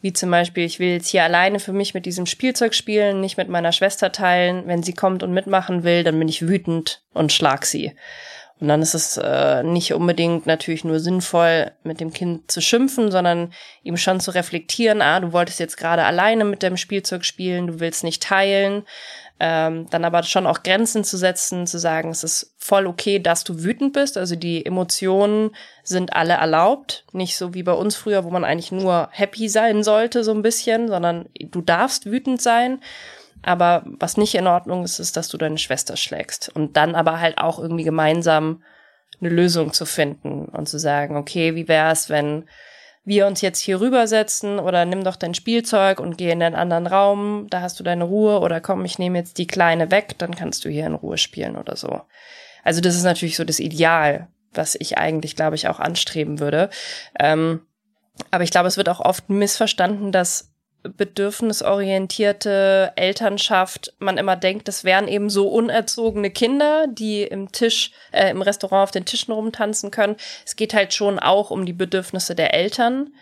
Wie 0.00 0.12
zum 0.12 0.30
Beispiel, 0.30 0.64
ich 0.64 0.78
will 0.78 0.92
jetzt 0.92 1.08
hier 1.08 1.24
alleine 1.24 1.58
für 1.58 1.72
mich 1.72 1.94
mit 1.94 2.06
diesem 2.06 2.26
Spielzeug 2.26 2.74
spielen, 2.74 3.20
nicht 3.20 3.36
mit 3.36 3.48
meiner 3.48 3.72
Schwester 3.72 4.12
teilen. 4.12 4.64
Wenn 4.66 4.82
sie 4.82 4.92
kommt 4.92 5.22
und 5.22 5.32
mitmachen 5.32 5.82
will, 5.82 6.04
dann 6.04 6.18
bin 6.18 6.28
ich 6.28 6.46
wütend 6.46 7.02
und 7.14 7.32
schlag 7.32 7.64
sie. 7.64 7.94
Und 8.60 8.68
dann 8.68 8.82
ist 8.82 8.94
es 8.94 9.16
äh, 9.16 9.62
nicht 9.62 9.92
unbedingt 9.94 10.46
natürlich 10.46 10.84
nur 10.84 10.98
sinnvoll, 10.98 11.70
mit 11.84 12.00
dem 12.00 12.12
Kind 12.12 12.50
zu 12.50 12.60
schimpfen, 12.60 13.10
sondern 13.10 13.52
ihm 13.84 13.96
schon 13.96 14.18
zu 14.18 14.32
reflektieren, 14.32 15.00
ah, 15.00 15.20
du 15.20 15.32
wolltest 15.32 15.60
jetzt 15.60 15.76
gerade 15.76 16.04
alleine 16.04 16.44
mit 16.44 16.62
dem 16.62 16.76
Spielzeug 16.76 17.24
spielen, 17.24 17.68
du 17.68 17.80
willst 17.80 18.02
nicht 18.02 18.22
teilen. 18.22 18.84
Ähm, 19.40 19.86
dann 19.90 20.04
aber 20.04 20.24
schon 20.24 20.48
auch 20.48 20.64
Grenzen 20.64 21.04
zu 21.04 21.16
setzen, 21.16 21.68
zu 21.68 21.78
sagen, 21.78 22.10
es 22.10 22.24
ist 22.24 22.54
voll 22.58 22.88
okay, 22.88 23.20
dass 23.20 23.44
du 23.44 23.62
wütend 23.62 23.92
bist. 23.92 24.18
Also 24.18 24.34
die 24.34 24.66
Emotionen 24.66 25.52
sind 25.84 26.16
alle 26.16 26.32
erlaubt. 26.32 27.04
Nicht 27.12 27.36
so 27.36 27.54
wie 27.54 27.62
bei 27.62 27.72
uns 27.72 27.94
früher, 27.94 28.24
wo 28.24 28.30
man 28.30 28.44
eigentlich 28.44 28.72
nur 28.72 29.08
happy 29.12 29.48
sein 29.48 29.84
sollte, 29.84 30.24
so 30.24 30.32
ein 30.32 30.42
bisschen, 30.42 30.88
sondern 30.88 31.26
du 31.38 31.60
darfst 31.60 32.06
wütend 32.06 32.42
sein. 32.42 32.80
Aber 33.42 33.84
was 33.86 34.16
nicht 34.16 34.34
in 34.34 34.46
Ordnung 34.46 34.84
ist, 34.84 34.98
ist, 34.98 35.16
dass 35.16 35.28
du 35.28 35.38
deine 35.38 35.58
Schwester 35.58 35.96
schlägst. 35.96 36.48
Und 36.54 36.76
dann 36.76 36.94
aber 36.94 37.20
halt 37.20 37.38
auch 37.38 37.58
irgendwie 37.58 37.84
gemeinsam 37.84 38.62
eine 39.20 39.30
Lösung 39.30 39.72
zu 39.72 39.86
finden 39.86 40.46
und 40.46 40.68
zu 40.68 40.78
sagen, 40.78 41.16
okay, 41.16 41.54
wie 41.54 41.68
wäre 41.68 41.92
es, 41.92 42.08
wenn 42.08 42.44
wir 43.04 43.26
uns 43.26 43.40
jetzt 43.40 43.60
hier 43.60 43.80
rübersetzen 43.80 44.58
oder 44.58 44.84
nimm 44.84 45.02
doch 45.02 45.16
dein 45.16 45.34
Spielzeug 45.34 45.98
und 45.98 46.18
geh 46.18 46.30
in 46.30 46.40
den 46.40 46.54
anderen 46.54 46.86
Raum, 46.86 47.46
da 47.48 47.62
hast 47.62 47.80
du 47.80 47.84
deine 47.84 48.04
Ruhe 48.04 48.40
oder 48.40 48.60
komm, 48.60 48.84
ich 48.84 48.98
nehme 48.98 49.18
jetzt 49.18 49.38
die 49.38 49.46
Kleine 49.46 49.90
weg, 49.90 50.16
dann 50.18 50.34
kannst 50.34 50.64
du 50.64 50.68
hier 50.68 50.86
in 50.86 50.94
Ruhe 50.94 51.16
spielen 51.16 51.56
oder 51.56 51.74
so. 51.74 52.02
Also 52.64 52.80
das 52.82 52.94
ist 52.94 53.04
natürlich 53.04 53.36
so 53.36 53.44
das 53.44 53.60
Ideal, 53.60 54.28
was 54.52 54.76
ich 54.78 54.98
eigentlich, 54.98 55.36
glaube 55.36 55.56
ich, 55.56 55.68
auch 55.68 55.80
anstreben 55.80 56.38
würde. 56.38 56.68
Ähm, 57.18 57.62
aber 58.30 58.44
ich 58.44 58.50
glaube, 58.50 58.68
es 58.68 58.76
wird 58.76 58.90
auch 58.90 59.00
oft 59.00 59.30
missverstanden, 59.30 60.12
dass 60.12 60.52
bedürfnisorientierte 60.96 62.92
Elternschaft 62.96 63.94
man 63.98 64.18
immer 64.18 64.36
denkt, 64.36 64.68
das 64.68 64.84
wären 64.84 65.08
eben 65.08 65.30
so 65.30 65.48
unerzogene 65.48 66.30
Kinder, 66.30 66.86
die 66.88 67.22
im 67.22 67.52
Tisch, 67.52 67.92
äh, 68.12 68.30
im 68.30 68.42
Restaurant 68.42 68.84
auf 68.84 68.90
den 68.90 69.04
Tischen 69.04 69.32
rumtanzen 69.32 69.90
können. 69.90 70.16
Es 70.44 70.56
geht 70.56 70.74
halt 70.74 70.94
schon 70.94 71.18
auch 71.18 71.50
um 71.50 71.66
die 71.66 71.72
Bedürfnisse 71.72 72.34
der 72.34 72.54
Eltern. 72.54 73.12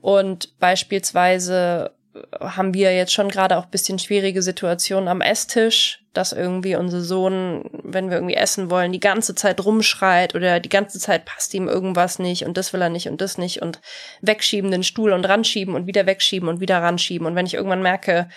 Und 0.00 0.58
beispielsweise 0.58 1.92
haben 2.40 2.74
wir 2.74 2.94
jetzt 2.94 3.12
schon 3.12 3.28
gerade 3.28 3.56
auch 3.56 3.66
bisschen 3.66 3.98
schwierige 3.98 4.42
Situationen 4.42 5.08
am 5.08 5.20
Esstisch, 5.20 6.04
dass 6.12 6.32
irgendwie 6.32 6.76
unser 6.76 7.00
Sohn, 7.00 7.70
wenn 7.82 8.10
wir 8.10 8.18
irgendwie 8.18 8.34
essen 8.34 8.70
wollen, 8.70 8.92
die 8.92 9.00
ganze 9.00 9.34
Zeit 9.34 9.64
rumschreit 9.64 10.34
oder 10.34 10.60
die 10.60 10.68
ganze 10.68 10.98
Zeit 10.98 11.24
passt 11.24 11.54
ihm 11.54 11.68
irgendwas 11.68 12.18
nicht 12.18 12.44
und 12.44 12.56
das 12.56 12.72
will 12.72 12.82
er 12.82 12.90
nicht 12.90 13.08
und 13.08 13.20
das 13.20 13.38
nicht 13.38 13.62
und 13.62 13.80
wegschieben 14.20 14.70
den 14.70 14.82
Stuhl 14.82 15.12
und 15.12 15.24
ranschieben 15.24 15.74
und 15.74 15.86
wieder 15.86 16.04
wegschieben 16.04 16.48
und 16.48 16.60
wieder 16.60 16.82
ranschieben. 16.82 17.26
Und 17.26 17.34
wenn 17.34 17.46
ich 17.46 17.54
irgendwann 17.54 17.82
merke, 17.82 18.28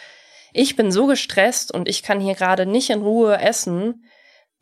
ich 0.53 0.77
bin 0.77 0.91
so 0.91 1.05
gestresst 1.05 1.73
und 1.73 1.89
ich 1.89 2.01
kann 2.01 2.21
hier 2.21 2.35
gerade 2.35 2.65
nicht 2.65 2.89
in 2.89 3.01
Ruhe 3.01 3.37
essen, 3.39 4.05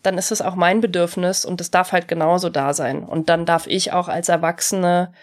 dann 0.01 0.17
ist 0.17 0.31
es 0.31 0.41
auch 0.41 0.55
mein 0.55 0.81
Bedürfnis 0.81 1.45
und 1.45 1.61
es 1.61 1.69
darf 1.69 1.91
halt 1.91 2.07
genauso 2.07 2.49
da 2.49 2.73
sein. 2.73 3.03
Und 3.03 3.29
dann 3.29 3.45
darf 3.45 3.67
ich 3.67 3.93
auch 3.93 4.07
als 4.07 4.27
Erwachsene 4.27 5.13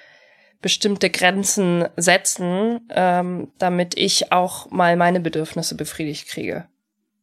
bestimmte 0.63 1.11
Grenzen 1.11 1.87
setzen, 1.97 2.89
ähm, 2.91 3.51
damit 3.59 3.97
ich 3.97 4.33
auch 4.33 4.71
mal 4.71 4.97
meine 4.97 5.21
Bedürfnisse 5.21 5.75
befriedigt 5.75 6.29
kriege. 6.29 6.67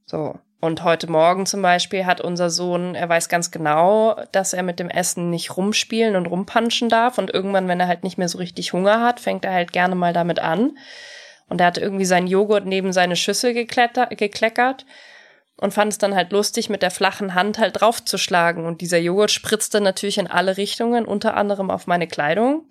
So. 0.06 0.40
Und 0.60 0.84
heute 0.84 1.10
Morgen 1.10 1.46
zum 1.46 1.62
Beispiel 1.62 2.08
hat 2.08 2.20
unser 2.20 2.50
Sohn, 2.50 2.96
er 2.96 3.08
weiß 3.08 3.30
ganz 3.30 3.52
genau, 3.52 4.20
dass 4.32 4.54
er 4.54 4.64
mit 4.64 4.80
dem 4.80 4.90
Essen 4.90 5.30
nicht 5.30 5.56
rumspielen 5.56 6.16
und 6.16 6.26
rumpanschen 6.26 6.90
darf. 6.90 7.20
Und 7.20 7.32
irgendwann, 7.32 7.68
wenn 7.68 7.80
er 7.80 7.88
halt 7.88 8.04
nicht 8.04 8.18
mehr 8.18 8.28
so 8.28 8.40
richtig 8.40 8.74
Hunger 8.74 9.02
hat, 9.02 9.20
fängt 9.20 9.46
er 9.46 9.54
halt 9.54 9.72
gerne 9.72 9.94
mal 9.94 10.14
damit 10.14 10.40
an. 10.40 10.76
Und 11.48 11.62
er 11.62 11.68
hat 11.68 11.78
irgendwie 11.78 12.06
seinen 12.06 12.26
Joghurt 12.26 12.66
neben 12.66 12.92
seine 12.92 13.16
Schüssel 13.16 13.54
gekleckert 13.54 14.86
und 15.60 15.74
fand 15.74 15.92
es 15.92 15.98
dann 15.98 16.16
halt 16.16 16.32
lustig, 16.32 16.70
mit 16.70 16.82
der 16.82 16.92
flachen 16.92 17.34
Hand 17.34 17.58
halt 17.58 17.82
draufzuschlagen. 17.82 18.66
Und 18.66 18.82
dieser 18.82 19.00
Joghurt 19.00 19.32
spritzte 19.32 19.82
natürlich 19.82 20.20
in 20.20 20.28
alle 20.28 20.58
Richtungen, 20.58 21.06
unter 21.06 21.36
anderem 21.36 21.72
auf 21.72 21.88
meine 21.88 22.08
Kleidung. 22.08 22.66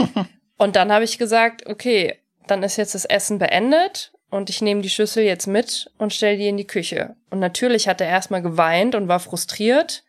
und 0.56 0.76
dann 0.76 0.92
habe 0.92 1.04
ich 1.04 1.18
gesagt, 1.18 1.66
okay, 1.66 2.18
dann 2.46 2.62
ist 2.62 2.76
jetzt 2.76 2.94
das 2.94 3.04
Essen 3.04 3.38
beendet 3.38 4.12
und 4.30 4.48
ich 4.48 4.62
nehme 4.62 4.80
die 4.80 4.90
Schüssel 4.90 5.24
jetzt 5.24 5.46
mit 5.46 5.90
und 5.98 6.14
stelle 6.14 6.36
die 6.36 6.48
in 6.48 6.56
die 6.56 6.66
Küche. 6.66 7.16
Und 7.30 7.40
natürlich 7.40 7.88
hat 7.88 8.00
er 8.00 8.08
erstmal 8.08 8.42
geweint 8.42 8.94
und 8.94 9.08
war 9.08 9.20
frustriert. 9.20 10.04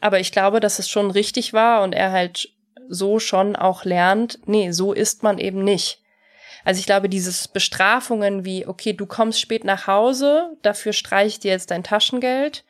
Aber 0.00 0.20
ich 0.20 0.32
glaube, 0.32 0.60
dass 0.60 0.78
es 0.78 0.88
schon 0.88 1.10
richtig 1.10 1.52
war 1.52 1.82
und 1.82 1.92
er 1.92 2.12
halt 2.12 2.50
so 2.88 3.18
schon 3.18 3.56
auch 3.56 3.84
lernt, 3.84 4.38
nee, 4.46 4.70
so 4.70 4.92
isst 4.92 5.22
man 5.22 5.38
eben 5.38 5.64
nicht. 5.64 6.01
Also 6.64 6.78
ich 6.78 6.86
glaube, 6.86 7.08
dieses 7.08 7.48
Bestrafungen 7.48 8.44
wie, 8.44 8.66
okay, 8.66 8.92
du 8.92 9.06
kommst 9.06 9.40
spät 9.40 9.64
nach 9.64 9.86
Hause, 9.86 10.56
dafür 10.62 10.92
streich 10.92 11.26
ich 11.26 11.40
dir 11.40 11.50
jetzt 11.50 11.70
dein 11.70 11.84
Taschengeld. 11.84 12.64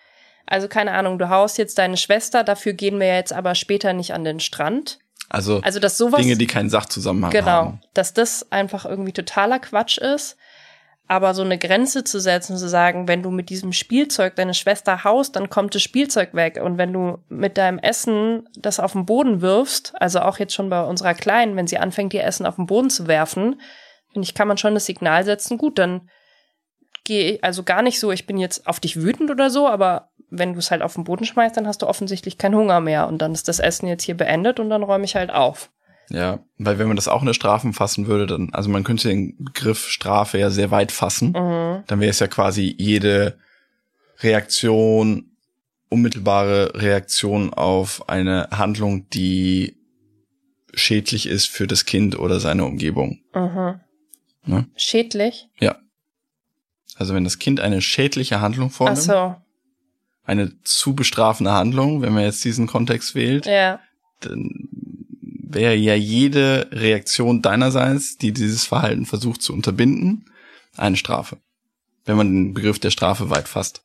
Also 0.47 0.69
keine 0.69 0.93
Ahnung, 0.93 1.19
du 1.19 1.29
haust 1.29 1.59
jetzt 1.59 1.79
deine 1.79 1.97
Schwester, 1.97 2.45
dafür 2.45 2.73
gehen 2.73 3.01
wir 3.01 3.15
jetzt 3.15 3.33
aber 3.33 3.55
später 3.55 3.93
nicht 3.93 4.13
an 4.13 4.25
den 4.25 4.41
Strand. 4.41 4.99
Also, 5.29 5.61
also 5.63 5.81
dass 5.81 5.97
sowas, 5.97 6.21
Dinge, 6.21 6.37
die 6.37 6.47
keinen 6.47 6.69
Sachzusammenhang 6.69 7.31
genau, 7.31 7.47
haben. 7.47 7.71
Genau, 7.71 7.83
dass 7.95 8.13
das 8.13 8.53
einfach 8.53 8.85
irgendwie 8.85 9.13
totaler 9.13 9.59
Quatsch 9.59 9.99
ist. 9.99 10.37
Aber 11.09 11.35
so 11.35 11.43
eine 11.43 11.59
Grenze 11.59 12.05
zu 12.05 12.21
setzen, 12.21 12.57
zu 12.57 12.69
sagen, 12.69 13.09
wenn 13.09 13.23
du 13.23 13.31
mit 13.31 13.51
diesem 13.51 13.73
Spielzeug 13.73 14.37
deine 14.37 14.55
Schwester 14.55 15.05
haust, 15.05 15.37
dann 15.37 15.51
kommt 15.51 15.75
das 15.75 15.83
Spielzeug 15.83 16.33
weg. 16.33 16.59
Und 16.63 16.79
wenn 16.79 16.93
du 16.93 17.19
mit 17.29 17.59
deinem 17.59 17.79
Essen 17.79 18.49
das 18.57 18.81
auf 18.81 18.93
den 18.93 19.05
Boden 19.05 19.43
wirfst, 19.43 19.93
also 20.01 20.21
auch 20.21 20.39
jetzt 20.39 20.55
schon 20.55 20.71
bei 20.71 20.83
unserer 20.83 21.15
Kleinen, 21.15 21.57
wenn 21.57 21.67
sie 21.67 21.79
anfängt, 21.79 22.15
ihr 22.15 22.25
Essen 22.25 22.47
auf 22.47 22.57
den 22.57 22.67
Boden 22.67 22.89
zu 22.89 23.09
werfen, 23.09 23.61
finde 24.13 24.27
ich, 24.27 24.35
kann 24.35 24.49
man 24.49 24.59
schon 24.59 24.75
das 24.75 24.87
Signal 24.87 25.25
setzen, 25.25 25.59
gut, 25.59 25.79
dann 25.79 26.09
gehe 27.05 27.33
ich, 27.33 27.45
also 27.45 27.63
gar 27.63 27.83
nicht 27.83 27.99
so, 27.99 28.13
ich 28.13 28.27
bin 28.27 28.39
jetzt 28.39 28.67
auf 28.67 28.81
dich 28.81 29.03
wütend 29.03 29.31
oder 29.31 29.51
so, 29.51 29.69
aber 29.69 30.11
wenn 30.31 30.53
du 30.53 30.59
es 30.59 30.71
halt 30.71 30.83
auf 30.83 30.95
den 30.95 31.05
Boden 31.05 31.25
schmeißt, 31.25 31.57
dann 31.57 31.67
hast 31.67 31.83
du 31.83 31.87
offensichtlich 31.87 32.39
keinen 32.39 32.55
Hunger 32.55 32.81
mehr 32.81 33.07
und 33.09 33.19
dann 33.19 33.33
ist 33.33 33.49
das 33.49 33.59
Essen 33.59 33.87
jetzt 33.87 34.05
hier 34.05 34.17
beendet 34.17 34.61
und 34.61 34.71
dann 34.71 34.83
räume 34.83 35.05
ich 35.05 35.15
halt 35.15 35.31
auf. 35.31 35.71
Ja, 36.09 36.41
weil 36.59 36.79
wenn 36.79 36.89
man 36.89 36.97
das 36.97 37.09
auch 37.09 37.21
in 37.21 37.27
der 37.27 37.35
Strafen 37.35 37.73
fassen 37.73 38.07
würde, 38.07 38.27
dann, 38.27 38.51
also 38.53 38.69
man 38.69 38.85
könnte 38.85 39.09
den 39.09 39.37
Begriff 39.39 39.89
Strafe 39.89 40.39
ja 40.39 40.51
sehr 40.51 40.71
weit 40.71 40.93
fassen. 40.93 41.29
Mhm. 41.29 41.85
Dann 41.87 42.01
wäre 42.01 42.11
es 42.11 42.19
ja 42.19 42.27
quasi 42.27 42.75
jede 42.79 43.39
Reaktion, 44.21 45.37
unmittelbare 45.89 46.73
Reaktion 46.75 47.53
auf 47.55 48.09
eine 48.09 48.49
Handlung, 48.51 49.09
die 49.11 49.77
schädlich 50.75 51.27
ist 51.27 51.49
für 51.49 51.67
das 51.67 51.85
Kind 51.85 52.19
oder 52.19 52.41
seine 52.41 52.65
Umgebung. 52.65 53.21
Mhm. 53.35 53.81
Ne? 54.45 54.67
Schädlich? 54.77 55.49
Ja. 55.61 55.77
Also 56.97 57.15
wenn 57.15 57.25
das 57.25 57.39
Kind 57.39 57.61
eine 57.61 57.81
schädliche 57.81 58.41
Handlung 58.41 58.71
vornimmt, 58.71 58.99
Ach 58.99 59.37
so. 59.37 59.43
eine 60.25 60.61
zu 60.63 60.95
bestrafende 60.95 61.53
Handlung, 61.53 62.03
wenn 62.03 62.13
man 62.13 62.25
jetzt 62.25 62.45
diesen 62.45 62.67
Kontext 62.67 63.15
wählt, 63.15 63.47
ja. 63.47 63.81
dann 64.21 64.69
wäre 65.53 65.75
ja 65.75 65.95
jede 65.95 66.69
Reaktion 66.73 67.43
deinerseits, 67.43 68.19
die 68.19 68.33
dieses 68.33 68.65
Verhalten 68.65 69.07
versucht 69.07 69.43
zu 69.43 69.53
unterbinden, 69.53 70.27
eine 70.77 70.97
Strafe. 70.97 71.39
Wenn 72.05 72.17
man 72.17 72.29
den 72.29 72.55
Begriff 72.55 72.79
der 72.79 72.91
Strafe 72.91 73.31
weit 73.31 73.49
fasst. 73.49 73.83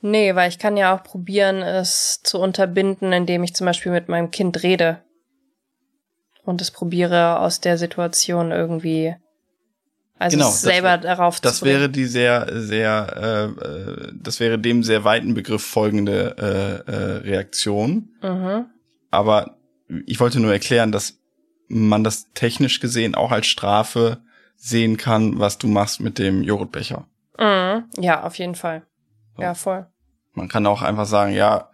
Nee, 0.00 0.34
weil 0.34 0.48
ich 0.48 0.58
kann 0.58 0.76
ja 0.76 0.94
auch 0.94 1.02
probieren, 1.02 1.62
es 1.62 2.20
zu 2.22 2.38
unterbinden, 2.38 3.12
indem 3.12 3.42
ich 3.44 3.54
zum 3.54 3.64
Beispiel 3.66 3.92
mit 3.92 4.08
meinem 4.08 4.30
Kind 4.30 4.62
rede 4.62 5.02
und 6.44 6.60
es 6.60 6.70
probiere 6.70 7.40
aus 7.40 7.60
der 7.60 7.78
Situation 7.78 8.52
irgendwie 8.52 9.16
also 10.18 10.36
genau, 10.36 10.50
selber 10.50 10.96
das, 10.96 11.02
darauf 11.02 11.40
das 11.40 11.58
zu 11.58 11.64
Das 11.64 11.74
wäre 11.74 11.88
die 11.90 12.06
sehr, 12.06 12.48
sehr, 12.52 13.54
äh, 13.60 13.64
äh, 13.64 14.12
das 14.14 14.40
wäre 14.40 14.58
dem 14.58 14.82
sehr 14.82 15.04
weiten 15.04 15.34
Begriff 15.34 15.62
folgende 15.62 16.36
äh, 16.38 16.90
äh, 16.90 17.16
Reaktion. 17.18 18.08
Mhm. 18.22 18.66
Aber 19.10 19.56
ich 20.06 20.18
wollte 20.18 20.40
nur 20.40 20.52
erklären, 20.52 20.90
dass 20.90 21.18
man 21.68 22.02
das 22.04 22.32
technisch 22.32 22.80
gesehen 22.80 23.14
auch 23.14 23.30
als 23.30 23.46
Strafe 23.46 24.18
sehen 24.56 24.96
kann, 24.96 25.38
was 25.38 25.58
du 25.58 25.68
machst 25.68 26.00
mit 26.00 26.18
dem 26.18 26.42
Joghurtbecher. 26.42 27.06
Mhm. 27.38 27.84
Ja, 27.98 28.22
auf 28.22 28.38
jeden 28.38 28.54
Fall. 28.54 28.82
So. 29.36 29.42
Ja, 29.42 29.54
voll. 29.54 29.86
Man 30.32 30.48
kann 30.48 30.66
auch 30.66 30.82
einfach 30.82 31.06
sagen, 31.06 31.34
ja, 31.34 31.70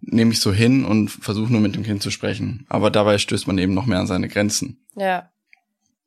nehme 0.00 0.32
ich 0.32 0.40
so 0.40 0.52
hin 0.52 0.84
und 0.84 1.10
versuche 1.10 1.52
nur 1.52 1.60
mit 1.60 1.76
dem 1.76 1.84
Kind 1.84 2.02
zu 2.02 2.10
sprechen. 2.10 2.66
Aber 2.68 2.90
dabei 2.90 3.18
stößt 3.18 3.46
man 3.46 3.58
eben 3.58 3.74
noch 3.74 3.86
mehr 3.86 4.00
an 4.00 4.06
seine 4.06 4.28
Grenzen. 4.28 4.84
Ja. 4.96 5.31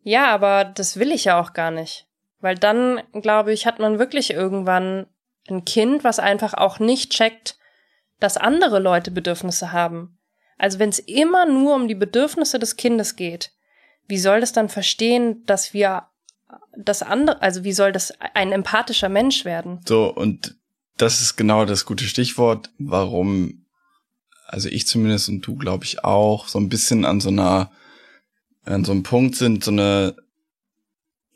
Ja, 0.06 0.28
aber 0.28 0.66
das 0.66 0.98
will 0.98 1.12
ich 1.12 1.26
ja 1.26 1.42
auch 1.42 1.54
gar 1.54 1.72
nicht. 1.72 2.06
Weil 2.40 2.54
dann, 2.56 3.02
glaube 3.12 3.52
ich, 3.52 3.66
hat 3.66 3.80
man 3.80 3.98
wirklich 3.98 4.30
irgendwann 4.30 5.08
ein 5.50 5.66
Kind, 5.66 6.04
was 6.04 6.20
einfach 6.20 6.54
auch 6.54 6.78
nicht 6.78 7.12
checkt, 7.12 7.58
dass 8.20 8.38
andere 8.38 8.78
Leute 8.78 9.10
Bedürfnisse 9.10 9.72
haben. 9.72 10.20
Also 10.60 10.78
wenn 10.78 10.90
es 10.90 11.00
immer 11.00 11.48
nur 11.48 11.74
um 11.74 11.88
die 11.88 11.96
Bedürfnisse 11.96 12.60
des 12.60 12.76
Kindes 12.76 13.16
geht, 13.16 13.52
wie 14.08 14.20
soll 14.20 14.42
das 14.42 14.54
dann 14.54 14.70
verstehen, 14.70 15.44
dass 15.48 15.74
wir 15.74 16.04
das 16.78 17.02
andere, 17.02 17.42
also 17.42 17.64
wie 17.64 17.74
soll 17.74 17.92
das 17.92 18.14
ein 18.36 18.52
empathischer 18.52 19.10
Mensch 19.10 19.44
werden? 19.44 19.82
So, 19.88 20.14
und 20.14 20.56
das 20.98 21.20
ist 21.20 21.36
genau 21.36 21.66
das 21.66 21.88
gute 21.88 22.06
Stichwort, 22.06 22.70
warum, 22.78 23.66
also 24.46 24.70
ich 24.70 24.86
zumindest 24.86 25.30
und 25.30 25.42
du 25.42 25.56
glaube 25.56 25.84
ich 25.84 26.04
auch, 26.04 26.48
so 26.48 26.60
ein 26.60 26.70
bisschen 26.70 27.06
an 27.06 27.20
so 27.22 27.30
einer, 27.30 27.72
an 28.66 28.84
so 28.84 28.92
einem 28.92 29.04
Punkt 29.04 29.36
sind, 29.36 29.64
so 29.64 29.72
eine 29.72 30.16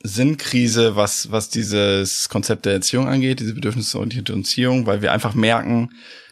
Sinnkrise, 0.01 0.95
was, 0.95 1.31
was 1.31 1.49
dieses 1.49 2.29
Konzept 2.29 2.65
der 2.65 2.73
Erziehung 2.73 3.07
angeht, 3.07 3.39
diese 3.39 3.53
bedürfnisorientierte 3.53 4.33
Erziehung, 4.33 4.85
weil 4.85 5.01
wir 5.01 5.11
einfach 5.11 5.33
merken, 5.33 5.89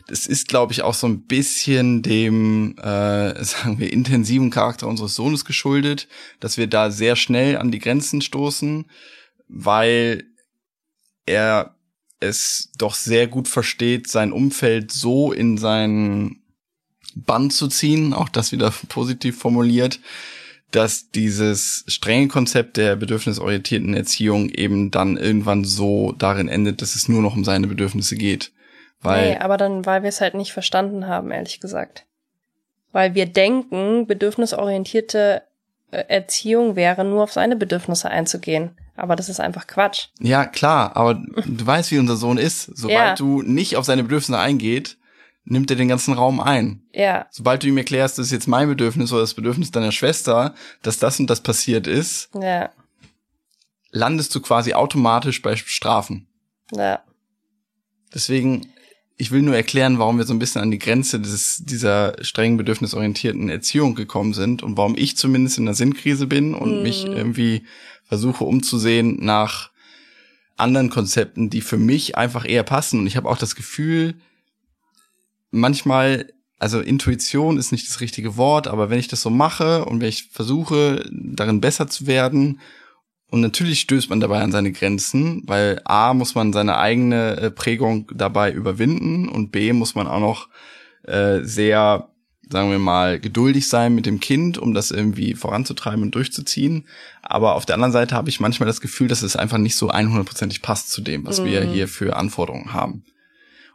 das 0.08 0.26
ist, 0.26 0.48
glaube 0.48 0.72
ich, 0.72 0.84
auch 0.84 0.94
so 0.94 1.06
ein 1.06 1.24
bisschen 1.24 2.02
dem, 2.02 2.78
äh, 2.78 3.44
sagen 3.44 3.80
wir, 3.80 3.92
intensiven 3.92 4.50
Charakter 4.50 4.88
unseres 4.88 5.16
Sohnes 5.16 5.46
geschuldet, 5.46 6.08
dass 6.40 6.58
wir 6.58 6.68
da 6.68 6.92
sehr 6.92 7.16
schnell 7.16 7.58
an 7.58 7.72
die 7.72 7.80
Grenzen 7.80 8.22
stoßen, 8.22 8.86
weil 9.50 10.24
er 11.26 11.76
es 12.20 12.72
doch 12.78 12.96
sehr 12.96 13.28
gut 13.28 13.48
versteht, 13.48 14.08
sein 14.08 14.32
Umfeld 14.32 14.92
so 14.92 15.32
in 15.34 15.58
seinen 15.58 16.42
Band 17.16 17.54
zu 17.54 17.68
ziehen, 17.68 18.14
auch 18.14 18.30
das 18.30 18.52
wieder 18.52 18.72
positiv 18.90 19.38
formuliert, 19.38 20.00
dass 20.72 21.12
dieses 21.12 21.86
strenge 21.88 22.28
Konzept 22.28 22.78
der 22.78 22.96
bedürfnisorientierten 22.96 23.94
Erziehung 23.94 24.50
eben 24.50 24.92
dann 24.92 25.18
irgendwann 25.18 25.64
so 25.64 26.14
darin 26.18 26.50
endet, 26.50 26.82
dass 26.82 26.96
es 26.96 27.08
nur 27.08 27.22
noch 27.22 27.36
um 27.36 27.44
seine 27.44 27.68
Bedürfnisse 27.68 28.16
geht. 28.16 28.52
Weil, 29.02 29.32
nee, 29.32 29.38
aber 29.38 29.58
dann, 29.58 29.86
weil 29.86 30.02
wir 30.02 30.10
es 30.10 30.22
halt 30.22 30.34
nicht 30.34 30.52
verstanden 30.52 31.08
haben, 31.08 31.32
ehrlich 31.32 31.60
gesagt. 31.60 32.06
Weil 32.92 33.16
wir 33.16 33.28
denken, 33.28 34.08
bedürfnisorientierte 34.08 35.44
äh, 35.92 36.04
Erziehung 36.08 36.76
wäre 36.76 37.06
nur 37.06 37.24
auf 37.24 37.32
seine 37.32 37.56
Bedürfnisse 37.56 38.10
einzugehen. 38.10 38.72
Aber 38.96 39.16
das 39.16 39.30
ist 39.30 39.40
einfach 39.40 39.68
Quatsch. 39.68 40.08
Ja, 40.20 40.46
klar, 40.46 40.96
aber 40.98 41.14
du 41.46 41.66
weißt, 41.66 41.92
wie 41.92 42.00
unser 42.00 42.16
Sohn 42.16 42.38
ist. 42.38 42.64
Sobald 42.76 42.98
ja. 42.98 43.16
du 43.16 43.44
nicht 43.44 43.78
auf 43.78 43.86
seine 43.86 44.04
Bedürfnisse 44.04 44.40
eingeht, 44.40 44.98
nimmt 45.50 45.70
er 45.72 45.78
den 45.78 45.88
ganzen 45.88 46.14
Raum 46.14 46.40
ein. 46.40 46.84
Ja. 46.94 47.28
Sobald 47.32 47.64
du 47.64 47.68
ihm 47.68 47.78
erklärst, 47.78 48.18
das 48.18 48.28
ist 48.28 48.32
jetzt 48.32 48.48
mein 48.48 48.68
Bedürfnis 48.68 49.12
oder 49.12 49.22
das 49.22 49.34
Bedürfnis 49.34 49.72
deiner 49.72 49.92
Schwester, 49.92 50.54
dass 50.82 51.00
das 51.00 51.20
und 51.20 51.30
das 51.30 51.42
passiert 51.42 51.88
ist, 51.88 52.30
ja. 52.40 52.70
landest 53.92 54.34
du 54.36 54.42
quasi 54.42 54.74
automatisch 54.74 55.42
bei 55.42 55.56
Strafen. 55.56 56.28
Ja. 56.74 57.02
Deswegen 58.14 58.68
ich 59.20 59.32
will 59.32 59.42
nur 59.42 59.56
erklären, 59.56 59.98
warum 59.98 60.20
wir 60.20 60.26
so 60.26 60.34
ein 60.34 60.40
bisschen 60.40 60.62
an 60.62 60.70
die 60.70 60.78
Grenze 60.78 61.20
des, 61.20 61.64
dieser 61.66 62.24
streng 62.24 62.56
bedürfnisorientierten 62.56 63.50
Erziehung 63.50 63.96
gekommen 63.96 64.34
sind 64.34 64.62
und 64.62 64.78
warum 64.78 64.96
ich 64.96 65.18
zumindest 65.18 65.58
in 65.58 65.66
der 65.66 65.74
Sinnkrise 65.74 66.28
bin 66.28 66.54
und 66.54 66.80
mm. 66.80 66.84
mich 66.84 67.06
irgendwie 67.06 67.64
versuche 68.06 68.44
umzusehen 68.44 69.18
nach 69.20 69.72
anderen 70.56 70.92
Konzepten, 70.92 71.50
die 71.50 71.62
für 71.62 71.78
mich 71.78 72.16
einfach 72.16 72.48
eher 72.48 72.64
passen. 72.64 73.00
Und 73.02 73.08
ich 73.08 73.18
habe 73.18 73.28
auch 73.28 73.38
das 73.40 73.56
Gefühl, 73.56 74.16
manchmal, 75.52 76.32
also 76.60 76.80
Intuition 76.80 77.58
ist 77.58 77.72
nicht 77.72 77.88
das 77.88 78.02
richtige 78.02 78.38
Wort, 78.38 78.68
aber 78.68 78.90
wenn 78.90 79.00
ich 79.00 79.08
das 79.08 79.22
so 79.22 79.30
mache 79.30 79.86
und 79.86 80.02
wenn 80.02 80.10
ich 80.10 80.30
versuche, 80.32 81.08
darin 81.12 81.62
besser 81.62 81.88
zu 81.88 82.08
werden 82.08 82.60
und 83.30 83.42
natürlich 83.42 83.82
stößt 83.82 84.10
man 84.10 84.20
dabei 84.20 84.42
an 84.42 84.52
seine 84.52 84.72
Grenzen, 84.72 85.44
weil 85.46 85.82
A 85.84 86.14
muss 86.14 86.34
man 86.36 86.54
seine 86.54 86.78
eigene 86.78 87.38
äh, 87.38 87.52
Prägung 87.52 88.10
dabei 88.14 88.52
überwinden 88.52 89.28
und 89.28 89.52
B 89.52 89.74
muss 89.74 89.96
man 89.96 90.08
auch 90.08 90.22
noch 90.22 90.48
äh, 91.04 91.42
sehr, 91.44 92.10
sagen 92.50 92.72
wir 92.72 92.80
mal, 92.80 93.20
geduldig 93.20 93.68
sein 93.68 93.94
mit 93.96 94.06
dem 94.06 94.22
Kind, 94.22 94.58
um 94.58 94.74
das 94.74 94.92
irgendwie 94.92 95.36
voranzutreiben 95.36 96.04
und 96.04 96.16
durchzuziehen. 96.16 96.86
Aber 97.22 97.56
auf 97.56 97.66
der 97.66 97.76
anderen 97.76 97.92
Seite 97.92 98.16
habe 98.16 98.30
ich 98.30 98.40
manchmal 98.40 98.68
das 98.68 98.80
Gefühl, 98.80 99.10
dass 99.10 99.24
es 99.24 99.36
einfach 99.36 99.58
nicht 99.58 99.76
so 99.76 99.92
100%ig 99.92 100.62
passt 100.62 100.92
zu 100.92 101.02
dem, 101.02 101.26
was 101.26 101.42
mhm. 101.42 101.46
wir 101.46 101.62
hier 101.64 101.90
für 101.90 102.16
Anforderungen 102.16 102.72
haben. 102.72 103.04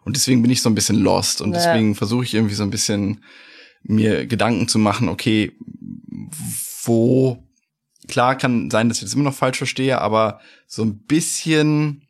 Und 0.05 0.17
deswegen 0.17 0.43
bin 0.43 0.51
ich 0.51 0.63
so 0.63 0.69
ein 0.69 0.75
bisschen 0.75 0.97
lost 0.97 1.41
und 1.41 1.53
ja. 1.53 1.59
deswegen 1.59 1.95
versuche 1.95 2.25
ich 2.25 2.35
irgendwie 2.35 2.55
so 2.55 2.63
ein 2.63 2.71
bisschen 2.71 3.23
mir 3.83 4.27
Gedanken 4.27 4.69
zu 4.69 4.79
machen, 4.79 5.09
okay, 5.09 5.53
wo 6.85 7.43
klar 8.09 8.37
kann 8.37 8.71
sein, 8.71 8.89
dass 8.89 8.99
ich 8.99 9.05
das 9.05 9.15
immer 9.15 9.25
noch 9.25 9.35
falsch 9.35 9.59
verstehe, 9.59 10.01
aber 10.01 10.41
so 10.67 10.83
ein 10.83 10.99
bisschen, 10.99 12.07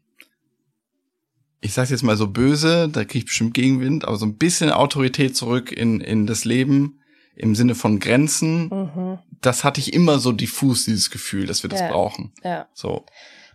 ich 1.60 1.72
sag's 1.72 1.90
jetzt 1.90 2.02
mal 2.02 2.16
so 2.16 2.28
böse, 2.28 2.88
da 2.88 3.04
kriege 3.04 3.18
ich 3.18 3.24
bestimmt 3.26 3.54
Gegenwind, 3.54 4.04
aber 4.04 4.16
so 4.16 4.26
ein 4.26 4.36
bisschen 4.36 4.70
Autorität 4.70 5.36
zurück 5.36 5.70
in, 5.72 6.00
in 6.00 6.26
das 6.26 6.44
Leben 6.44 6.98
im 7.34 7.54
Sinne 7.54 7.74
von 7.74 7.98
Grenzen, 7.98 8.68
mhm. 8.68 9.18
das 9.40 9.64
hatte 9.64 9.80
ich 9.80 9.92
immer 9.92 10.18
so 10.18 10.32
diffus, 10.32 10.84
dieses 10.84 11.10
Gefühl, 11.10 11.46
dass 11.46 11.62
wir 11.62 11.70
das 11.70 11.80
ja. 11.80 11.88
brauchen. 11.88 12.32
Ja. 12.42 12.68
So. 12.74 13.06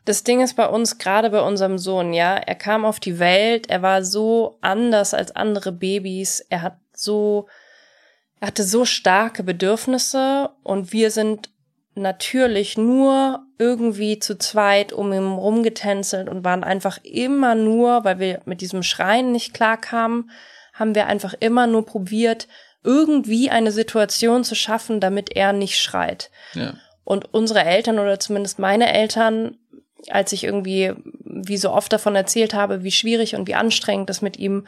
Das 0.08 0.24
Ding 0.24 0.42
ist 0.42 0.56
bei 0.56 0.66
uns, 0.66 1.00
gerade 1.00 1.30
bei 1.32 1.42
unserem 1.42 1.78
Sohn, 1.78 2.14
ja, 2.14 2.38
er 2.38 2.56
kam 2.56 2.86
auf 2.86 3.02
die 3.02 3.20
Welt, 3.20 3.70
er 3.70 3.82
war 3.82 4.06
so 4.06 4.58
anders 4.62 5.14
als 5.14 5.36
andere 5.36 5.74
Babys, 5.74 6.40
er 6.40 6.62
hat 6.62 6.78
so, 6.94 7.50
er 8.40 8.48
hatte 8.48 8.64
so 8.64 8.86
starke 8.86 9.44
Bedürfnisse 9.44 10.52
und 10.64 10.94
wir 10.94 11.12
sind 11.12 11.50
natürlich 11.94 12.78
nur 12.78 13.46
irgendwie 13.58 14.18
zu 14.18 14.38
zweit 14.38 14.94
um 14.94 15.12
ihn 15.12 15.34
rumgetänzelt 15.34 16.30
und 16.30 16.46
waren 16.46 16.64
einfach 16.64 17.00
immer 17.04 17.56
nur, 17.56 18.06
weil 18.06 18.20
wir 18.20 18.42
mit 18.46 18.62
diesem 18.62 18.84
Schreien 18.84 19.34
nicht 19.34 19.54
klarkamen, 19.54 20.32
haben 20.74 20.96
wir 20.96 21.08
einfach 21.08 21.34
immer 21.38 21.68
nur 21.68 21.86
probiert, 21.86 22.48
irgendwie 22.82 23.50
eine 23.50 23.74
Situation 23.74 24.46
zu 24.46 24.56
schaffen, 24.56 25.02
damit 25.02 25.36
er 25.36 25.52
nicht 25.52 25.80
schreit. 25.80 26.32
Ja. 26.54 26.76
Und 27.04 27.34
unsere 27.34 27.64
Eltern 27.64 28.00
oder 28.00 28.20
zumindest 28.20 28.60
meine 28.60 28.94
Eltern, 28.94 29.58
als 30.10 30.32
ich 30.32 30.44
irgendwie 30.44 30.94
wie 31.24 31.58
so 31.58 31.72
oft 31.72 31.92
davon 31.92 32.16
erzählt 32.16 32.54
habe, 32.54 32.84
wie 32.84 32.92
schwierig 32.92 33.36
und 33.36 33.48
wie 33.48 33.56
anstrengend 33.56 34.10
das 34.10 34.22
mit 34.22 34.38
ihm 34.38 34.66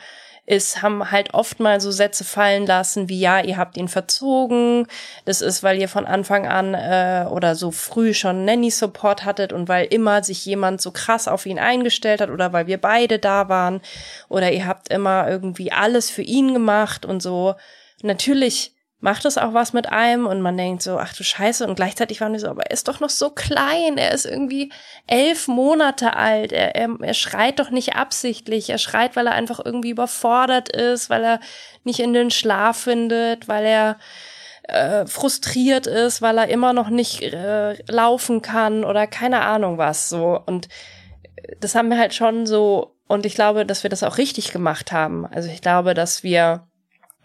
ist, 0.50 0.82
haben 0.82 1.12
halt 1.12 1.36
oft 1.36 1.60
mal 1.60 1.80
so 1.80 1.92
Sätze 1.92 2.24
fallen 2.24 2.66
lassen 2.66 3.08
wie 3.08 3.20
ja, 3.20 3.40
ihr 3.40 3.58
habt 3.58 3.78
ihn 3.78 3.88
verzogen, 3.88 4.88
das 5.26 5.42
ist, 5.42 5.62
weil 5.62 5.80
ihr 5.80 5.88
von 5.88 6.08
Anfang 6.08 6.48
an 6.48 6.74
äh, 6.74 7.28
oder 7.30 7.54
so 7.54 7.70
früh 7.70 8.16
schon 8.16 8.46
Nanny-Support 8.46 9.26
hattet 9.26 9.54
und 9.54 9.68
weil 9.68 9.86
immer 9.86 10.24
sich 10.24 10.44
jemand 10.46 10.82
so 10.82 10.90
krass 10.92 11.28
auf 11.28 11.46
ihn 11.46 11.60
eingestellt 11.60 12.20
hat 12.20 12.32
oder 12.32 12.52
weil 12.52 12.66
wir 12.66 12.80
beide 12.80 13.20
da 13.20 13.48
waren 13.48 13.82
oder 14.28 14.52
ihr 14.52 14.66
habt 14.66 14.92
immer 14.92 15.30
irgendwie 15.30 15.72
alles 15.72 16.10
für 16.10 16.24
ihn 16.24 16.54
gemacht 16.54 17.06
und 17.06 17.22
so. 17.22 17.54
Natürlich 18.02 18.74
macht 19.02 19.24
es 19.26 19.38
auch 19.38 19.54
was 19.54 19.72
mit 19.72 19.90
einem 19.90 20.26
und 20.26 20.42
man 20.42 20.58
denkt 20.58 20.84
so, 20.84 20.98
ach 20.98 21.14
du 21.14 21.24
Scheiße, 21.24 21.66
und 21.66 21.76
gleichzeitig 21.76 22.20
waren 22.20 22.34
wir 22.34 22.40
so, 22.40 22.50
aber 22.50 22.64
er 22.64 22.72
ist 22.72 22.88
doch 22.88 23.00
noch 23.00 23.10
so 23.10 23.30
klein, 23.30 23.98
er 23.98 24.12
ist 24.12 24.26
irgendwie 24.26 24.72
elf 25.08 25.48
Monate 25.48 26.16
alt, 26.16 26.52
er, 26.52 26.76
er, 26.76 26.90
er 27.02 27.14
schreit 27.14 27.60
doch 27.60 27.70
nicht 27.70 27.96
absichtlich, 27.96 28.70
er 28.70 28.78
schreit, 28.78 29.16
weil 29.16 29.28
er 29.28 29.34
einfach 29.34 29.62
irgendwie 29.64 29.92
überfordert 29.92 30.70
ist, 30.70 31.10
weil 31.10 31.24
er 31.24 31.40
nicht 31.84 32.00
in 32.00 32.14
den 32.14 32.30
Schlaf 32.30 32.78
findet, 32.78 33.48
weil 33.48 33.66
er 33.66 33.98
äh, 34.64 35.08
frustriert 35.08 35.88
ist, 35.88 36.22
weil 36.22 36.38
er 36.38 36.50
immer 36.50 36.74
noch 36.74 36.90
nicht 36.90 37.22
äh, 37.22 37.82
laufen 37.90 38.42
kann 38.42 38.84
oder 38.84 39.08
keine 39.08 39.42
Ahnung 39.42 39.78
was 39.78 40.10
so 40.10 40.40
und 40.46 40.68
das 41.60 41.74
haben 41.74 41.90
wir 41.90 41.98
halt 41.98 42.14
schon 42.14 42.46
so 42.46 42.96
und 43.08 43.26
ich 43.26 43.34
glaube, 43.34 43.66
dass 43.66 43.82
wir 43.82 43.90
das 43.90 44.04
auch 44.04 44.20
richtig 44.20 44.52
gemacht 44.52 44.92
haben. 44.92 45.26
Also 45.26 45.50
ich 45.50 45.62
glaube, 45.62 45.96
dass 45.96 46.22
wir 46.22 46.69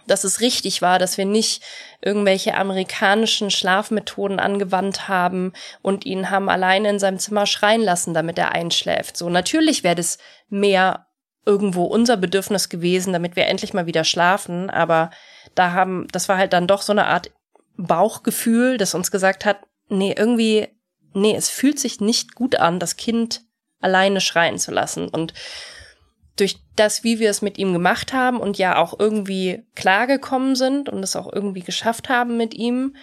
dass 0.06 0.24
es 0.24 0.40
richtig 0.40 0.82
war, 0.82 0.98
dass 0.98 1.18
wir 1.18 1.24
nicht 1.24 1.62
irgendwelche 2.00 2.54
amerikanischen 2.54 3.50
Schlafmethoden 3.50 4.38
angewandt 4.40 5.08
haben 5.08 5.52
und 5.82 6.04
ihn 6.04 6.30
haben 6.30 6.48
alleine 6.48 6.90
in 6.90 6.98
seinem 6.98 7.18
Zimmer 7.18 7.46
schreien 7.46 7.82
lassen, 7.82 8.14
damit 8.14 8.38
er 8.38 8.52
einschläft. 8.52 9.16
So, 9.16 9.28
natürlich 9.30 9.84
wäre 9.84 9.96
das 9.96 10.18
mehr 10.48 11.06
irgendwo 11.46 11.84
unser 11.84 12.16
Bedürfnis 12.16 12.68
gewesen, 12.68 13.12
damit 13.12 13.36
wir 13.36 13.46
endlich 13.46 13.74
mal 13.74 13.86
wieder 13.86 14.04
schlafen, 14.04 14.70
aber 14.70 15.10
da 15.54 15.72
haben, 15.72 16.08
das 16.10 16.28
war 16.28 16.38
halt 16.38 16.52
dann 16.52 16.66
doch 16.66 16.82
so 16.82 16.92
eine 16.92 17.06
Art 17.06 17.30
Bauchgefühl, 17.76 18.78
das 18.78 18.94
uns 18.94 19.10
gesagt 19.10 19.44
hat, 19.44 19.58
nee, 19.88 20.14
irgendwie, 20.16 20.68
nee, 21.12 21.34
es 21.34 21.48
fühlt 21.48 21.78
sich 21.78 22.00
nicht 22.00 22.34
gut 22.34 22.56
an, 22.56 22.78
das 22.78 22.96
Kind 22.96 23.42
alleine 23.80 24.20
schreien 24.20 24.58
zu 24.58 24.70
lassen 24.70 25.08
und 25.08 25.34
durch 26.36 26.58
das, 26.76 27.04
wie 27.04 27.18
wir 27.18 27.30
es 27.30 27.42
mit 27.42 27.58
ihm 27.58 27.72
gemacht 27.72 28.12
haben 28.12 28.40
und 28.40 28.58
ja 28.58 28.76
auch 28.76 28.98
irgendwie 28.98 29.64
klargekommen 29.74 30.56
sind 30.56 30.88
und 30.88 31.02
es 31.02 31.16
auch 31.16 31.32
irgendwie 31.32 31.62
geschafft 31.62 32.08
haben 32.08 32.36
mit 32.36 32.54
ihm, 32.54 32.96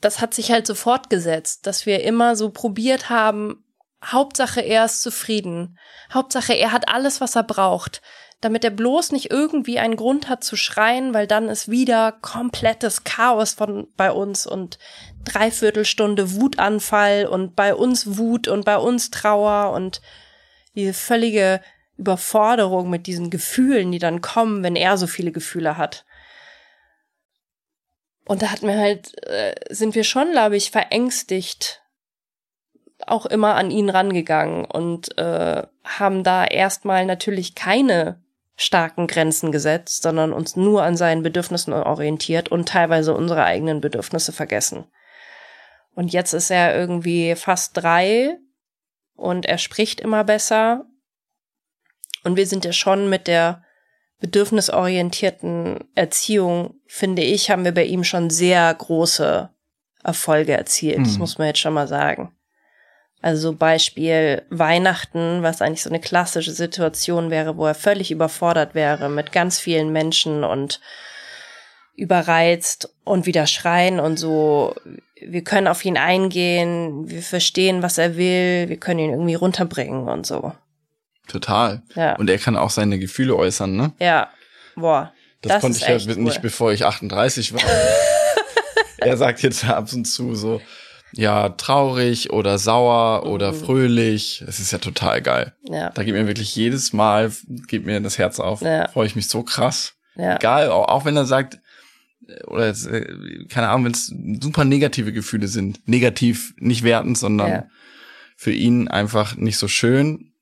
das 0.00 0.20
hat 0.20 0.34
sich 0.34 0.50
halt 0.50 0.66
so 0.66 0.74
fortgesetzt, 0.74 1.66
dass 1.66 1.86
wir 1.86 2.02
immer 2.02 2.34
so 2.34 2.50
probiert 2.50 3.10
haben, 3.10 3.64
Hauptsache 4.04 4.62
er 4.62 4.86
ist 4.86 5.02
zufrieden. 5.02 5.78
Hauptsache 6.12 6.54
er 6.54 6.72
hat 6.72 6.88
alles, 6.88 7.20
was 7.20 7.36
er 7.36 7.42
braucht, 7.42 8.00
damit 8.40 8.64
er 8.64 8.70
bloß 8.70 9.12
nicht 9.12 9.30
irgendwie 9.30 9.78
einen 9.78 9.96
Grund 9.96 10.28
hat 10.28 10.42
zu 10.42 10.56
schreien, 10.56 11.12
weil 11.12 11.26
dann 11.26 11.48
ist 11.48 11.70
wieder 11.70 12.12
komplettes 12.12 13.04
Chaos 13.04 13.52
von 13.52 13.88
bei 13.96 14.10
uns 14.10 14.46
und 14.46 14.78
Dreiviertelstunde 15.24 16.34
Wutanfall 16.34 17.26
und 17.26 17.54
bei 17.54 17.74
uns 17.74 18.16
Wut 18.16 18.48
und 18.48 18.64
bei 18.64 18.78
uns 18.78 19.10
Trauer 19.10 19.72
und 19.72 20.00
diese 20.74 20.94
völlige 20.94 21.60
Überforderung 21.96 22.88
mit 22.90 23.06
diesen 23.06 23.30
Gefühlen, 23.30 23.92
die 23.92 23.98
dann 23.98 24.20
kommen, 24.20 24.62
wenn 24.62 24.76
er 24.76 24.96
so 24.96 25.06
viele 25.06 25.32
Gefühle 25.32 25.76
hat. 25.76 26.04
Und 28.24 28.42
da 28.42 28.50
hatten 28.50 28.68
wir 28.68 28.78
halt, 28.78 29.12
äh, 29.26 29.54
sind 29.70 29.94
wir 29.94 30.04
schon, 30.04 30.30
glaube 30.32 30.56
ich, 30.56 30.70
verängstigt 30.70 31.82
auch 33.06 33.26
immer 33.26 33.54
an 33.54 33.70
ihn 33.70 33.90
rangegangen 33.90 34.64
und 34.64 35.16
äh, 35.18 35.62
haben 35.84 36.22
da 36.22 36.44
erstmal 36.44 37.06
natürlich 37.06 37.54
keine 37.54 38.22
starken 38.56 39.06
Grenzen 39.06 39.52
gesetzt, 39.52 40.02
sondern 40.02 40.32
uns 40.32 40.54
nur 40.54 40.82
an 40.82 40.96
seinen 40.96 41.22
Bedürfnissen 41.22 41.72
orientiert 41.72 42.50
und 42.50 42.68
teilweise 42.68 43.14
unsere 43.14 43.44
eigenen 43.44 43.80
Bedürfnisse 43.80 44.32
vergessen. 44.32 44.84
Und 45.94 46.12
jetzt 46.12 46.34
ist 46.34 46.50
er 46.50 46.76
irgendwie 46.76 47.34
fast 47.36 47.76
drei 47.76 48.38
und 49.20 49.44
er 49.44 49.58
spricht 49.58 50.00
immer 50.00 50.24
besser. 50.24 50.86
Und 52.24 52.36
wir 52.36 52.46
sind 52.46 52.64
ja 52.64 52.72
schon 52.72 53.10
mit 53.10 53.26
der 53.26 53.62
bedürfnisorientierten 54.20 55.78
Erziehung, 55.94 56.74
finde 56.86 57.22
ich, 57.22 57.50
haben 57.50 57.64
wir 57.64 57.72
bei 57.72 57.84
ihm 57.84 58.02
schon 58.02 58.30
sehr 58.30 58.72
große 58.72 59.50
Erfolge 60.02 60.52
erzielt. 60.52 60.98
Mhm. 60.98 61.04
Das 61.04 61.18
muss 61.18 61.38
man 61.38 61.48
jetzt 61.48 61.60
schon 61.60 61.74
mal 61.74 61.88
sagen. 61.88 62.34
Also 63.22 63.52
Beispiel 63.52 64.46
Weihnachten, 64.48 65.42
was 65.42 65.60
eigentlich 65.60 65.82
so 65.82 65.90
eine 65.90 66.00
klassische 66.00 66.52
Situation 66.52 67.30
wäre, 67.30 67.58
wo 67.58 67.66
er 67.66 67.74
völlig 67.74 68.10
überfordert 68.10 68.74
wäre 68.74 69.10
mit 69.10 69.32
ganz 69.32 69.58
vielen 69.58 69.92
Menschen 69.92 70.44
und 70.44 70.80
überreizt 71.94 72.94
und 73.04 73.26
wieder 73.26 73.46
schreien 73.46 74.00
und 74.00 74.16
so. 74.16 74.74
Wir 75.26 75.42
können 75.44 75.68
auf 75.68 75.84
ihn 75.84 75.96
eingehen, 75.96 77.08
wir 77.10 77.22
verstehen, 77.22 77.82
was 77.82 77.98
er 77.98 78.16
will, 78.16 78.68
wir 78.68 78.76
können 78.78 79.00
ihn 79.00 79.10
irgendwie 79.10 79.34
runterbringen 79.34 80.08
und 80.08 80.26
so. 80.26 80.52
Total. 81.28 81.82
Ja. 81.94 82.16
Und 82.16 82.28
er 82.30 82.38
kann 82.38 82.56
auch 82.56 82.70
seine 82.70 82.98
Gefühle 82.98 83.36
äußern, 83.36 83.76
ne? 83.76 83.92
Ja. 84.00 84.30
Boah. 84.74 85.12
Das, 85.42 85.52
das 85.52 85.60
konnte 85.62 85.78
ich 85.78 85.86
ja 85.86 86.14
cool. 86.14 86.22
nicht, 86.22 86.42
bevor 86.42 86.72
ich 86.72 86.84
38 86.84 87.54
war. 87.54 87.60
er 88.98 89.16
sagt 89.16 89.42
jetzt 89.42 89.64
ab 89.64 89.92
und 89.92 90.04
zu 90.04 90.34
so, 90.34 90.60
ja, 91.12 91.48
traurig 91.50 92.32
oder 92.32 92.58
sauer 92.58 93.24
mhm. 93.24 93.30
oder 93.30 93.52
fröhlich. 93.52 94.44
Es 94.46 94.60
ist 94.60 94.70
ja 94.72 94.78
total 94.78 95.22
geil. 95.22 95.54
Ja. 95.68 95.90
Da 95.90 96.02
geht 96.02 96.14
mir 96.14 96.26
wirklich 96.26 96.54
jedes 96.54 96.92
Mal, 96.92 97.32
geht 97.66 97.86
mir 97.86 98.00
das 98.00 98.18
Herz 98.18 98.38
auf. 98.40 98.60
Ja. 98.62 98.88
Freue 98.88 99.06
ich 99.06 99.16
mich 99.16 99.28
so 99.28 99.42
krass. 99.42 99.94
Ja. 100.16 100.36
Egal, 100.36 100.70
auch, 100.70 100.88
auch 100.88 101.04
wenn 101.04 101.16
er 101.16 101.26
sagt, 101.26 101.58
oder 102.46 102.68
äh, 102.68 103.44
keine 103.48 103.68
Ahnung, 103.68 103.86
wenn 103.86 103.92
es 103.92 104.14
super 104.40 104.64
negative 104.64 105.12
Gefühle 105.12 105.48
sind. 105.48 105.86
Negativ, 105.88 106.54
nicht 106.58 106.82
wertend, 106.82 107.18
sondern 107.18 107.50
ja. 107.50 107.66
für 108.36 108.52
ihn 108.52 108.88
einfach 108.88 109.36
nicht 109.36 109.56
so 109.56 109.68
schön 109.68 110.32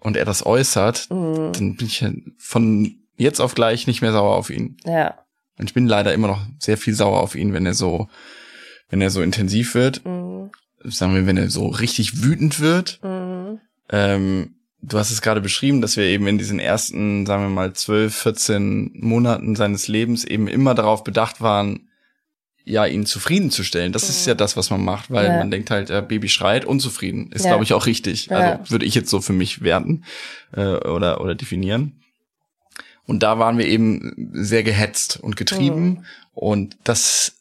und 0.00 0.16
er 0.16 0.24
das 0.24 0.44
äußert, 0.44 1.10
mhm. 1.10 1.52
dann 1.52 1.76
bin 1.76 1.86
ich 1.86 2.04
von 2.38 2.96
jetzt 3.16 3.40
auf 3.40 3.54
gleich 3.54 3.86
nicht 3.86 4.02
mehr 4.02 4.12
sauer 4.12 4.36
auf 4.36 4.50
ihn. 4.50 4.76
Ja. 4.84 5.18
Und 5.58 5.70
ich 5.70 5.74
bin 5.74 5.86
leider 5.86 6.12
immer 6.12 6.28
noch 6.28 6.44
sehr 6.58 6.76
viel 6.76 6.94
sauer 6.94 7.20
auf 7.20 7.34
ihn, 7.34 7.52
wenn 7.52 7.66
er 7.66 7.74
so 7.74 8.08
wenn 8.94 9.00
er 9.00 9.10
so 9.10 9.22
intensiv 9.22 9.74
wird, 9.74 10.04
mhm. 10.04 10.50
sagen 10.84 11.14
wir, 11.14 11.26
wenn 11.26 11.36
er 11.36 11.50
so 11.50 11.66
richtig 11.66 12.22
wütend 12.22 12.60
wird. 12.60 13.00
Mhm. 13.02 13.60
Ähm, 13.90 14.54
du 14.86 14.98
hast 14.98 15.10
es 15.10 15.22
gerade 15.22 15.40
beschrieben, 15.40 15.80
dass 15.80 15.96
wir 15.96 16.04
eben 16.04 16.26
in 16.26 16.38
diesen 16.38 16.58
ersten, 16.58 17.26
sagen 17.26 17.42
wir 17.42 17.48
mal, 17.48 17.72
12, 17.72 18.14
14 18.14 18.90
Monaten 18.94 19.56
seines 19.56 19.88
Lebens 19.88 20.24
eben 20.24 20.46
immer 20.46 20.74
darauf 20.74 21.04
bedacht 21.04 21.40
waren, 21.40 21.88
ja, 22.64 22.86
ihn 22.86 23.04
zufriedenzustellen. 23.04 23.92
Das 23.92 24.04
mhm. 24.04 24.10
ist 24.10 24.26
ja 24.26 24.34
das, 24.34 24.56
was 24.56 24.70
man 24.70 24.82
macht, 24.82 25.10
weil 25.10 25.26
ja. 25.26 25.38
man 25.38 25.50
denkt 25.50 25.70
halt, 25.70 25.90
äh, 25.90 26.02
Baby 26.06 26.28
schreit, 26.28 26.64
unzufrieden. 26.64 27.30
Ist, 27.32 27.44
ja. 27.44 27.50
glaube 27.50 27.64
ich, 27.64 27.74
auch 27.74 27.86
richtig. 27.86 28.26
Ja. 28.26 28.58
Also 28.58 28.70
würde 28.70 28.86
ich 28.86 28.94
jetzt 28.94 29.10
so 29.10 29.20
für 29.20 29.34
mich 29.34 29.62
werten 29.62 30.04
äh, 30.52 30.62
oder, 30.62 31.20
oder 31.20 31.34
definieren. 31.34 32.00
Und 33.06 33.22
da 33.22 33.38
waren 33.38 33.58
wir 33.58 33.66
eben 33.66 34.30
sehr 34.32 34.62
gehetzt 34.62 35.18
und 35.20 35.36
getrieben. 35.36 35.84
Mhm. 35.84 36.04
Und 36.32 36.76
das 36.84 37.32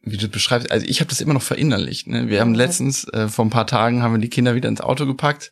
wie 0.00 0.16
du 0.16 0.28
beschreibst, 0.28 0.70
also 0.70 0.86
ich 0.86 1.00
habe 1.00 1.10
das 1.10 1.20
immer 1.20 1.34
noch 1.34 1.42
verinnerlicht. 1.42 2.06
Ne? 2.06 2.28
Wir 2.28 2.40
haben 2.40 2.54
letztens, 2.54 3.04
äh, 3.08 3.28
vor 3.28 3.44
ein 3.44 3.50
paar 3.50 3.66
Tagen, 3.66 4.02
haben 4.02 4.14
wir 4.14 4.20
die 4.20 4.30
Kinder 4.30 4.54
wieder 4.54 4.68
ins 4.68 4.80
Auto 4.80 5.04
gepackt 5.04 5.50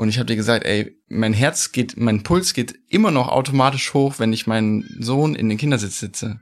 und 0.00 0.08
ich 0.08 0.16
habe 0.16 0.24
dir 0.24 0.36
gesagt, 0.36 0.64
ey, 0.64 0.96
mein 1.08 1.34
Herz 1.34 1.72
geht, 1.72 1.98
mein 1.98 2.22
Puls 2.22 2.54
geht 2.54 2.74
immer 2.88 3.10
noch 3.10 3.28
automatisch 3.28 3.92
hoch, 3.92 4.14
wenn 4.16 4.32
ich 4.32 4.46
meinen 4.46 4.96
Sohn 4.98 5.34
in 5.34 5.50
den 5.50 5.58
Kindersitz 5.58 6.00
sitze. 6.00 6.40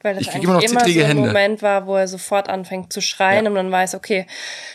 Weil 0.00 0.14
das 0.14 0.22
ich 0.22 0.30
krieg 0.30 0.42
immer 0.44 0.54
noch 0.54 0.62
immer 0.62 0.80
so 0.80 0.86
ein 0.86 1.06
Hände. 1.06 1.26
Moment 1.26 1.60
war, 1.60 1.86
wo 1.86 1.96
er 1.96 2.08
sofort 2.08 2.48
anfängt 2.48 2.90
zu 2.90 3.02
schreien 3.02 3.44
ja. 3.44 3.50
und 3.50 3.56
dann 3.56 3.70
weiß, 3.70 3.96
okay, 3.96 4.26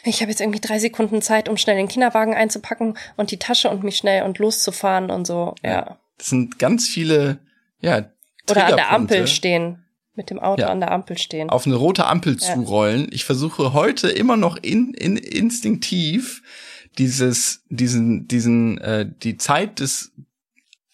ich 0.04 0.22
habe 0.22 0.30
jetzt 0.30 0.40
irgendwie 0.40 0.60
drei 0.60 0.78
Sekunden 0.78 1.24
Zeit, 1.24 1.50
um 1.50 1.58
schnell 1.58 1.76
den 1.76 1.88
Kinderwagen 1.88 2.36
einzupacken 2.36 2.96
und 3.18 3.32
die 3.32 3.40
Tasche 3.40 3.72
und 3.72 3.84
mich 3.84 3.98
schnell 3.98 4.22
und 4.22 4.38
loszufahren 4.38 5.10
und 5.10 5.26
so. 5.26 5.56
Ja. 5.64 5.72
ja. 5.72 5.98
Das 6.20 6.28
sind 6.28 6.60
ganz 6.60 6.88
viele, 6.88 7.40
ja. 7.80 8.06
Oder 8.52 8.68
an 8.68 8.76
der 8.76 8.92
Ampel 8.92 9.26
stehen 9.26 9.84
mit 10.14 10.30
dem 10.30 10.38
Auto 10.38 10.62
ja. 10.62 10.68
an 10.68 10.80
der 10.80 10.92
Ampel 10.92 11.18
stehen. 11.18 11.50
Auf 11.50 11.66
eine 11.66 11.74
rote 11.74 12.06
Ampel 12.06 12.38
ja. 12.40 12.54
zurollen. 12.54 13.08
Ich 13.12 13.26
versuche 13.26 13.74
heute 13.74 14.10
immer 14.10 14.38
noch 14.38 14.58
in, 14.58 14.94
in 14.94 15.18
instinktiv 15.18 16.44
dieses, 16.98 17.64
diesen, 17.70 18.28
diesen, 18.28 18.78
äh, 18.80 19.10
die 19.24 19.38
Zeit 19.38 19.80
des 19.80 20.12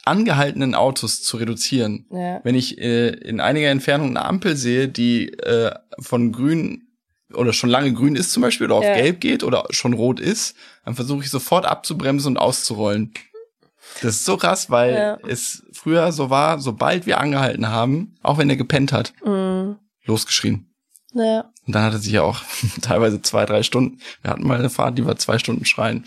angehaltenen 0.05 0.75
Autos 0.75 1.21
zu 1.21 1.37
reduzieren. 1.37 2.05
Ja. 2.11 2.41
Wenn 2.43 2.55
ich 2.55 2.79
äh, 2.79 3.09
in 3.09 3.39
einiger 3.39 3.69
Entfernung 3.69 4.09
eine 4.09 4.25
Ampel 4.25 4.55
sehe, 4.55 4.87
die 4.87 5.33
äh, 5.33 5.71
von 5.99 6.31
grün 6.31 6.87
oder 7.33 7.53
schon 7.53 7.69
lange 7.69 7.93
grün 7.93 8.15
ist 8.15 8.31
zum 8.31 8.41
Beispiel 8.41 8.65
oder 8.65 8.75
auf 8.75 8.83
ja. 8.83 8.95
gelb 8.95 9.21
geht 9.21 9.43
oder 9.43 9.65
schon 9.69 9.93
rot 9.93 10.19
ist, 10.19 10.55
dann 10.83 10.95
versuche 10.95 11.23
ich 11.23 11.29
sofort 11.29 11.65
abzubremsen 11.65 12.33
und 12.33 12.37
auszurollen. 12.37 13.13
Das 14.01 14.15
ist 14.15 14.25
so 14.25 14.37
krass, 14.37 14.69
weil 14.69 14.93
ja. 14.93 15.17
es 15.27 15.63
früher 15.71 16.11
so 16.11 16.29
war, 16.29 16.59
sobald 16.59 17.05
wir 17.05 17.19
angehalten 17.19 17.69
haben, 17.69 18.15
auch 18.23 18.37
wenn 18.37 18.49
er 18.49 18.55
gepennt 18.55 18.91
hat, 18.91 19.13
mhm. 19.25 19.77
losgeschrien. 20.05 20.73
Ja. 21.13 21.51
Und 21.69 21.75
dann 21.75 21.83
hat 21.83 21.93
er 21.93 21.99
sich 21.99 22.13
ja 22.13 22.23
auch 22.23 22.41
teilweise 22.81 23.21
zwei, 23.21 23.45
drei 23.45 23.61
Stunden. 23.61 23.99
Wir 24.23 24.31
hatten 24.31 24.47
mal 24.47 24.57
eine 24.57 24.71
Fahrt, 24.71 24.97
die 24.97 25.05
war 25.05 25.17
zwei 25.17 25.37
Stunden 25.37 25.65
schreien. 25.65 26.05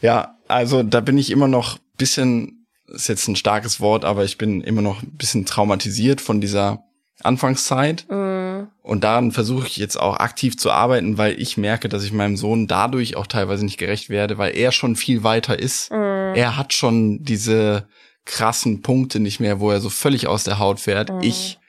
Ja, 0.00 0.34
also 0.48 0.82
da 0.82 0.98
bin 0.98 1.18
ich 1.18 1.30
immer 1.30 1.46
noch 1.46 1.78
bisschen, 1.96 2.66
ist 2.88 3.08
jetzt 3.08 3.28
ein 3.28 3.36
starkes 3.36 3.78
Wort, 3.78 4.04
aber 4.04 4.24
ich 4.24 4.38
bin 4.38 4.60
immer 4.60 4.82
noch 4.82 5.04
ein 5.04 5.16
bisschen 5.16 5.46
traumatisiert 5.46 6.20
von 6.20 6.40
dieser 6.40 6.82
Anfangszeit. 7.22 8.06
Mhm. 8.10 8.66
Und 8.82 9.04
daran 9.04 9.30
versuche 9.30 9.68
ich 9.68 9.76
jetzt 9.76 10.00
auch 10.00 10.16
aktiv 10.16 10.58
zu 10.58 10.72
arbeiten, 10.72 11.16
weil 11.16 11.40
ich 11.40 11.56
merke, 11.56 11.88
dass 11.88 12.02
ich 12.02 12.10
meinem 12.10 12.36
Sohn 12.36 12.66
dadurch 12.66 13.14
auch 13.14 13.28
teilweise 13.28 13.64
nicht 13.64 13.78
gerecht 13.78 14.08
werde, 14.10 14.36
weil 14.36 14.56
er 14.56 14.72
schon 14.72 14.96
viel 14.96 15.22
weiter 15.22 15.56
ist. 15.56 15.92
Mhm. 15.92 16.34
Er 16.34 16.56
hat 16.56 16.72
schon 16.72 17.22
diese 17.22 17.86
krassen 18.24 18.82
Punkte 18.82 19.20
nicht 19.20 19.38
mehr, 19.38 19.60
wo 19.60 19.70
er 19.70 19.80
so 19.80 19.90
völlig 19.90 20.26
aus 20.26 20.42
der 20.42 20.58
Haut 20.58 20.80
fährt. 20.80 21.12
Mhm. 21.12 21.20
Ich 21.22 21.60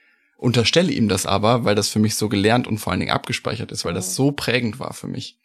unterstelle 0.46 0.92
ihm 0.92 1.10
das 1.10 1.26
aber, 1.26 1.66
weil 1.66 1.76
das 1.76 1.90
für 1.90 2.00
mich 2.00 2.16
so 2.16 2.30
gelernt 2.30 2.68
und 2.68 2.78
vor 2.78 2.92
allen 2.92 3.00
Dingen 3.00 3.12
abgespeichert 3.12 3.72
ist, 3.72 3.84
weil 3.84 3.94
das 3.94 4.10
mhm. 4.10 4.14
so 4.14 4.32
prägend 4.32 4.80
war 4.80 4.94
für 4.94 5.08
mich. 5.08 5.38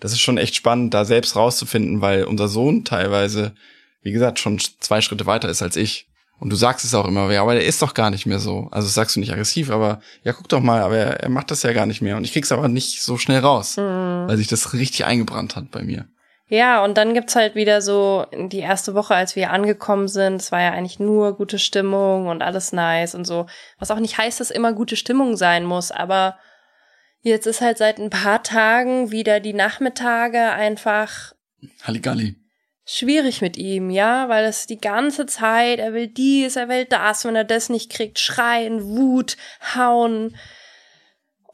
Das 0.00 0.12
ist 0.12 0.20
schon 0.20 0.38
echt 0.38 0.54
spannend, 0.54 0.94
da 0.94 1.04
selbst 1.04 1.36
rauszufinden, 1.36 2.00
weil 2.00 2.24
unser 2.24 2.48
Sohn 2.48 2.84
teilweise, 2.84 3.54
wie 4.02 4.12
gesagt, 4.12 4.38
schon 4.38 4.58
zwei 4.80 5.02
Schritte 5.02 5.26
weiter 5.26 5.48
ist 5.50 5.62
als 5.62 5.76
ich. 5.76 6.08
Und 6.38 6.50
du 6.50 6.56
sagst 6.56 6.84
es 6.84 6.94
auch 6.94 7.06
immer, 7.06 7.30
ja, 7.32 7.42
aber 7.42 7.54
der 7.54 7.64
ist 7.64 7.80
doch 7.80 7.94
gar 7.94 8.10
nicht 8.10 8.26
mehr 8.26 8.38
so. 8.38 8.68
Also 8.70 8.88
sagst 8.88 9.16
du 9.16 9.20
nicht 9.20 9.32
aggressiv, 9.32 9.70
aber 9.70 10.00
ja, 10.22 10.32
guck 10.32 10.48
doch 10.48 10.60
mal, 10.60 10.82
aber 10.82 10.96
er, 10.96 11.20
er 11.20 11.28
macht 11.28 11.50
das 11.50 11.62
ja 11.62 11.72
gar 11.72 11.86
nicht 11.86 12.02
mehr. 12.02 12.16
Und 12.16 12.24
ich 12.24 12.32
krieg's 12.32 12.52
aber 12.52 12.68
nicht 12.68 13.02
so 13.02 13.16
schnell 13.18 13.40
raus, 13.40 13.76
mhm. 13.76 14.26
weil 14.26 14.36
sich 14.36 14.48
das 14.48 14.72
richtig 14.72 15.04
eingebrannt 15.04 15.56
hat 15.56 15.70
bei 15.70 15.82
mir. 15.82 16.08
Ja, 16.48 16.84
und 16.84 16.96
dann 16.96 17.12
gibt's 17.12 17.34
halt 17.34 17.56
wieder 17.56 17.80
so 17.82 18.26
die 18.32 18.60
erste 18.60 18.94
Woche, 18.94 19.14
als 19.14 19.34
wir 19.34 19.50
angekommen 19.50 20.06
sind, 20.06 20.36
es 20.36 20.52
war 20.52 20.60
ja 20.60 20.70
eigentlich 20.70 21.00
nur 21.00 21.36
gute 21.36 21.58
Stimmung 21.58 22.28
und 22.28 22.40
alles 22.42 22.72
nice 22.72 23.16
und 23.16 23.24
so. 23.24 23.46
Was 23.78 23.90
auch 23.90 23.98
nicht 23.98 24.16
heißt, 24.16 24.38
dass 24.38 24.52
immer 24.52 24.72
gute 24.72 24.94
Stimmung 24.94 25.36
sein 25.36 25.64
muss, 25.64 25.90
aber 25.90 26.38
jetzt 27.20 27.46
ist 27.46 27.60
halt 27.60 27.78
seit 27.78 27.98
ein 27.98 28.10
paar 28.10 28.44
Tagen 28.44 29.10
wieder 29.10 29.40
die 29.40 29.54
Nachmittage 29.54 30.40
einfach 30.40 31.32
Halligalli 31.82 32.36
schwierig 32.86 33.42
mit 33.42 33.56
ihm, 33.56 33.90
ja, 33.90 34.28
weil 34.28 34.44
es 34.44 34.66
die 34.66 34.78
ganze 34.78 35.26
Zeit, 35.26 35.80
er 35.80 35.92
will 35.92 36.06
dies, 36.06 36.56
er 36.56 36.68
will 36.68 36.84
das, 36.84 37.24
wenn 37.24 37.36
er 37.36 37.44
das 37.44 37.68
nicht 37.68 37.90
kriegt, 37.90 38.18
schreien, 38.18 38.84
Wut, 38.84 39.36
hauen. 39.74 40.36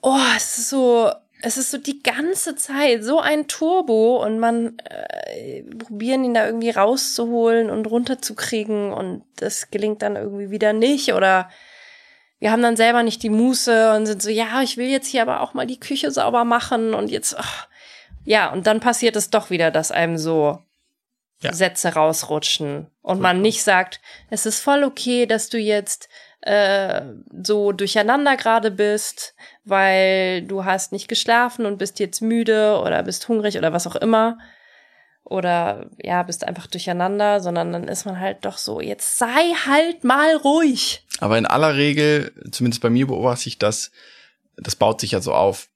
Oh, 0.02 0.18
es 0.36 0.58
ist 0.58 0.68
so, 0.68 1.10
es 1.42 1.56
ist 1.56 1.70
so 1.70 1.78
die 1.78 2.02
ganze 2.02 2.54
Zeit 2.54 3.02
so 3.04 3.20
ein 3.20 3.48
Turbo 3.48 4.22
und 4.24 4.38
man 4.38 4.78
äh, 4.78 5.62
probieren 5.64 6.24
ihn 6.24 6.34
da 6.34 6.46
irgendwie 6.46 6.70
rauszuholen 6.70 7.68
und 7.68 7.86
runterzukriegen 7.86 8.92
und 8.92 9.24
das 9.36 9.70
gelingt 9.70 10.02
dann 10.02 10.16
irgendwie 10.16 10.50
wieder 10.50 10.72
nicht 10.72 11.12
oder 11.12 11.50
wir 12.38 12.50
haben 12.50 12.62
dann 12.62 12.76
selber 12.76 13.02
nicht 13.02 13.22
die 13.22 13.30
Muße 13.30 13.94
und 13.94 14.06
sind 14.06 14.22
so, 14.22 14.30
ja, 14.30 14.62
ich 14.62 14.76
will 14.76 14.88
jetzt 14.88 15.06
hier 15.06 15.22
aber 15.22 15.40
auch 15.40 15.54
mal 15.54 15.66
die 15.66 15.78
Küche 15.78 16.10
sauber 16.10 16.44
machen 16.44 16.94
und 16.94 17.10
jetzt, 17.10 17.36
oh. 17.38 17.66
ja, 18.24 18.52
und 18.52 18.66
dann 18.66 18.80
passiert 18.80 19.14
es 19.16 19.30
doch 19.30 19.50
wieder, 19.50 19.70
dass 19.70 19.92
einem 19.92 20.18
so 20.18 20.58
ja. 21.40 21.52
Sätze 21.52 21.94
rausrutschen 21.94 22.88
und 23.00 23.20
man 23.20 23.42
nicht 23.42 23.62
sagt, 23.62 24.00
es 24.30 24.46
ist 24.46 24.60
voll 24.60 24.84
okay, 24.84 25.26
dass 25.26 25.48
du 25.50 25.58
jetzt 25.58 26.08
äh, 26.42 27.02
so 27.42 27.72
durcheinander 27.72 28.36
gerade 28.36 28.70
bist, 28.70 29.34
weil 29.64 30.42
du 30.42 30.64
hast 30.64 30.92
nicht 30.92 31.08
geschlafen 31.08 31.66
und 31.66 31.78
bist 31.78 31.98
jetzt 32.00 32.20
müde 32.20 32.80
oder 32.84 33.02
bist 33.02 33.28
hungrig 33.28 33.56
oder 33.58 33.72
was 33.72 33.86
auch 33.86 33.96
immer. 33.96 34.38
oder 35.24 35.86
ja, 36.02 36.22
bist 36.24 36.44
einfach 36.44 36.66
durcheinander, 36.66 37.40
sondern 37.40 37.72
dann 37.72 37.88
ist 37.88 38.04
man 38.04 38.18
halt 38.18 38.44
doch 38.44 38.58
so, 38.58 38.80
jetzt 38.80 39.18
sei 39.18 39.54
halt 39.66 40.04
mal 40.04 40.36
ruhig. 40.36 41.06
Aber 41.20 41.38
in 41.38 41.46
aller 41.46 41.76
Regel, 41.76 42.32
zumindest 42.50 42.82
bei 42.82 42.90
mir 42.90 43.06
beobachte 43.06 43.48
ich 43.48 43.58
das, 43.58 43.92
das 44.56 44.76
baut 44.76 45.00
sich 45.00 45.12
ja 45.12 45.20
so 45.20 45.32
auf. 45.32 45.68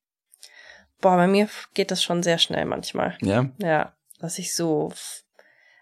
Boah, 1.01 1.17
bei 1.17 1.27
mir 1.29 1.49
geht 1.75 1.91
das 1.91 2.03
schon 2.03 2.23
sehr 2.23 2.39
schnell 2.39 2.65
manchmal. 2.65 3.17
Ja. 3.23 3.49
Ja, 3.59 3.93
dass 4.19 4.39
ich 4.39 4.55
so, 4.55 4.93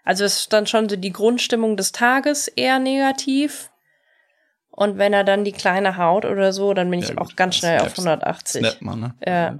also 0.03 0.23
es 0.23 0.41
ist 0.41 0.53
dann 0.53 0.67
schon 0.67 0.87
so 0.87 0.95
die 0.95 1.11
Grundstimmung 1.11 1.75
des 1.75 1.91
Tages 1.91 2.47
eher 2.47 2.79
negativ. 2.79 3.71
Und 4.75 4.97
wenn 4.97 5.13
er 5.13 5.23
dann 5.23 5.45
die 5.45 5.53
Kleine 5.53 5.97
haut 5.97 6.25
oder 6.25 6.51
so, 6.51 6.73
dann 6.73 6.89
bin 6.91 6.99
Ja, 6.99 7.05
ich 7.09 7.15
gut, 7.15 7.25
auch 7.25 7.35
ganz 7.35 7.55
schnell 7.55 7.79
auf 7.79 7.95
Snaps. 7.95 7.99
180. 7.99 8.59
Snappt 8.59 8.81
man, 8.81 8.99
ne? 8.99 9.15
Ja. 9.25 9.59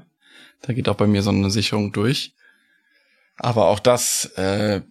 Da 0.61 0.73
geht 0.73 0.89
auch 0.89 0.95
bei 0.95 1.07
mir 1.07 1.21
so 1.23 1.29
eine 1.29 1.49
Sicherung 1.49 1.91
durch. 1.93 2.33
Aber 3.37 3.67
auch 3.67 3.79
das 3.79 4.25
äh, 4.35 4.81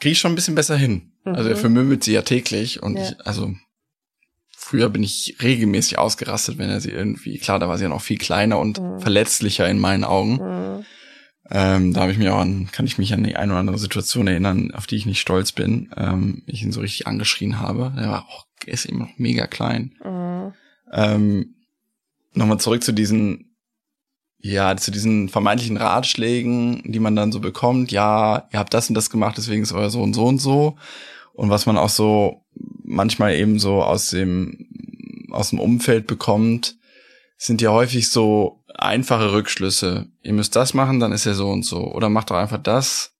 kriege 0.00 0.12
ich 0.12 0.18
schon 0.18 0.32
ein 0.32 0.34
bisschen 0.36 0.54
besser 0.54 0.76
hin. 0.76 1.12
Also 1.24 1.48
er 1.50 1.56
Mhm. 1.56 1.60
vermöbelt 1.60 2.02
sie 2.04 2.12
ja 2.12 2.22
täglich 2.22 2.82
und 2.82 2.96
Ja. 2.98 3.02
ich, 3.10 3.26
also 3.26 3.52
früher 4.56 4.88
bin 4.88 5.02
ich 5.02 5.36
regelmäßig 5.42 5.98
ausgerastet, 5.98 6.58
wenn 6.58 6.70
er 6.70 6.80
sie 6.80 6.90
irgendwie, 6.90 7.38
klar, 7.38 7.58
da 7.58 7.68
war 7.68 7.76
sie 7.78 7.84
ja 7.84 7.90
noch 7.90 8.00
viel 8.02 8.18
kleiner 8.18 8.58
und 8.58 8.80
Mhm. 8.80 9.00
verletzlicher 9.00 9.68
in 9.68 9.78
meinen 9.78 10.04
Augen. 10.04 10.32
Mhm. 10.78 10.84
Ähm, 11.50 11.94
da 11.94 12.02
habe 12.02 12.12
ich 12.12 12.18
mich 12.18 12.28
auch 12.28 12.40
an, 12.40 12.68
kann 12.70 12.86
ich 12.86 12.98
mich 12.98 13.14
an 13.14 13.24
die 13.24 13.36
eine 13.36 13.52
oder 13.52 13.60
andere 13.60 13.78
Situation 13.78 14.26
erinnern, 14.26 14.72
auf 14.72 14.86
die 14.86 14.96
ich 14.96 15.06
nicht 15.06 15.20
stolz 15.20 15.52
bin. 15.52 15.90
Ähm, 15.96 16.42
ich 16.46 16.62
ihn 16.62 16.72
so 16.72 16.80
richtig 16.80 17.06
angeschrien 17.06 17.58
habe. 17.58 17.92
Er 17.96 18.10
war 18.10 18.26
auch, 18.28 18.46
er 18.66 18.74
ist 18.74 18.84
eben 18.84 18.98
noch 18.98 19.16
mega 19.16 19.46
klein. 19.46 19.94
Mhm. 20.04 20.52
Ähm, 20.92 21.54
Nochmal 22.34 22.60
zurück 22.60 22.84
zu 22.84 22.92
diesen, 22.92 23.56
ja, 24.38 24.76
zu 24.76 24.90
diesen 24.90 25.28
vermeintlichen 25.28 25.76
Ratschlägen, 25.76 26.82
die 26.84 27.00
man 27.00 27.16
dann 27.16 27.32
so 27.32 27.40
bekommt. 27.40 27.90
Ja, 27.90 28.46
ihr 28.52 28.58
habt 28.58 28.74
das 28.74 28.88
und 28.88 28.94
das 28.94 29.10
gemacht, 29.10 29.36
deswegen 29.38 29.62
ist 29.62 29.72
euer 29.72 29.90
Sohn 29.90 30.14
so 30.14 30.26
und 30.26 30.38
so. 30.38 30.76
Und 31.32 31.50
was 31.50 31.66
man 31.66 31.76
auch 31.76 31.88
so 31.88 32.44
manchmal 32.84 33.34
eben 33.34 33.58
so 33.58 33.82
aus 33.82 34.10
dem, 34.10 34.68
aus 35.30 35.50
dem 35.50 35.58
Umfeld 35.58 36.06
bekommt, 36.06 36.76
sind 37.36 37.60
ja 37.60 37.70
häufig 37.70 38.08
so 38.08 38.57
einfache 38.78 39.32
Rückschlüsse. 39.32 40.06
Ihr 40.22 40.32
müsst 40.32 40.56
das 40.56 40.74
machen, 40.74 41.00
dann 41.00 41.12
ist 41.12 41.26
er 41.26 41.34
so 41.34 41.50
und 41.50 41.64
so. 41.64 41.92
Oder 41.92 42.08
macht 42.08 42.30
doch 42.30 42.36
einfach 42.36 42.58
das, 42.58 43.12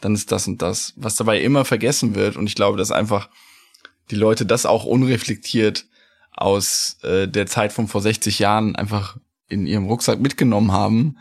dann 0.00 0.14
ist 0.14 0.32
das 0.32 0.46
und 0.46 0.62
das. 0.62 0.94
Was 0.96 1.16
dabei 1.16 1.40
immer 1.40 1.64
vergessen 1.64 2.14
wird. 2.14 2.36
Und 2.36 2.46
ich 2.46 2.54
glaube, 2.54 2.78
dass 2.78 2.92
einfach 2.92 3.28
die 4.10 4.16
Leute 4.16 4.46
das 4.46 4.66
auch 4.66 4.84
unreflektiert 4.84 5.86
aus 6.32 6.98
äh, 7.02 7.28
der 7.28 7.46
Zeit 7.46 7.72
von 7.72 7.88
vor 7.88 8.00
60 8.00 8.38
Jahren 8.38 8.76
einfach 8.76 9.16
in 9.48 9.66
ihrem 9.66 9.86
Rucksack 9.86 10.20
mitgenommen 10.20 10.72
haben, 10.72 11.16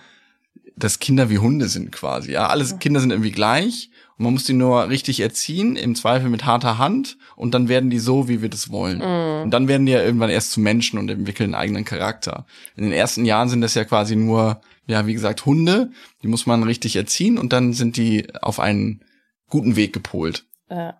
dass 0.75 0.99
Kinder 0.99 1.29
wie 1.29 1.39
Hunde 1.39 1.67
sind 1.67 1.91
quasi. 1.91 2.31
Ja, 2.31 2.47
alles 2.47 2.79
Kinder 2.79 2.99
sind 2.99 3.11
irgendwie 3.11 3.31
gleich 3.31 3.89
man 4.19 4.33
muss 4.33 4.43
die 4.43 4.53
nur 4.53 4.89
richtig 4.89 5.21
erziehen, 5.21 5.77
im 5.77 5.95
Zweifel 5.95 6.29
mit 6.29 6.45
harter 6.45 6.77
Hand 6.77 7.17
und 7.37 7.53
dann 7.53 7.69
werden 7.69 7.89
die 7.89 7.99
so, 7.99 8.27
wie 8.27 8.41
wir 8.41 8.49
das 8.49 8.69
wollen. 8.69 8.97
Mhm. 8.97 9.43
Und 9.43 9.51
dann 9.51 9.69
werden 9.69 9.85
die 9.85 9.93
ja 9.93 10.03
irgendwann 10.03 10.29
erst 10.29 10.51
zu 10.51 10.59
Menschen 10.59 10.99
und 10.99 11.09
entwickeln 11.09 11.55
einen 11.55 11.61
eigenen 11.61 11.85
Charakter. 11.85 12.45
In 12.75 12.83
den 12.83 12.91
ersten 12.91 13.23
Jahren 13.23 13.47
sind 13.47 13.61
das 13.61 13.75
ja 13.75 13.85
quasi 13.85 14.17
nur, 14.17 14.59
ja, 14.87 15.07
wie 15.07 15.13
gesagt, 15.13 15.45
Hunde, 15.45 15.91
die 16.21 16.27
muss 16.27 16.45
man 16.45 16.63
richtig 16.63 16.97
erziehen 16.97 17.37
und 17.37 17.53
dann 17.53 17.71
sind 17.71 17.95
die 17.95 18.27
auf 18.41 18.59
einen 18.59 19.05
guten 19.47 19.77
Weg 19.77 19.93
gepolt. 19.93 20.45
Ja. 20.69 20.97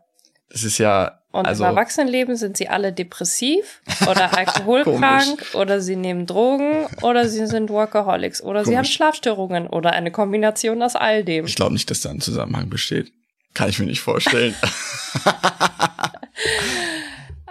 Das 0.50 0.64
ist 0.64 0.78
ja, 0.78 1.19
Und 1.32 1.46
also, 1.46 1.64
im 1.64 1.70
Erwachsenenleben 1.70 2.36
sind 2.38 2.58
sie 2.58 2.70
alle 2.70 2.92
depressiv 2.92 3.82
oder 4.10 4.34
alkoholkrank 4.38 5.46
oder 5.54 5.80
sie 5.80 5.96
nehmen 5.96 6.26
Drogen 6.26 6.88
oder 7.02 7.28
sie 7.28 7.46
sind 7.46 7.70
Workaholics 7.70 8.42
oder 8.42 8.62
sie 8.62 8.72
Komisch. 8.72 8.78
haben 8.78 8.86
Schlafstörungen 8.86 9.68
oder 9.68 9.92
eine 9.92 10.12
Kombination 10.12 10.82
aus 10.82 10.96
all 10.96 11.24
dem. 11.24 11.46
ich 11.46 11.56
glaube 11.56 11.74
nicht, 11.74 11.90
dass 11.92 12.02
da 12.02 12.10
ein 12.10 12.20
Zusammenhang 12.20 12.70
besteht. 12.70 13.12
Kann 13.54 13.70
ich 13.70 13.80
mir 13.80 13.86
nicht 13.86 14.02
vorstellen. 14.02 14.56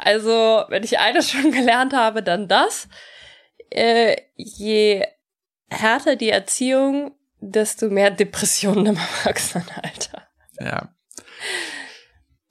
Also, 0.00 0.64
wenn 0.68 0.84
ich 0.84 0.98
eines 0.98 1.30
schon 1.30 1.50
gelernt 1.50 1.92
habe, 1.92 2.22
dann 2.22 2.48
das. 2.48 2.88
Äh, 3.68 4.16
je 4.36 5.04
härter 5.68 6.16
die 6.16 6.30
Erziehung, 6.30 7.12
desto 7.40 7.90
mehr 7.90 8.10
Depressionen 8.10 8.86
im 8.86 8.96
Erwachsenenalter. 8.96 10.28
Ja. 10.60 10.88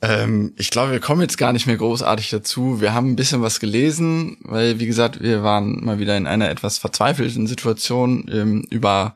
Ähm, 0.01 0.53
ich 0.57 0.69
glaube, 0.69 0.91
wir 0.91 0.99
kommen 0.99 1.21
jetzt 1.21 1.37
gar 1.37 1.53
nicht 1.53 1.65
mehr 1.65 1.77
großartig 1.77 2.29
dazu. 2.29 2.81
Wir 2.81 2.93
haben 2.93 3.11
ein 3.11 3.15
bisschen 3.15 3.41
was 3.41 3.59
gelesen, 3.59 4.37
weil, 4.41 4.79
wie 4.79 4.85
gesagt, 4.85 5.21
wir 5.21 5.43
waren 5.43 5.83
mal 5.83 5.99
wieder 5.99 6.15
in 6.17 6.27
einer 6.27 6.49
etwas 6.49 6.77
verzweifelten 6.77 7.47
Situation 7.47 8.29
ähm, 8.31 8.67
über 8.69 9.15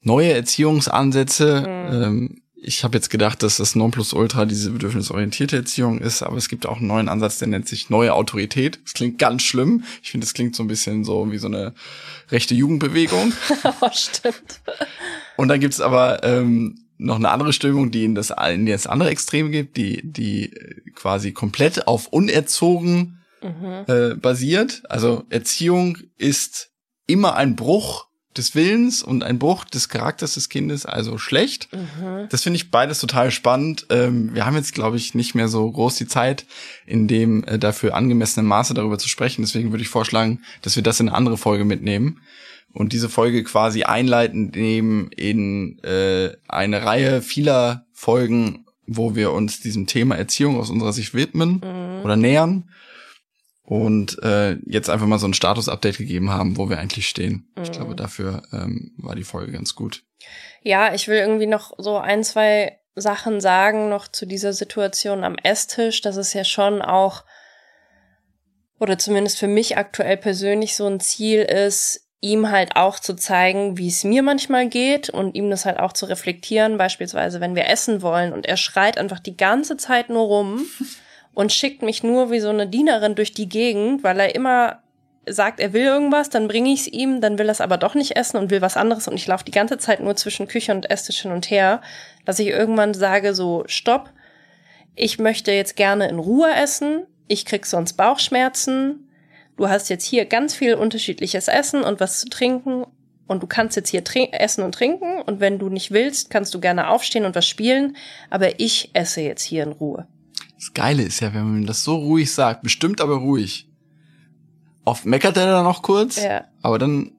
neue 0.00 0.32
Erziehungsansätze. 0.32 1.64
Ähm, 1.66 2.42
ich 2.60 2.82
habe 2.82 2.96
jetzt 2.96 3.10
gedacht, 3.10 3.44
dass 3.44 3.58
das 3.58 3.76
Nonplusultra 3.76 4.44
diese 4.44 4.72
bedürfnisorientierte 4.72 5.56
Erziehung 5.56 6.00
ist, 6.00 6.22
aber 6.22 6.36
es 6.36 6.48
gibt 6.48 6.66
auch 6.66 6.78
einen 6.78 6.88
neuen 6.88 7.08
Ansatz, 7.08 7.38
der 7.38 7.46
nennt 7.46 7.68
sich 7.68 7.88
neue 7.88 8.12
Autorität. 8.14 8.80
Das 8.84 8.94
klingt 8.94 9.18
ganz 9.18 9.44
schlimm. 9.44 9.84
Ich 10.02 10.10
finde, 10.10 10.26
das 10.26 10.34
klingt 10.34 10.56
so 10.56 10.64
ein 10.64 10.68
bisschen 10.68 11.04
so 11.04 11.30
wie 11.30 11.38
so 11.38 11.46
eine 11.46 11.74
rechte 12.30 12.56
Jugendbewegung. 12.56 13.32
oh, 13.80 13.90
stimmt. 13.92 14.60
Und 15.36 15.48
dann 15.48 15.60
gibt's 15.60 15.80
aber 15.80 16.24
ähm, 16.24 16.87
noch 16.98 17.16
eine 17.16 17.30
andere 17.30 17.52
Stimmung, 17.52 17.90
die 17.90 18.04
in 18.04 18.14
das, 18.14 18.32
in 18.52 18.66
das 18.66 18.86
andere 18.86 19.10
Extrem 19.10 19.50
gibt, 19.50 19.76
die, 19.76 20.00
die 20.04 20.52
äh, 20.52 20.90
quasi 20.94 21.32
komplett 21.32 21.86
auf 21.86 22.08
unerzogen 22.08 23.18
Mhm. 23.42 23.84
äh, 23.86 24.14
basiert. 24.14 24.82
Also 24.88 25.24
Erziehung 25.30 25.98
ist 26.16 26.70
immer 27.06 27.36
ein 27.36 27.56
Bruch 27.56 28.06
des 28.36 28.54
Willens 28.54 29.02
und 29.02 29.24
ein 29.24 29.38
Bruch 29.38 29.64
des 29.64 29.88
Charakters 29.88 30.34
des 30.34 30.48
Kindes, 30.48 30.86
also 30.86 31.18
schlecht. 31.18 31.68
Mhm. 31.72 32.28
Das 32.30 32.42
finde 32.42 32.56
ich 32.56 32.70
beides 32.70 33.00
total 33.00 33.30
spannend. 33.30 33.86
Ähm, 33.90 34.34
wir 34.34 34.46
haben 34.46 34.56
jetzt, 34.56 34.74
glaube 34.74 34.96
ich, 34.96 35.14
nicht 35.14 35.34
mehr 35.34 35.48
so 35.48 35.70
groß 35.70 35.96
die 35.96 36.06
Zeit, 36.06 36.46
in 36.86 37.08
dem 37.08 37.42
äh, 37.44 37.58
dafür 37.58 37.94
angemessenen 37.94 38.46
Maße 38.46 38.74
darüber 38.74 38.98
zu 38.98 39.08
sprechen. 39.08 39.42
Deswegen 39.42 39.72
würde 39.72 39.82
ich 39.82 39.88
vorschlagen, 39.88 40.42
dass 40.62 40.76
wir 40.76 40.82
das 40.82 41.00
in 41.00 41.08
eine 41.08 41.16
andere 41.16 41.36
Folge 41.36 41.64
mitnehmen 41.64 42.20
und 42.78 42.92
diese 42.92 43.08
Folge 43.08 43.42
quasi 43.42 43.82
einleiten 43.82 44.50
nehmen 44.54 45.10
in 45.10 45.78
äh, 45.82 46.30
eine 46.48 46.84
Reihe 46.84 47.22
vieler 47.22 47.86
Folgen, 47.92 48.66
wo 48.86 49.16
wir 49.16 49.32
uns 49.32 49.60
diesem 49.60 49.86
Thema 49.88 50.16
Erziehung 50.16 50.58
aus 50.60 50.70
unserer 50.70 50.92
Sicht 50.92 51.12
widmen 51.12 51.60
Mhm. 51.64 52.04
oder 52.04 52.14
nähern 52.16 52.70
und 53.62 54.22
äh, 54.22 54.52
jetzt 54.64 54.88
einfach 54.90 55.06
mal 55.08 55.18
so 55.18 55.26
ein 55.26 55.34
Status-Update 55.34 55.98
gegeben 55.98 56.30
haben, 56.30 56.56
wo 56.56 56.70
wir 56.70 56.78
eigentlich 56.78 57.08
stehen. 57.08 57.50
Ich 57.60 57.68
Mhm. 57.70 57.72
glaube, 57.72 57.96
dafür 57.96 58.42
ähm, 58.52 58.92
war 58.96 59.16
die 59.16 59.24
Folge 59.24 59.52
ganz 59.52 59.74
gut. 59.74 60.04
Ja, 60.62 60.94
ich 60.94 61.08
will 61.08 61.18
irgendwie 61.18 61.46
noch 61.46 61.72
so 61.78 61.98
ein, 61.98 62.22
zwei 62.22 62.78
Sachen 62.94 63.40
sagen, 63.40 63.88
noch 63.88 64.08
zu 64.08 64.24
dieser 64.26 64.52
Situation 64.52 65.24
am 65.24 65.34
Esstisch. 65.42 66.00
Das 66.00 66.16
ist 66.16 66.32
ja 66.32 66.44
schon 66.44 66.80
auch, 66.80 67.24
oder 68.80 68.98
zumindest 68.98 69.38
für 69.38 69.48
mich 69.48 69.76
aktuell 69.76 70.16
persönlich 70.16 70.76
so 70.76 70.86
ein 70.86 71.00
Ziel 71.00 71.40
ist, 71.42 72.07
ihm 72.20 72.50
halt 72.50 72.74
auch 72.74 72.98
zu 72.98 73.14
zeigen, 73.14 73.78
wie 73.78 73.88
es 73.88 74.02
mir 74.02 74.22
manchmal 74.22 74.68
geht 74.68 75.08
und 75.08 75.36
ihm 75.36 75.50
das 75.50 75.64
halt 75.64 75.78
auch 75.78 75.92
zu 75.92 76.06
reflektieren. 76.06 76.76
Beispielsweise, 76.76 77.40
wenn 77.40 77.54
wir 77.54 77.68
essen 77.68 78.02
wollen 78.02 78.32
und 78.32 78.46
er 78.46 78.56
schreit 78.56 78.98
einfach 78.98 79.20
die 79.20 79.36
ganze 79.36 79.76
Zeit 79.76 80.08
nur 80.08 80.26
rum 80.26 80.66
und 81.34 81.52
schickt 81.52 81.82
mich 81.82 82.02
nur 82.02 82.30
wie 82.30 82.40
so 82.40 82.48
eine 82.48 82.66
Dienerin 82.66 83.14
durch 83.14 83.32
die 83.32 83.48
Gegend, 83.48 84.02
weil 84.02 84.18
er 84.18 84.34
immer 84.34 84.80
sagt, 85.26 85.60
er 85.60 85.72
will 85.72 85.84
irgendwas, 85.84 86.30
dann 86.30 86.48
bringe 86.48 86.72
ich 86.72 86.80
es 86.80 86.86
ihm, 86.88 87.20
dann 87.20 87.38
will 87.38 87.48
er 87.48 87.52
es 87.52 87.60
aber 87.60 87.76
doch 87.76 87.94
nicht 87.94 88.16
essen 88.16 88.38
und 88.38 88.50
will 88.50 88.62
was 88.62 88.76
anderes 88.76 89.08
und 89.08 89.14
ich 89.14 89.26
laufe 89.26 89.44
die 89.44 89.52
ganze 89.52 89.76
Zeit 89.76 90.00
nur 90.00 90.16
zwischen 90.16 90.48
Küche 90.48 90.72
und 90.72 90.90
Esstisch 90.90 91.20
hin 91.20 91.32
und 91.32 91.50
her, 91.50 91.82
dass 92.24 92.38
ich 92.38 92.48
irgendwann 92.48 92.94
sage 92.94 93.34
so, 93.34 93.64
stopp, 93.66 94.10
ich 94.94 95.18
möchte 95.18 95.52
jetzt 95.52 95.76
gerne 95.76 96.08
in 96.08 96.18
Ruhe 96.18 96.50
essen, 96.50 97.06
ich 97.26 97.44
krieg 97.44 97.66
sonst 97.66 97.92
Bauchschmerzen, 97.92 99.07
du 99.58 99.68
hast 99.68 99.90
jetzt 99.90 100.06
hier 100.06 100.24
ganz 100.24 100.54
viel 100.54 100.74
unterschiedliches 100.74 101.48
Essen 101.48 101.82
und 101.82 102.00
was 102.00 102.20
zu 102.20 102.28
trinken 102.30 102.84
und 103.26 103.42
du 103.42 103.46
kannst 103.46 103.76
jetzt 103.76 103.90
hier 103.90 104.02
essen 104.32 104.64
und 104.64 104.72
trinken 104.74 105.20
und 105.20 105.40
wenn 105.40 105.58
du 105.58 105.68
nicht 105.68 105.90
willst, 105.90 106.30
kannst 106.30 106.54
du 106.54 106.60
gerne 106.60 106.88
aufstehen 106.88 107.26
und 107.26 107.34
was 107.34 107.46
spielen, 107.46 107.96
aber 108.30 108.58
ich 108.58 108.90
esse 108.94 109.20
jetzt 109.20 109.42
hier 109.42 109.64
in 109.64 109.72
Ruhe. 109.72 110.06
Das 110.56 110.72
Geile 110.72 111.02
ist 111.02 111.20
ja, 111.20 111.34
wenn 111.34 111.44
man 111.52 111.66
das 111.66 111.84
so 111.84 111.96
ruhig 111.96 112.32
sagt, 112.32 112.62
bestimmt 112.62 113.00
aber 113.02 113.16
ruhig. 113.16 113.68
Oft 114.84 115.04
meckert 115.04 115.36
er 115.36 115.46
dann 115.46 115.64
noch 115.64 115.82
kurz, 115.82 116.22
Ja. 116.22 116.44
aber 116.62 116.78
dann 116.78 117.12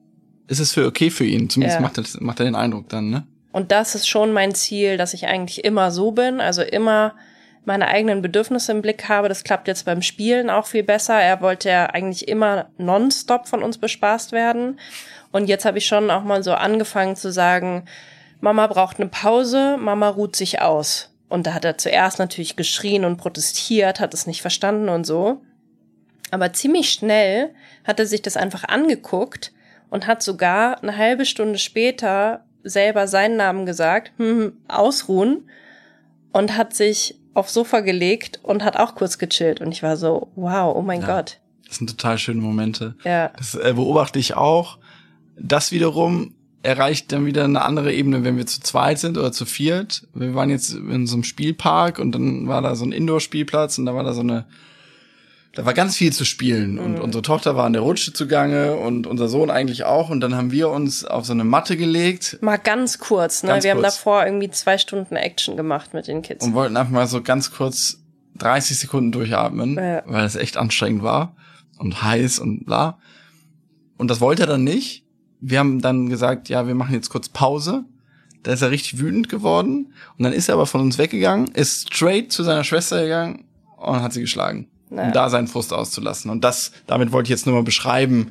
ist 0.48 0.58
es 0.58 0.72
für 0.72 0.86
okay 0.86 1.10
für 1.10 1.24
ihn. 1.24 1.48
Zumindest 1.48 1.76
Ja. 1.76 1.80
macht, 1.82 1.96
er, 1.98 2.04
macht 2.20 2.40
er 2.40 2.44
den 2.44 2.56
Eindruck 2.56 2.88
dann, 2.88 3.08
ne? 3.10 3.26
Und 3.52 3.70
das 3.72 3.94
ist 3.94 4.08
schon 4.08 4.32
mein 4.32 4.54
Ziel, 4.54 4.96
dass 4.96 5.14
ich 5.14 5.26
eigentlich 5.26 5.64
immer 5.64 5.90
so 5.90 6.10
bin, 6.12 6.40
also 6.40 6.62
immer 6.62 7.14
meine 7.64 7.88
eigenen 7.88 8.22
Bedürfnisse 8.22 8.72
im 8.72 8.82
Blick 8.82 9.08
habe. 9.08 9.28
Das 9.28 9.44
klappt 9.44 9.68
jetzt 9.68 9.84
beim 9.84 10.02
Spielen 10.02 10.50
auch 10.50 10.66
viel 10.66 10.82
besser. 10.82 11.20
Er 11.20 11.40
wollte 11.40 11.68
ja 11.68 11.86
eigentlich 11.86 12.28
immer 12.28 12.68
nonstop 12.78 13.48
von 13.48 13.62
uns 13.62 13.78
bespaßt 13.78 14.32
werden. 14.32 14.78
Und 15.32 15.48
jetzt 15.48 15.64
habe 15.64 15.78
ich 15.78 15.86
schon 15.86 16.10
auch 16.10 16.24
mal 16.24 16.42
so 16.42 16.54
angefangen 16.54 17.16
zu 17.16 17.30
sagen, 17.30 17.84
Mama 18.40 18.66
braucht 18.66 18.98
eine 18.98 19.08
Pause, 19.08 19.76
Mama 19.78 20.08
ruht 20.08 20.34
sich 20.34 20.60
aus. 20.60 21.14
Und 21.28 21.46
da 21.46 21.54
hat 21.54 21.64
er 21.64 21.78
zuerst 21.78 22.18
natürlich 22.18 22.56
geschrien 22.56 23.04
und 23.04 23.18
protestiert, 23.18 24.00
hat 24.00 24.14
es 24.14 24.26
nicht 24.26 24.42
verstanden 24.42 24.88
und 24.88 25.06
so. 25.06 25.42
Aber 26.30 26.52
ziemlich 26.52 26.90
schnell 26.90 27.54
hat 27.84 28.00
er 28.00 28.06
sich 28.06 28.22
das 28.22 28.36
einfach 28.36 28.64
angeguckt 28.64 29.52
und 29.90 30.06
hat 30.06 30.22
sogar 30.22 30.82
eine 30.82 30.96
halbe 30.96 31.26
Stunde 31.26 31.58
später 31.58 32.44
selber 32.62 33.06
seinen 33.06 33.36
Namen 33.36 33.66
gesagt, 33.66 34.12
hm, 34.16 34.56
ausruhen. 34.68 35.48
und 36.32 36.56
hat 36.56 36.74
sich 36.74 37.19
aufs 37.34 37.54
Sofa 37.54 37.80
gelegt 37.80 38.40
und 38.42 38.64
hat 38.64 38.76
auch 38.76 38.94
kurz 38.94 39.18
gechillt. 39.18 39.60
Und 39.60 39.72
ich 39.72 39.82
war 39.82 39.96
so, 39.96 40.28
wow, 40.36 40.74
oh 40.76 40.82
mein 40.82 41.00
Ja. 41.02 41.06
Gott. 41.06 41.38
Das 41.66 41.76
sind 41.76 41.88
total 41.88 42.18
schöne 42.18 42.40
Momente. 42.40 42.96
Ja. 43.04 43.28
Das 43.36 43.54
äh, 43.54 43.72
beobachte 43.74 44.18
ich 44.18 44.34
auch. 44.34 44.78
Das 45.38 45.70
wiederum 45.70 46.34
erreicht 46.62 47.12
dann 47.12 47.24
wieder 47.24 47.44
eine 47.44 47.62
andere 47.62 47.92
Ebene, 47.92 48.24
wenn 48.24 48.36
wir 48.36 48.46
zu 48.46 48.60
zweit 48.60 48.98
sind 48.98 49.16
oder 49.16 49.32
zu 49.32 49.46
viert. 49.46 50.06
Wir 50.12 50.34
waren 50.34 50.50
jetzt 50.50 50.74
in 50.74 51.06
so 51.06 51.14
einem 51.14 51.24
Spielpark 51.24 51.98
und 51.98 52.12
dann 52.12 52.48
war 52.48 52.60
da 52.60 52.74
so 52.74 52.84
ein 52.84 52.92
Indoor-Spielplatz 52.92 53.78
und 53.78 53.86
da 53.86 53.94
war 53.94 54.02
da 54.04 54.12
so 54.12 54.20
eine, 54.20 54.46
da 55.52 55.64
war 55.66 55.74
ganz 55.74 55.96
viel 55.96 56.12
zu 56.12 56.24
spielen 56.24 56.78
und 56.78 56.94
Mhm. 56.94 57.00
unsere 57.00 57.22
Tochter 57.22 57.56
war 57.56 57.64
an 57.66 57.72
der 57.72 57.82
Rutsche 57.82 58.12
zugange 58.12 58.76
und 58.76 59.06
unser 59.06 59.28
Sohn 59.28 59.50
eigentlich 59.50 59.84
auch 59.84 60.08
und 60.10 60.20
dann 60.20 60.34
haben 60.36 60.52
wir 60.52 60.68
uns 60.70 61.04
auf 61.04 61.24
so 61.24 61.32
eine 61.32 61.44
Matte 61.44 61.76
gelegt 61.76 62.38
Mal 62.40 62.56
ganz 62.58 62.98
kurz, 62.98 63.42
ne? 63.42 63.50
Ganz 63.50 63.64
wir 63.64 63.72
haben 63.72 63.80
kurz. 63.80 63.96
davor 63.96 64.24
irgendwie 64.24 64.50
zwei 64.50 64.78
Stunden 64.78 65.16
Action 65.16 65.56
gemacht 65.56 65.92
mit 65.92 66.06
den 66.06 66.22
Kids. 66.22 66.44
und 66.46 66.54
wollten 66.54 66.76
einfach 66.76 66.92
mal 66.92 67.06
so 67.06 67.20
ganz 67.22 67.50
kurz 67.50 67.98
30 68.38 68.78
Sekunden 68.78 69.12
durchatmen, 69.12 69.74
Ja. 69.76 70.02
weil 70.06 70.24
es 70.24 70.36
echt 70.36 70.56
anstrengend 70.56 71.02
war 71.02 71.34
und 71.78 72.02
heiß 72.02 72.38
und 72.38 72.64
bla. 72.64 72.98
Und 73.98 74.08
das 74.10 74.20
wollte 74.20 74.44
er 74.44 74.46
dann 74.46 74.64
nicht. 74.64 75.04
Wir 75.40 75.58
haben 75.58 75.80
dann 75.82 76.08
gesagt, 76.08 76.48
ja, 76.48 76.66
wir 76.66 76.74
machen 76.74 76.94
jetzt 76.94 77.10
kurz 77.10 77.28
Pause. 77.28 77.84
Da 78.42 78.52
ist 78.52 78.62
er 78.62 78.70
richtig 78.70 78.98
wütend 78.98 79.28
geworden. 79.28 79.92
Und 80.16 80.24
dann 80.24 80.32
ist 80.32 80.48
er 80.48 80.54
aber 80.54 80.64
von 80.66 80.80
uns 80.80 80.96
weggegangen, 80.96 81.48
ist 81.52 81.92
straight 81.94 82.32
zu 82.32 82.42
seiner 82.44 82.64
Schwester 82.64 83.02
gegangen 83.02 83.44
und 83.76 84.00
hat 84.00 84.12
sie 84.14 84.20
geschlagen. 84.22 84.68
Ja. 84.90 85.04
Um 85.06 85.12
da 85.12 85.30
seinen 85.30 85.46
Frust 85.46 85.72
auszulassen. 85.72 86.30
Und 86.30 86.42
das, 86.42 86.72
damit 86.86 87.12
wollte 87.12 87.26
ich 87.28 87.30
jetzt 87.30 87.46
nur 87.46 87.54
mal 87.54 87.62
beschreiben, 87.62 88.30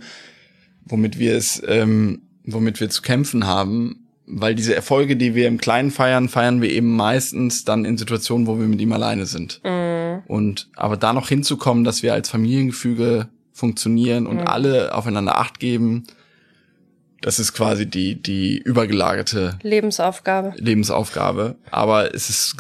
womit 0.86 1.18
wir 1.18 1.36
es, 1.36 1.62
ähm, 1.68 2.22
womit 2.44 2.80
wir 2.80 2.90
zu 2.90 3.02
kämpfen 3.02 3.46
haben. 3.48 4.08
Weil 4.32 4.54
diese 4.54 4.76
Erfolge, 4.76 5.16
die 5.16 5.34
wir 5.34 5.48
im 5.48 5.58
Kleinen 5.58 5.90
feiern, 5.90 6.30
feiern 6.30 6.62
wir 6.62 6.70
eben 6.70 6.96
meistens 6.96 7.66
dann 7.66 7.84
in 7.86 7.98
Situationen, 7.98 8.46
wo 8.46 8.60
wir 8.60 8.68
mit 8.68 8.80
ihm 8.80 8.94
alleine 8.94 9.26
sind. 9.26 9.62
Mhm. 9.64 10.22
Und 10.28 10.68
aber 10.76 10.98
da 10.98 11.14
noch 11.14 11.30
hinzukommen, 11.30 11.84
dass 11.84 12.04
wir 12.04 12.14
als 12.14 12.30
Familiengefüge 12.30 13.30
funktionieren 13.54 14.28
und 14.28 14.38
Mhm. 14.42 14.48
alle 14.48 14.94
aufeinander 14.94 15.38
Acht 15.40 15.60
geben, 15.60 16.04
das 17.22 17.40
ist 17.40 17.54
quasi 17.54 17.86
die, 17.86 18.16
die 18.16 18.58
übergelagerte 18.58 19.60
Lebensaufgabe. 19.62 20.54
Lebensaufgabe. 20.58 21.56
Aber 21.72 22.14
es 22.14 22.30
ist 22.30 22.56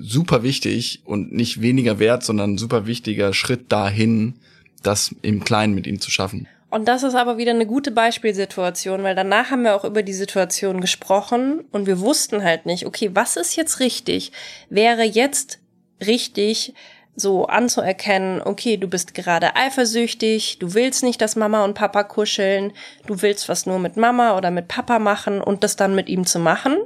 super 0.00 0.42
wichtig 0.42 1.02
und 1.04 1.32
nicht 1.32 1.60
weniger 1.60 1.98
wert, 1.98 2.22
sondern 2.22 2.54
ein 2.54 2.58
super 2.58 2.86
wichtiger 2.86 3.34
Schritt 3.34 3.70
dahin, 3.70 4.34
das 4.82 5.14
im 5.22 5.44
Kleinen 5.44 5.74
mit 5.74 5.86
ihm 5.86 6.00
zu 6.00 6.10
schaffen. 6.10 6.48
Und 6.70 6.86
das 6.86 7.02
ist 7.02 7.14
aber 7.14 7.38
wieder 7.38 7.52
eine 7.52 7.66
gute 7.66 7.90
Beispielsituation, 7.90 9.02
weil 9.02 9.14
danach 9.14 9.50
haben 9.50 9.62
wir 9.62 9.74
auch 9.74 9.84
über 9.84 10.02
die 10.02 10.12
Situation 10.12 10.80
gesprochen 10.80 11.64
und 11.70 11.86
wir 11.86 12.00
wussten 12.00 12.44
halt 12.44 12.66
nicht, 12.66 12.84
okay, 12.84 13.10
was 13.14 13.36
ist 13.36 13.56
jetzt 13.56 13.80
richtig? 13.80 14.32
Wäre 14.68 15.02
jetzt 15.02 15.60
richtig, 16.06 16.74
so 17.18 17.46
anzuerkennen, 17.46 18.40
okay, 18.42 18.76
du 18.76 18.88
bist 18.88 19.12
gerade 19.12 19.56
eifersüchtig, 19.56 20.58
du 20.58 20.74
willst 20.74 21.02
nicht, 21.02 21.20
dass 21.20 21.36
Mama 21.36 21.64
und 21.64 21.74
Papa 21.74 22.04
kuscheln, 22.04 22.72
du 23.06 23.22
willst 23.22 23.48
was 23.48 23.66
nur 23.66 23.78
mit 23.78 23.96
Mama 23.96 24.36
oder 24.36 24.50
mit 24.50 24.68
Papa 24.68 24.98
machen 24.98 25.40
und 25.40 25.64
das 25.64 25.76
dann 25.76 25.94
mit 25.94 26.08
ihm 26.08 26.26
zu 26.26 26.38
machen. 26.38 26.76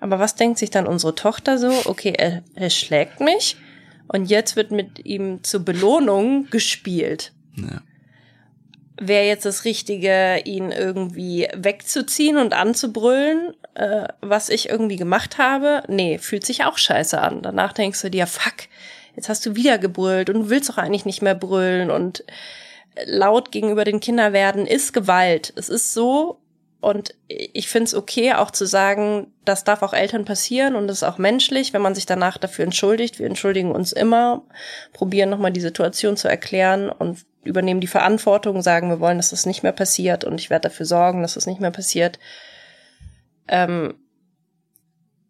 Aber 0.00 0.18
was 0.18 0.34
denkt 0.34 0.58
sich 0.58 0.70
dann 0.70 0.86
unsere 0.86 1.14
Tochter 1.14 1.58
so? 1.58 1.72
Okay, 1.86 2.14
er, 2.16 2.42
er 2.54 2.70
schlägt 2.70 3.20
mich 3.20 3.56
und 4.08 4.26
jetzt 4.26 4.54
wird 4.54 4.70
mit 4.70 5.04
ihm 5.04 5.42
zur 5.42 5.64
Belohnung 5.64 6.48
gespielt 6.50 7.32
Ja. 7.56 7.80
wäre 9.00 9.26
jetzt 9.26 9.44
das 9.44 9.64
Richtige, 9.64 10.40
ihn 10.44 10.70
irgendwie 10.70 11.48
wegzuziehen 11.54 12.36
und 12.36 12.52
anzubrüllen, 12.52 13.54
äh, 13.74 14.06
was 14.20 14.50
ich 14.50 14.68
irgendwie 14.68 14.96
gemacht 14.96 15.38
habe? 15.38 15.82
Nee, 15.88 16.18
fühlt 16.18 16.46
sich 16.46 16.64
auch 16.64 16.78
scheiße 16.78 17.20
an. 17.20 17.42
Danach 17.42 17.72
denkst 17.72 18.02
du 18.02 18.10
dir, 18.10 18.26
fuck, 18.26 18.68
jetzt 19.16 19.28
hast 19.28 19.44
du 19.46 19.56
wieder 19.56 19.78
gebrüllt 19.78 20.30
und 20.30 20.34
du 20.34 20.50
willst 20.50 20.68
doch 20.68 20.78
eigentlich 20.78 21.06
nicht 21.06 21.22
mehr 21.22 21.34
brüllen 21.34 21.90
und 21.90 22.24
laut 23.06 23.50
gegenüber 23.52 23.84
den 23.84 24.00
Kindern 24.00 24.32
werden 24.32 24.66
ist 24.66 24.92
Gewalt. 24.92 25.52
Es 25.56 25.68
ist 25.68 25.92
so 25.92 26.40
und 26.80 27.14
ich 27.28 27.68
finde 27.68 27.86
es 27.86 27.94
okay, 27.94 28.34
auch 28.34 28.50
zu 28.50 28.66
sagen, 28.66 29.32
das 29.44 29.64
darf 29.64 29.82
auch 29.82 29.94
Eltern 29.94 30.24
passieren 30.24 30.76
und 30.76 30.86
das 30.86 30.98
ist 30.98 31.02
auch 31.02 31.18
menschlich, 31.18 31.72
wenn 31.72 31.82
man 31.82 31.94
sich 31.94 32.06
danach 32.06 32.36
dafür 32.36 32.64
entschuldigt. 32.64 33.18
Wir 33.18 33.26
entschuldigen 33.26 33.72
uns 33.72 33.92
immer, 33.92 34.42
probieren 34.92 35.30
nochmal 35.30 35.52
die 35.52 35.60
Situation 35.60 36.16
zu 36.16 36.28
erklären 36.28 36.90
und 36.90 37.24
übernehmen 37.42 37.80
die 37.80 37.86
Verantwortung, 37.86 38.62
sagen, 38.62 38.90
wir 38.90 39.00
wollen, 39.00 39.16
dass 39.16 39.30
das 39.30 39.46
nicht 39.46 39.62
mehr 39.62 39.72
passiert 39.72 40.24
und 40.24 40.40
ich 40.40 40.50
werde 40.50 40.68
dafür 40.68 40.86
sorgen, 40.86 41.22
dass 41.22 41.34
das 41.34 41.46
nicht 41.46 41.60
mehr 41.60 41.70
passiert. 41.70 42.18
Ähm, 43.48 43.94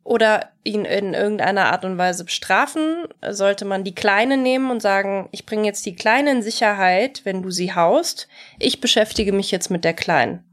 oder 0.04 0.50
ihn 0.62 0.84
in 0.84 1.14
irgendeiner 1.14 1.72
Art 1.72 1.84
und 1.84 1.96
Weise 1.98 2.24
bestrafen, 2.24 3.06
sollte 3.30 3.64
man 3.64 3.84
die 3.84 3.94
Kleine 3.94 4.36
nehmen 4.36 4.70
und 4.70 4.80
sagen, 4.80 5.28
ich 5.32 5.46
bringe 5.46 5.64
jetzt 5.64 5.84
die 5.86 5.96
Kleine 5.96 6.30
in 6.30 6.42
Sicherheit, 6.42 7.22
wenn 7.24 7.42
du 7.42 7.50
sie 7.50 7.74
haust. 7.74 8.28
Ich 8.58 8.80
beschäftige 8.80 9.32
mich 9.32 9.50
jetzt 9.50 9.70
mit 9.70 9.82
der 9.82 9.94
Kleinen. 9.94 10.44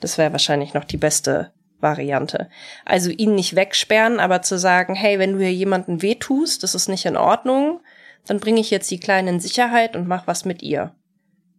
Das 0.00 0.18
wäre 0.18 0.32
wahrscheinlich 0.32 0.74
noch 0.74 0.84
die 0.84 0.98
beste 0.98 1.52
Variante. 1.80 2.48
Also 2.84 3.10
ihn 3.10 3.34
nicht 3.34 3.56
wegsperren, 3.56 4.20
aber 4.20 4.42
zu 4.42 4.58
sagen, 4.58 4.94
hey, 4.94 5.18
wenn 5.18 5.32
du 5.32 5.38
hier 5.38 5.52
jemanden 5.52 6.02
wehtust, 6.02 6.62
das 6.62 6.74
ist 6.74 6.88
nicht 6.88 7.06
in 7.06 7.16
Ordnung, 7.16 7.80
dann 8.26 8.40
bringe 8.40 8.60
ich 8.60 8.70
jetzt 8.70 8.90
die 8.90 9.00
Kleine 9.00 9.30
in 9.30 9.40
Sicherheit 9.40 9.96
und 9.96 10.06
mach 10.06 10.26
was 10.26 10.44
mit 10.44 10.62
ihr. 10.62 10.94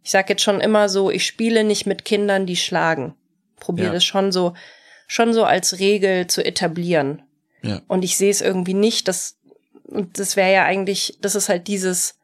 Ich 0.02 0.10
sag 0.10 0.28
jetzt 0.28 0.42
schon 0.42 0.60
immer 0.60 0.88
so, 0.88 1.10
ich 1.10 1.26
spiele 1.26 1.64
nicht 1.64 1.86
mit 1.86 2.04
Kindern, 2.04 2.46
die 2.46 2.56
schlagen. 2.56 3.14
Probiere 3.58 3.88
Ja. 3.88 3.94
das 3.94 4.04
schon 4.04 4.32
so, 4.32 4.54
schon 5.14 5.32
so 5.32 5.44
als 5.44 5.78
Regel 5.78 6.26
zu 6.26 6.44
etablieren. 6.44 7.22
Ja. 7.62 7.80
Und 7.86 8.02
ich 8.02 8.16
sehe 8.16 8.32
es 8.32 8.40
irgendwie 8.40 8.74
nicht, 8.74 9.06
dass, 9.06 9.36
und 9.84 10.18
das 10.18 10.34
wäre 10.34 10.52
ja 10.52 10.64
eigentlich, 10.64 11.18
das 11.20 11.36
ist 11.36 11.48
halt 11.48 11.68
dieses 11.68 12.18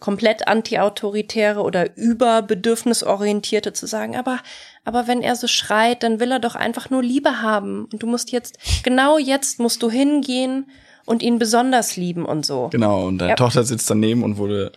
komplett 0.00 0.48
antiautoritäre 0.48 1.60
oder 1.60 1.94
überbedürfnisorientierte 1.94 3.74
zu 3.74 3.86
sagen, 3.86 4.16
aber, 4.16 4.38
aber 4.82 5.06
wenn 5.06 5.20
er 5.20 5.36
so 5.36 5.46
schreit, 5.46 6.02
dann 6.02 6.18
will 6.18 6.32
er 6.32 6.38
doch 6.38 6.54
einfach 6.54 6.88
nur 6.88 7.02
Liebe 7.02 7.42
haben. 7.42 7.84
Und 7.92 8.02
du 8.02 8.06
musst 8.06 8.32
jetzt, 8.32 8.58
genau 8.82 9.18
jetzt 9.18 9.60
musst 9.60 9.82
du 9.82 9.90
hingehen 9.90 10.70
und 11.06 11.22
ihn 11.22 11.38
besonders 11.38 11.96
lieben 11.96 12.26
und 12.26 12.44
so. 12.44 12.68
Genau, 12.68 13.06
und 13.06 13.18
deine 13.18 13.30
Ja. 13.30 13.36
Tochter 13.36 13.64
sitzt 13.64 13.88
daneben 13.88 14.22
und 14.22 14.36
wurde 14.36 14.72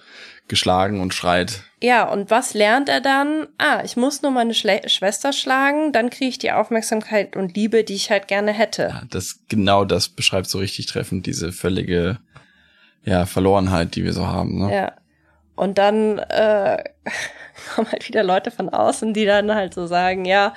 geschlagen 0.48 1.02
und 1.02 1.14
schreit. 1.14 1.64
Ja, 1.82 2.10
und 2.10 2.32
was 2.32 2.54
lernt 2.54 2.90
er 2.90 3.02
dann? 3.02 3.48
Ah, 3.58 3.82
ich 3.84 3.98
muss 3.98 4.22
nur 4.22 4.32
meine 4.32 4.54
Schle 4.54 4.82
Schwester 4.88 5.32
schlagen, 5.34 5.92
dann 5.92 6.10
kriege 6.10 6.30
ich 6.30 6.40
die 6.40 6.52
Aufmerksamkeit 6.52 7.36
und 7.36 7.56
Liebe, 7.56 7.84
die 7.84 7.94
ich 7.96 8.10
halt 8.10 8.28
gerne 8.28 8.52
hätte. 8.52 8.90
Ja, 8.92 9.02
das 9.10 9.40
genau 9.48 9.86
das 9.86 10.10
beschreibt 10.10 10.48
so 10.48 10.58
richtig 10.58 10.88
treffend 10.88 11.26
diese 11.26 11.52
völlige 11.52 12.20
ja, 13.04 13.26
Verlorenheit, 13.26 13.96
die 13.96 14.04
wir 14.04 14.14
so 14.14 14.28
haben. 14.28 14.60
Ne? 14.66 14.74
Ja. 14.74 14.92
Und 15.56 15.78
dann 15.78 16.20
äh, 16.20 16.84
kommen 17.76 17.92
halt 17.92 18.08
wieder 18.08 18.24
Leute 18.24 18.52
von 18.52 18.70
außen, 18.70 19.14
die 19.14 19.26
dann 19.26 19.54
halt 19.54 19.74
so 19.74 19.88
sagen, 19.88 20.26
ja, 20.26 20.54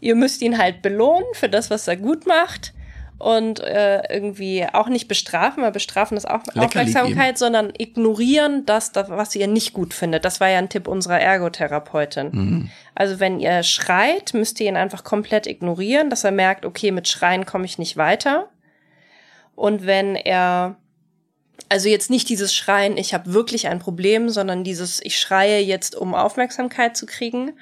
ihr 0.00 0.14
müsst 0.14 0.42
ihn 0.42 0.58
halt 0.58 0.82
belohnen 0.82 1.26
für 1.34 1.48
das, 1.48 1.70
was 1.70 1.88
er 1.88 1.96
gut 1.96 2.26
macht. 2.26 2.74
Und 3.20 3.60
äh, 3.60 4.02
irgendwie 4.10 4.66
auch 4.72 4.88
nicht 4.88 5.06
bestrafen, 5.06 5.62
weil 5.62 5.72
bestrafen 5.72 6.16
ist 6.16 6.26
auch 6.26 6.42
Leckerli 6.54 6.88
Aufmerksamkeit, 6.88 7.36
sondern 7.36 7.70
ignorieren 7.76 8.64
das, 8.64 8.92
das, 8.92 9.10
was 9.10 9.34
ihr 9.36 9.46
nicht 9.46 9.74
gut 9.74 9.92
findet. 9.92 10.24
Das 10.24 10.40
war 10.40 10.48
ja 10.48 10.56
ein 10.56 10.70
Tipp 10.70 10.88
unserer 10.88 11.20
Ergotherapeutin. 11.20 12.30
Mhm. 12.32 12.70
Also 12.94 13.20
wenn 13.20 13.38
ihr 13.38 13.62
schreit, 13.62 14.32
müsst 14.32 14.58
ihr 14.58 14.68
ihn 14.68 14.78
einfach 14.78 15.04
komplett 15.04 15.46
ignorieren, 15.46 16.08
dass 16.08 16.24
er 16.24 16.30
merkt, 16.30 16.64
okay, 16.64 16.92
mit 16.92 17.08
Schreien 17.08 17.44
komme 17.44 17.66
ich 17.66 17.76
nicht 17.76 17.98
weiter. 17.98 18.48
Und 19.54 19.84
wenn 19.84 20.16
er, 20.16 20.76
also 21.68 21.90
jetzt 21.90 22.08
nicht 22.08 22.30
dieses 22.30 22.54
Schreien, 22.54 22.96
ich 22.96 23.12
habe 23.12 23.34
wirklich 23.34 23.68
ein 23.68 23.80
Problem, 23.80 24.30
sondern 24.30 24.64
dieses, 24.64 24.98
ich 25.04 25.18
schreie 25.18 25.60
jetzt, 25.60 25.94
um 25.94 26.14
Aufmerksamkeit 26.14 26.96
zu 26.96 27.04
kriegen. 27.04 27.52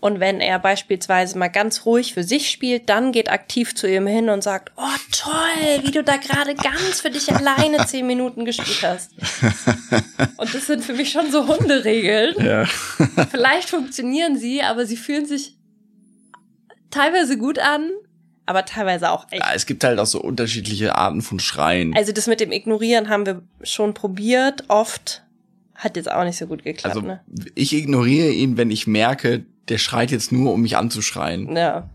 Und 0.00 0.20
wenn 0.20 0.40
er 0.40 0.60
beispielsweise 0.60 1.36
mal 1.36 1.48
ganz 1.48 1.84
ruhig 1.84 2.14
für 2.14 2.22
sich 2.22 2.50
spielt, 2.50 2.88
dann 2.88 3.10
geht 3.10 3.28
aktiv 3.30 3.74
zu 3.74 3.88
ihm 3.90 4.06
hin 4.06 4.28
und 4.28 4.44
sagt, 4.44 4.70
oh 4.76 4.82
toll, 5.10 5.82
wie 5.82 5.90
du 5.90 6.04
da 6.04 6.16
gerade 6.18 6.54
ganz 6.54 7.00
für 7.00 7.10
dich 7.10 7.34
alleine 7.34 7.78
zehn 7.86 8.06
Minuten 8.06 8.44
gespielt 8.44 8.82
hast. 8.82 9.10
Und 10.36 10.54
das 10.54 10.66
sind 10.68 10.84
für 10.84 10.92
mich 10.94 11.10
schon 11.10 11.32
so 11.32 11.48
Hunderegeln. 11.48 12.34
Ja. 12.44 12.64
Vielleicht 13.30 13.70
funktionieren 13.70 14.38
sie, 14.38 14.62
aber 14.62 14.86
sie 14.86 14.96
fühlen 14.96 15.26
sich 15.26 15.56
teilweise 16.90 17.36
gut 17.36 17.58
an, 17.58 17.90
aber 18.46 18.64
teilweise 18.64 19.10
auch 19.10 19.26
echt. 19.30 19.42
ja, 19.42 19.52
es 19.52 19.66
gibt 19.66 19.82
halt 19.84 19.98
auch 19.98 20.06
so 20.06 20.20
unterschiedliche 20.22 20.94
Arten 20.94 21.22
von 21.22 21.40
Schreien. 21.40 21.94
Also 21.96 22.12
das 22.12 22.26
mit 22.28 22.38
dem 22.40 22.52
Ignorieren 22.52 23.08
haben 23.08 23.26
wir 23.26 23.42
schon 23.62 23.94
probiert, 23.94 24.64
oft. 24.68 25.24
Hat 25.74 25.96
jetzt 25.96 26.10
auch 26.10 26.24
nicht 26.24 26.38
so 26.38 26.46
gut 26.46 26.64
geklappt, 26.64 26.96
Also 26.96 27.06
ne? 27.06 27.20
ich 27.54 27.72
ignoriere 27.72 28.30
ihn, 28.30 28.56
wenn 28.56 28.70
ich 28.70 28.86
merke, 28.86 29.44
der 29.68 29.78
schreit 29.78 30.10
jetzt 30.10 30.32
nur, 30.32 30.52
um 30.52 30.62
mich 30.62 30.76
anzuschreien. 30.76 31.54
Ja. 31.56 31.88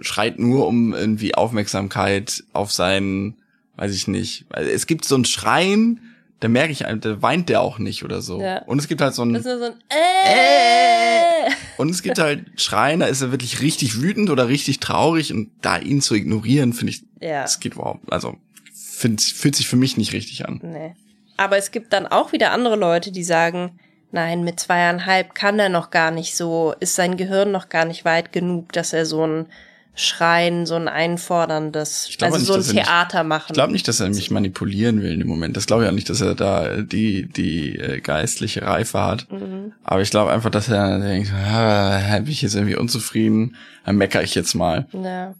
Schreit 0.00 0.38
nur, 0.38 0.66
um 0.66 0.92
irgendwie 0.94 1.34
Aufmerksamkeit 1.34 2.44
auf 2.52 2.72
seinen, 2.72 3.36
weiß 3.76 3.94
ich 3.94 4.08
nicht. 4.08 4.44
Also 4.50 4.70
es 4.70 4.86
gibt 4.86 5.04
so 5.04 5.16
ein 5.16 5.24
Schreien, 5.24 6.00
da 6.40 6.48
merke 6.48 6.72
ich, 6.72 6.80
da 6.80 7.22
weint 7.22 7.48
der 7.48 7.62
auch 7.62 7.78
nicht 7.78 8.04
oder 8.04 8.20
so. 8.20 8.40
Ja. 8.40 8.62
Und 8.64 8.78
es 8.78 8.88
gibt 8.88 9.00
halt 9.00 9.14
so 9.14 9.24
Das 9.24 9.40
ist 9.46 9.46
ein, 9.52 9.58
so 9.58 9.64
ein 9.64 9.72
äh. 9.90 11.50
und 11.78 11.88
es 11.90 12.02
gibt 12.02 12.18
halt 12.18 12.44
Schreien, 12.60 13.00
da 13.00 13.06
ist 13.06 13.22
er 13.22 13.30
wirklich 13.30 13.62
richtig 13.62 14.02
wütend 14.02 14.28
oder 14.30 14.48
richtig 14.48 14.80
traurig 14.80 15.32
und 15.32 15.50
da 15.62 15.78
ihn 15.78 16.00
zu 16.02 16.14
ignorieren, 16.14 16.72
finde 16.74 16.92
ich, 16.92 17.02
Ja. 17.20 17.42
das 17.42 17.60
geht 17.60 17.74
überhaupt, 17.74 18.12
also 18.12 18.36
find, 18.74 19.22
fühlt 19.22 19.56
sich 19.56 19.66
für 19.68 19.76
mich 19.76 19.96
nicht 19.96 20.12
richtig 20.12 20.46
an. 20.46 20.60
Nee. 20.62 20.94
Aber 21.38 21.56
es 21.56 21.70
gibt 21.70 21.92
dann 21.92 22.06
auch 22.06 22.32
wieder 22.32 22.50
andere 22.52 22.76
Leute, 22.76 23.12
die 23.12 23.24
sagen, 23.24 23.78
nein, 24.16 24.44
mit 24.44 24.58
zweieinhalb 24.58 25.34
kann 25.34 25.58
er 25.58 25.68
noch 25.68 25.90
gar 25.90 26.10
nicht 26.10 26.36
so, 26.36 26.74
ist 26.80 26.94
sein 26.94 27.18
Gehirn 27.18 27.52
noch 27.52 27.68
gar 27.68 27.84
nicht 27.84 28.04
weit 28.06 28.32
genug, 28.32 28.72
dass 28.72 28.94
er 28.94 29.04
so 29.04 29.26
ein 29.26 29.46
Schreien, 29.94 30.66
so 30.66 30.74
ein 30.74 30.88
einforderndes, 30.88 32.16
also 32.20 32.36
nicht, 32.36 32.46
so 32.46 32.54
ein 32.54 32.78
er 32.78 32.84
Theater 32.84 33.24
machen. 33.24 33.46
Ich 33.48 33.54
glaube 33.54 33.72
nicht, 33.72 33.86
dass 33.88 34.00
er 34.00 34.08
mich 34.08 34.30
manipulieren 34.30 35.02
will 35.02 35.12
in 35.12 35.20
dem 35.20 35.28
Moment. 35.28 35.56
Das 35.56 35.66
glaube 35.66 35.84
ich 35.84 35.88
auch 35.88 35.94
nicht, 35.94 36.08
dass 36.08 36.22
er 36.22 36.34
da 36.34 36.82
die, 36.82 37.26
die 37.26 37.78
äh, 37.78 38.00
geistliche 38.00 38.62
Reife 38.62 39.02
hat. 39.02 39.30
Mhm. 39.30 39.72
Aber 39.84 40.00
ich 40.00 40.10
glaube 40.10 40.32
einfach, 40.32 40.50
dass 40.50 40.68
er 40.68 40.98
denkt, 40.98 41.30
ah, 41.32 42.18
bin 42.18 42.32
ich 42.32 42.42
jetzt 42.42 42.54
irgendwie 42.54 42.76
unzufrieden, 42.76 43.56
dann 43.84 43.96
meckere 43.96 44.22
ich 44.22 44.34
jetzt 44.34 44.54
mal. 44.54 44.86
Ja. 44.92 45.34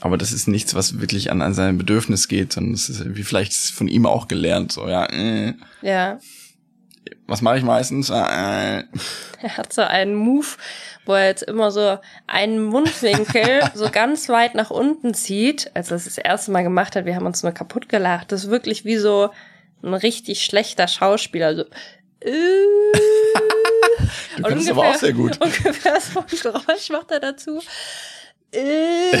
Aber 0.00 0.16
das 0.16 0.32
ist 0.32 0.48
nichts, 0.48 0.74
was 0.74 1.00
wirklich 1.00 1.30
an, 1.30 1.42
an 1.42 1.54
sein 1.54 1.78
Bedürfnis 1.78 2.28
geht, 2.28 2.52
sondern 2.52 2.74
es 2.74 2.88
ist 2.88 3.00
irgendwie 3.00 3.24
vielleicht 3.24 3.52
von 3.52 3.86
ihm 3.88 4.06
auch 4.06 4.28
gelernt. 4.28 4.72
So, 4.72 4.88
ja, 4.88 5.06
äh, 5.06 5.54
Ja. 5.82 6.18
Was 7.26 7.42
mache 7.42 7.58
ich 7.58 7.64
meistens? 7.64 8.10
Ah, 8.10 8.78
äh. 8.78 8.84
Er 9.42 9.56
hat 9.56 9.72
so 9.72 9.80
einen 9.80 10.14
Move, 10.14 10.46
wo 11.06 11.14
er 11.14 11.28
jetzt 11.28 11.42
immer 11.44 11.70
so 11.70 11.98
einen 12.26 12.62
Mundwinkel 12.62 13.62
so 13.74 13.88
ganz 13.90 14.28
weit 14.28 14.54
nach 14.54 14.70
unten 14.70 15.14
zieht, 15.14 15.70
als 15.74 15.90
er 15.90 15.96
es 15.96 16.04
das 16.04 16.18
erste 16.18 16.50
Mal 16.50 16.62
gemacht 16.62 16.94
hat. 16.94 17.06
Wir 17.06 17.16
haben 17.16 17.24
uns 17.24 17.42
nur 17.42 17.52
kaputt 17.52 17.88
gelacht. 17.88 18.32
Das 18.32 18.44
ist 18.44 18.50
wirklich 18.50 18.84
wie 18.84 18.98
so 18.98 19.30
ein 19.82 19.94
richtig 19.94 20.44
schlechter 20.44 20.88
Schauspieler. 20.88 21.56
So, 21.56 21.62
äh, 22.20 22.32
Du 24.36 24.42
kannst 24.42 24.70
aber 24.70 24.88
auch 24.88 24.94
sehr 24.94 25.12
gut. 25.12 25.40
Ungefähr 25.40 26.00
so 26.00 26.20
ein 26.20 26.26
Geräusch 26.26 26.90
macht 26.90 27.10
er 27.10 27.20
dazu. 27.20 27.62
Äh, 28.52 29.12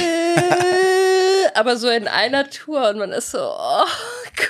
aber 1.54 1.76
so 1.76 1.88
in 1.88 2.08
einer 2.08 2.50
Tour 2.50 2.88
und 2.90 2.98
man 2.98 3.12
ist 3.12 3.30
so, 3.30 3.38
oh 3.38 3.86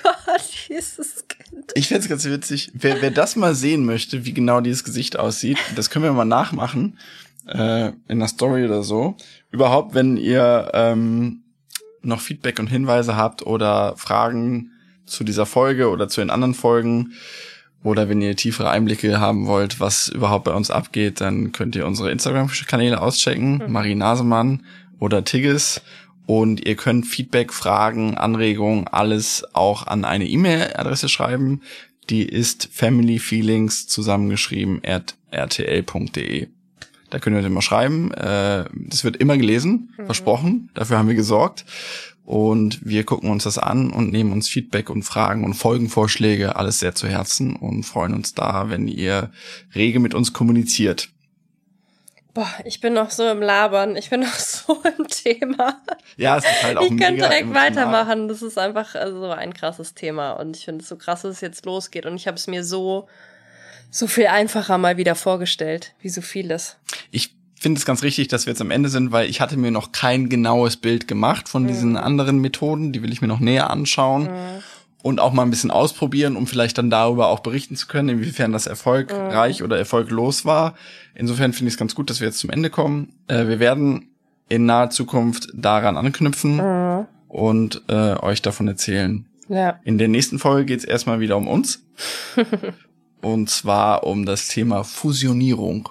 Gott, 0.02 0.42
dieses 0.68 1.26
Ich 1.74 1.88
find's 1.88 2.08
ganz 2.08 2.24
witzig. 2.24 2.70
Wer, 2.74 3.00
wer 3.02 3.10
das 3.10 3.36
mal 3.36 3.54
sehen 3.54 3.84
möchte, 3.84 4.24
wie 4.24 4.32
genau 4.32 4.60
dieses 4.60 4.84
Gesicht 4.84 5.18
aussieht, 5.18 5.58
das 5.76 5.90
können 5.90 6.04
wir 6.04 6.12
mal 6.12 6.24
nachmachen 6.24 6.98
äh, 7.46 7.92
in 8.08 8.18
der 8.18 8.28
Story 8.28 8.64
oder 8.64 8.82
so. 8.82 9.16
Überhaupt, 9.50 9.94
wenn 9.94 10.16
ihr 10.16 10.70
ähm, 10.74 11.42
noch 12.02 12.20
Feedback 12.20 12.58
und 12.58 12.66
Hinweise 12.68 13.16
habt 13.16 13.46
oder 13.46 13.94
Fragen 13.96 14.70
zu 15.06 15.24
dieser 15.24 15.46
Folge 15.46 15.90
oder 15.90 16.08
zu 16.08 16.20
den 16.20 16.30
anderen 16.30 16.54
Folgen 16.54 17.12
oder 17.82 18.08
wenn 18.08 18.20
ihr 18.20 18.36
tiefere 18.36 18.70
Einblicke 18.70 19.20
haben 19.20 19.46
wollt, 19.46 19.80
was 19.80 20.08
überhaupt 20.08 20.44
bei 20.44 20.52
uns 20.52 20.70
abgeht, 20.70 21.20
dann 21.20 21.52
könnt 21.52 21.74
ihr 21.76 21.86
unsere 21.86 22.10
Instagram-Kanäle 22.10 23.00
auschecken, 23.00 23.62
Mhm. 23.66 23.72
Marie 23.72 23.94
Nasemann 23.94 24.64
oder 24.98 25.24
Tigges. 25.24 25.80
Und 26.30 26.64
ihr 26.64 26.76
könnt 26.76 27.08
Feedback, 27.08 27.52
Fragen, 27.52 28.16
Anregungen, 28.16 28.86
alles 28.86 29.44
auch 29.52 29.88
an 29.88 30.04
eine 30.04 30.28
E-Mail-Adresse 30.28 31.08
schreiben. 31.08 31.60
Die 32.08 32.22
ist 32.22 32.68
familyfeelings 32.70 33.88
zusammengeschrieben 33.88 34.80
at 34.86 35.16
rtl.de. 35.34 36.46
Da 37.10 37.18
könnt 37.18 37.34
ihr 37.34 37.44
immer 37.44 37.62
schreiben. 37.62 38.12
Äh, 38.12 38.66
Das 38.72 39.02
wird 39.02 39.16
immer 39.16 39.38
gelesen, 39.38 39.92
versprochen. 40.06 40.70
Dafür 40.74 40.98
haben 40.98 41.08
wir 41.08 41.16
gesorgt. 41.16 41.64
Und 42.24 42.78
wir 42.84 43.02
gucken 43.02 43.28
uns 43.28 43.42
das 43.42 43.58
an 43.58 43.90
und 43.90 44.12
nehmen 44.12 44.30
uns 44.30 44.48
Feedback 44.48 44.88
und 44.88 45.02
Fragen 45.02 45.42
und 45.42 45.54
Folgenvorschläge 45.54 46.54
alles 46.54 46.78
sehr 46.78 46.94
zu 46.94 47.08
Herzen 47.08 47.56
und 47.56 47.82
freuen 47.82 48.14
uns 48.14 48.34
da, 48.34 48.70
wenn 48.70 48.86
ihr 48.86 49.32
rege 49.74 49.98
mit 49.98 50.14
uns 50.14 50.32
kommuniziert. 50.32 51.08
Boah, 52.32 52.48
ich 52.64 52.80
bin 52.80 52.92
noch 52.92 53.10
so 53.10 53.28
im 53.28 53.42
Labern. 53.42 53.96
Ich 53.96 54.10
bin 54.10 54.20
noch 54.20 54.34
so 54.34 54.82
im 54.98 55.08
Thema. 55.08 55.80
Ja, 56.16 56.38
es 56.38 56.44
ist 56.44 56.62
halt 56.62 56.76
auch 56.76 56.82
ich 56.82 56.90
könnte 56.90 57.14
direkt 57.14 57.42
emotional. 57.42 57.70
weitermachen. 57.70 58.28
Das 58.28 58.42
ist 58.42 58.58
einfach 58.58 58.94
also 58.94 59.20
so 59.20 59.30
ein 59.30 59.54
krasses 59.54 59.94
Thema. 59.94 60.32
Und 60.32 60.56
ich 60.56 60.64
finde 60.64 60.82
es 60.82 60.88
so 60.88 60.96
krass, 60.96 61.22
dass 61.22 61.36
es 61.36 61.40
jetzt 61.40 61.66
losgeht. 61.66 62.06
Und 62.06 62.16
ich 62.16 62.26
habe 62.26 62.36
es 62.36 62.46
mir 62.46 62.64
so, 62.64 63.08
so 63.90 64.06
viel 64.06 64.26
einfacher 64.26 64.78
mal 64.78 64.96
wieder 64.96 65.14
vorgestellt, 65.14 65.94
wie 66.00 66.08
so 66.08 66.20
vieles. 66.20 66.76
Ich 67.10 67.34
finde 67.60 67.78
es 67.78 67.84
ganz 67.84 68.02
richtig, 68.02 68.28
dass 68.28 68.46
wir 68.46 68.52
jetzt 68.52 68.62
am 68.62 68.70
Ende 68.70 68.88
sind, 68.88 69.12
weil 69.12 69.28
ich 69.28 69.40
hatte 69.40 69.56
mir 69.56 69.70
noch 69.70 69.92
kein 69.92 70.28
genaues 70.28 70.76
Bild 70.76 71.08
gemacht 71.08 71.48
von 71.48 71.66
diesen 71.66 71.96
anderen 71.96 72.38
Methoden. 72.38 72.92
Die 72.92 73.02
will 73.02 73.12
ich 73.12 73.20
mir 73.20 73.28
noch 73.28 73.40
näher 73.40 73.70
anschauen 73.70 74.30
und 75.02 75.20
auch 75.20 75.32
mal 75.32 75.42
ein 75.42 75.50
bisschen 75.50 75.70
ausprobieren, 75.70 76.36
um 76.36 76.46
vielleicht 76.46 76.78
dann 76.78 76.90
darüber 76.90 77.28
auch 77.28 77.40
berichten 77.40 77.76
zu 77.76 77.86
können, 77.86 78.08
inwiefern 78.08 78.52
das 78.52 78.66
erfolgreich 78.66 79.62
oder 79.62 79.78
erfolglos 79.78 80.44
war. 80.44 80.74
Insofern 81.14 81.52
finde 81.52 81.68
ich 81.68 81.74
es 81.74 81.78
ganz 81.78 81.94
gut, 81.94 82.10
dass 82.10 82.20
wir 82.20 82.28
jetzt 82.28 82.38
zum 82.38 82.50
Ende 82.50 82.70
kommen. 82.70 83.14
Äh, 83.26 83.46
wir 83.46 83.60
werden 83.60 84.10
in 84.48 84.66
naher 84.66 84.90
Zukunft 84.90 85.48
daran 85.54 85.96
anknüpfen 85.96 87.06
und 87.28 87.82
äh, 87.88 88.14
euch 88.16 88.42
davon 88.42 88.68
erzählen. 88.68 89.26
Ja. 89.48 89.80
In 89.84 89.98
der 89.98 90.08
nächsten 90.08 90.38
Folge 90.38 90.66
geht 90.66 90.80
es 90.80 90.84
erstmal 90.84 91.20
wieder 91.20 91.36
um 91.36 91.48
uns. 91.48 91.84
und 93.22 93.48
zwar 93.48 94.04
um 94.04 94.26
das 94.26 94.48
Thema 94.48 94.84
Fusionierung. 94.84 95.88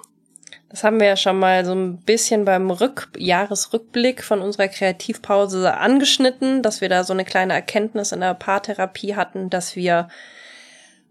Das 0.70 0.84
haben 0.84 1.00
wir 1.00 1.08
ja 1.08 1.16
schon 1.16 1.38
mal 1.38 1.64
so 1.64 1.74
ein 1.74 1.98
bisschen 1.98 2.44
beim 2.44 2.70
Rück 2.70 3.08
Jahresrückblick 3.18 4.22
von 4.22 4.40
unserer 4.40 4.68
Kreativpause 4.68 5.76
angeschnitten, 5.76 6.62
dass 6.62 6.80
wir 6.80 6.88
da 6.88 7.02
so 7.02 7.12
eine 7.12 7.24
kleine 7.24 7.54
Erkenntnis 7.54 8.12
in 8.12 8.20
der 8.20 8.34
Paartherapie 8.34 9.16
hatten, 9.16 9.50
dass 9.50 9.74
wir 9.74 10.08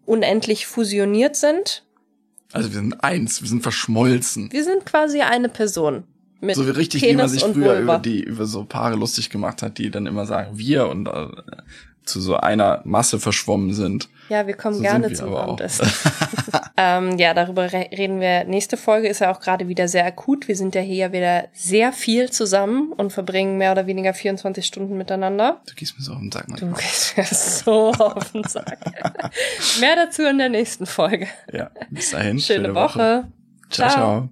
unendlich 0.05 0.65
fusioniert 0.65 1.35
sind. 1.35 1.83
Also 2.53 2.69
wir 2.69 2.75
sind 2.75 3.03
eins, 3.03 3.41
wir 3.41 3.49
sind 3.49 3.61
verschmolzen. 3.61 4.49
Wir 4.51 4.63
sind 4.63 4.85
quasi 4.85 5.21
eine 5.21 5.49
Person. 5.49 6.05
Mit 6.39 6.55
So 6.55 6.65
wie 6.65 6.71
richtig, 6.71 7.01
Penis 7.01 7.13
wie 7.13 7.17
man 7.17 7.29
sich 7.29 7.43
früher 7.43 7.53
Vulva. 7.53 7.81
über 7.81 7.99
die, 7.99 8.23
über 8.23 8.45
so 8.45 8.63
Paare 8.63 8.95
lustig 8.95 9.29
gemacht 9.29 9.61
hat, 9.61 9.77
die 9.77 9.91
dann 9.91 10.05
immer 10.05 10.25
sagen, 10.25 10.57
wir 10.57 10.87
und 10.87 11.07
äh, 11.07 11.27
zu 12.09 12.21
so 12.21 12.35
einer 12.37 12.81
Masse 12.83 13.19
verschwommen 13.19 13.73
sind. 13.73 14.09
Ja, 14.29 14.45
wir 14.45 14.53
kommen 14.53 14.75
So 14.75 14.81
gerne 14.83 15.11
zum. 15.13 15.35
Abendessen. 15.35 15.91
ähm, 16.77 17.17
ja, 17.17 17.33
darüber 17.33 17.71
re 17.73 17.89
reden 17.91 18.19
wir. 18.19 18.43
Nächste 18.43 18.77
Folge 18.77 19.07
ist 19.07 19.19
ja 19.21 19.31
auch 19.31 19.39
gerade 19.39 19.67
wieder 19.67 19.87
sehr 19.87 20.05
akut. 20.05 20.47
Wir 20.47 20.55
sind 20.55 20.75
ja 20.75 20.81
hier 20.81 20.99
ja 20.99 21.11
wieder 21.11 21.47
sehr 21.53 21.91
viel 21.93 22.29
zusammen 22.29 22.91
und 22.93 23.11
verbringen 23.11 23.57
mehr 23.57 23.71
oder 23.71 23.87
weniger 23.87 24.13
24 24.13 24.65
Stunden 24.65 24.97
miteinander. 24.97 25.61
Du 25.67 25.73
gehst 25.75 25.97
mir 25.97 26.03
so 26.03 26.13
auf 26.13 26.19
den 26.19 26.31
Sack 26.31 26.45
Du 26.47 26.65
manchmal. 26.65 26.73
gehst 26.81 27.17
mir 27.17 27.25
so 27.25 27.91
auf 27.91 28.31
den 28.31 28.43
Sack. 28.43 28.79
mehr 29.79 29.95
dazu 29.95 30.23
in 30.23 30.37
der 30.37 30.49
nächsten 30.49 30.85
Folge. 30.85 31.27
Ja, 31.51 31.71
bis 31.89 32.11
dahin. 32.11 32.39
Schöne, 32.39 32.75
Woche. 32.75 33.27
Ciao, 33.69 33.89
ciao. 33.89 34.29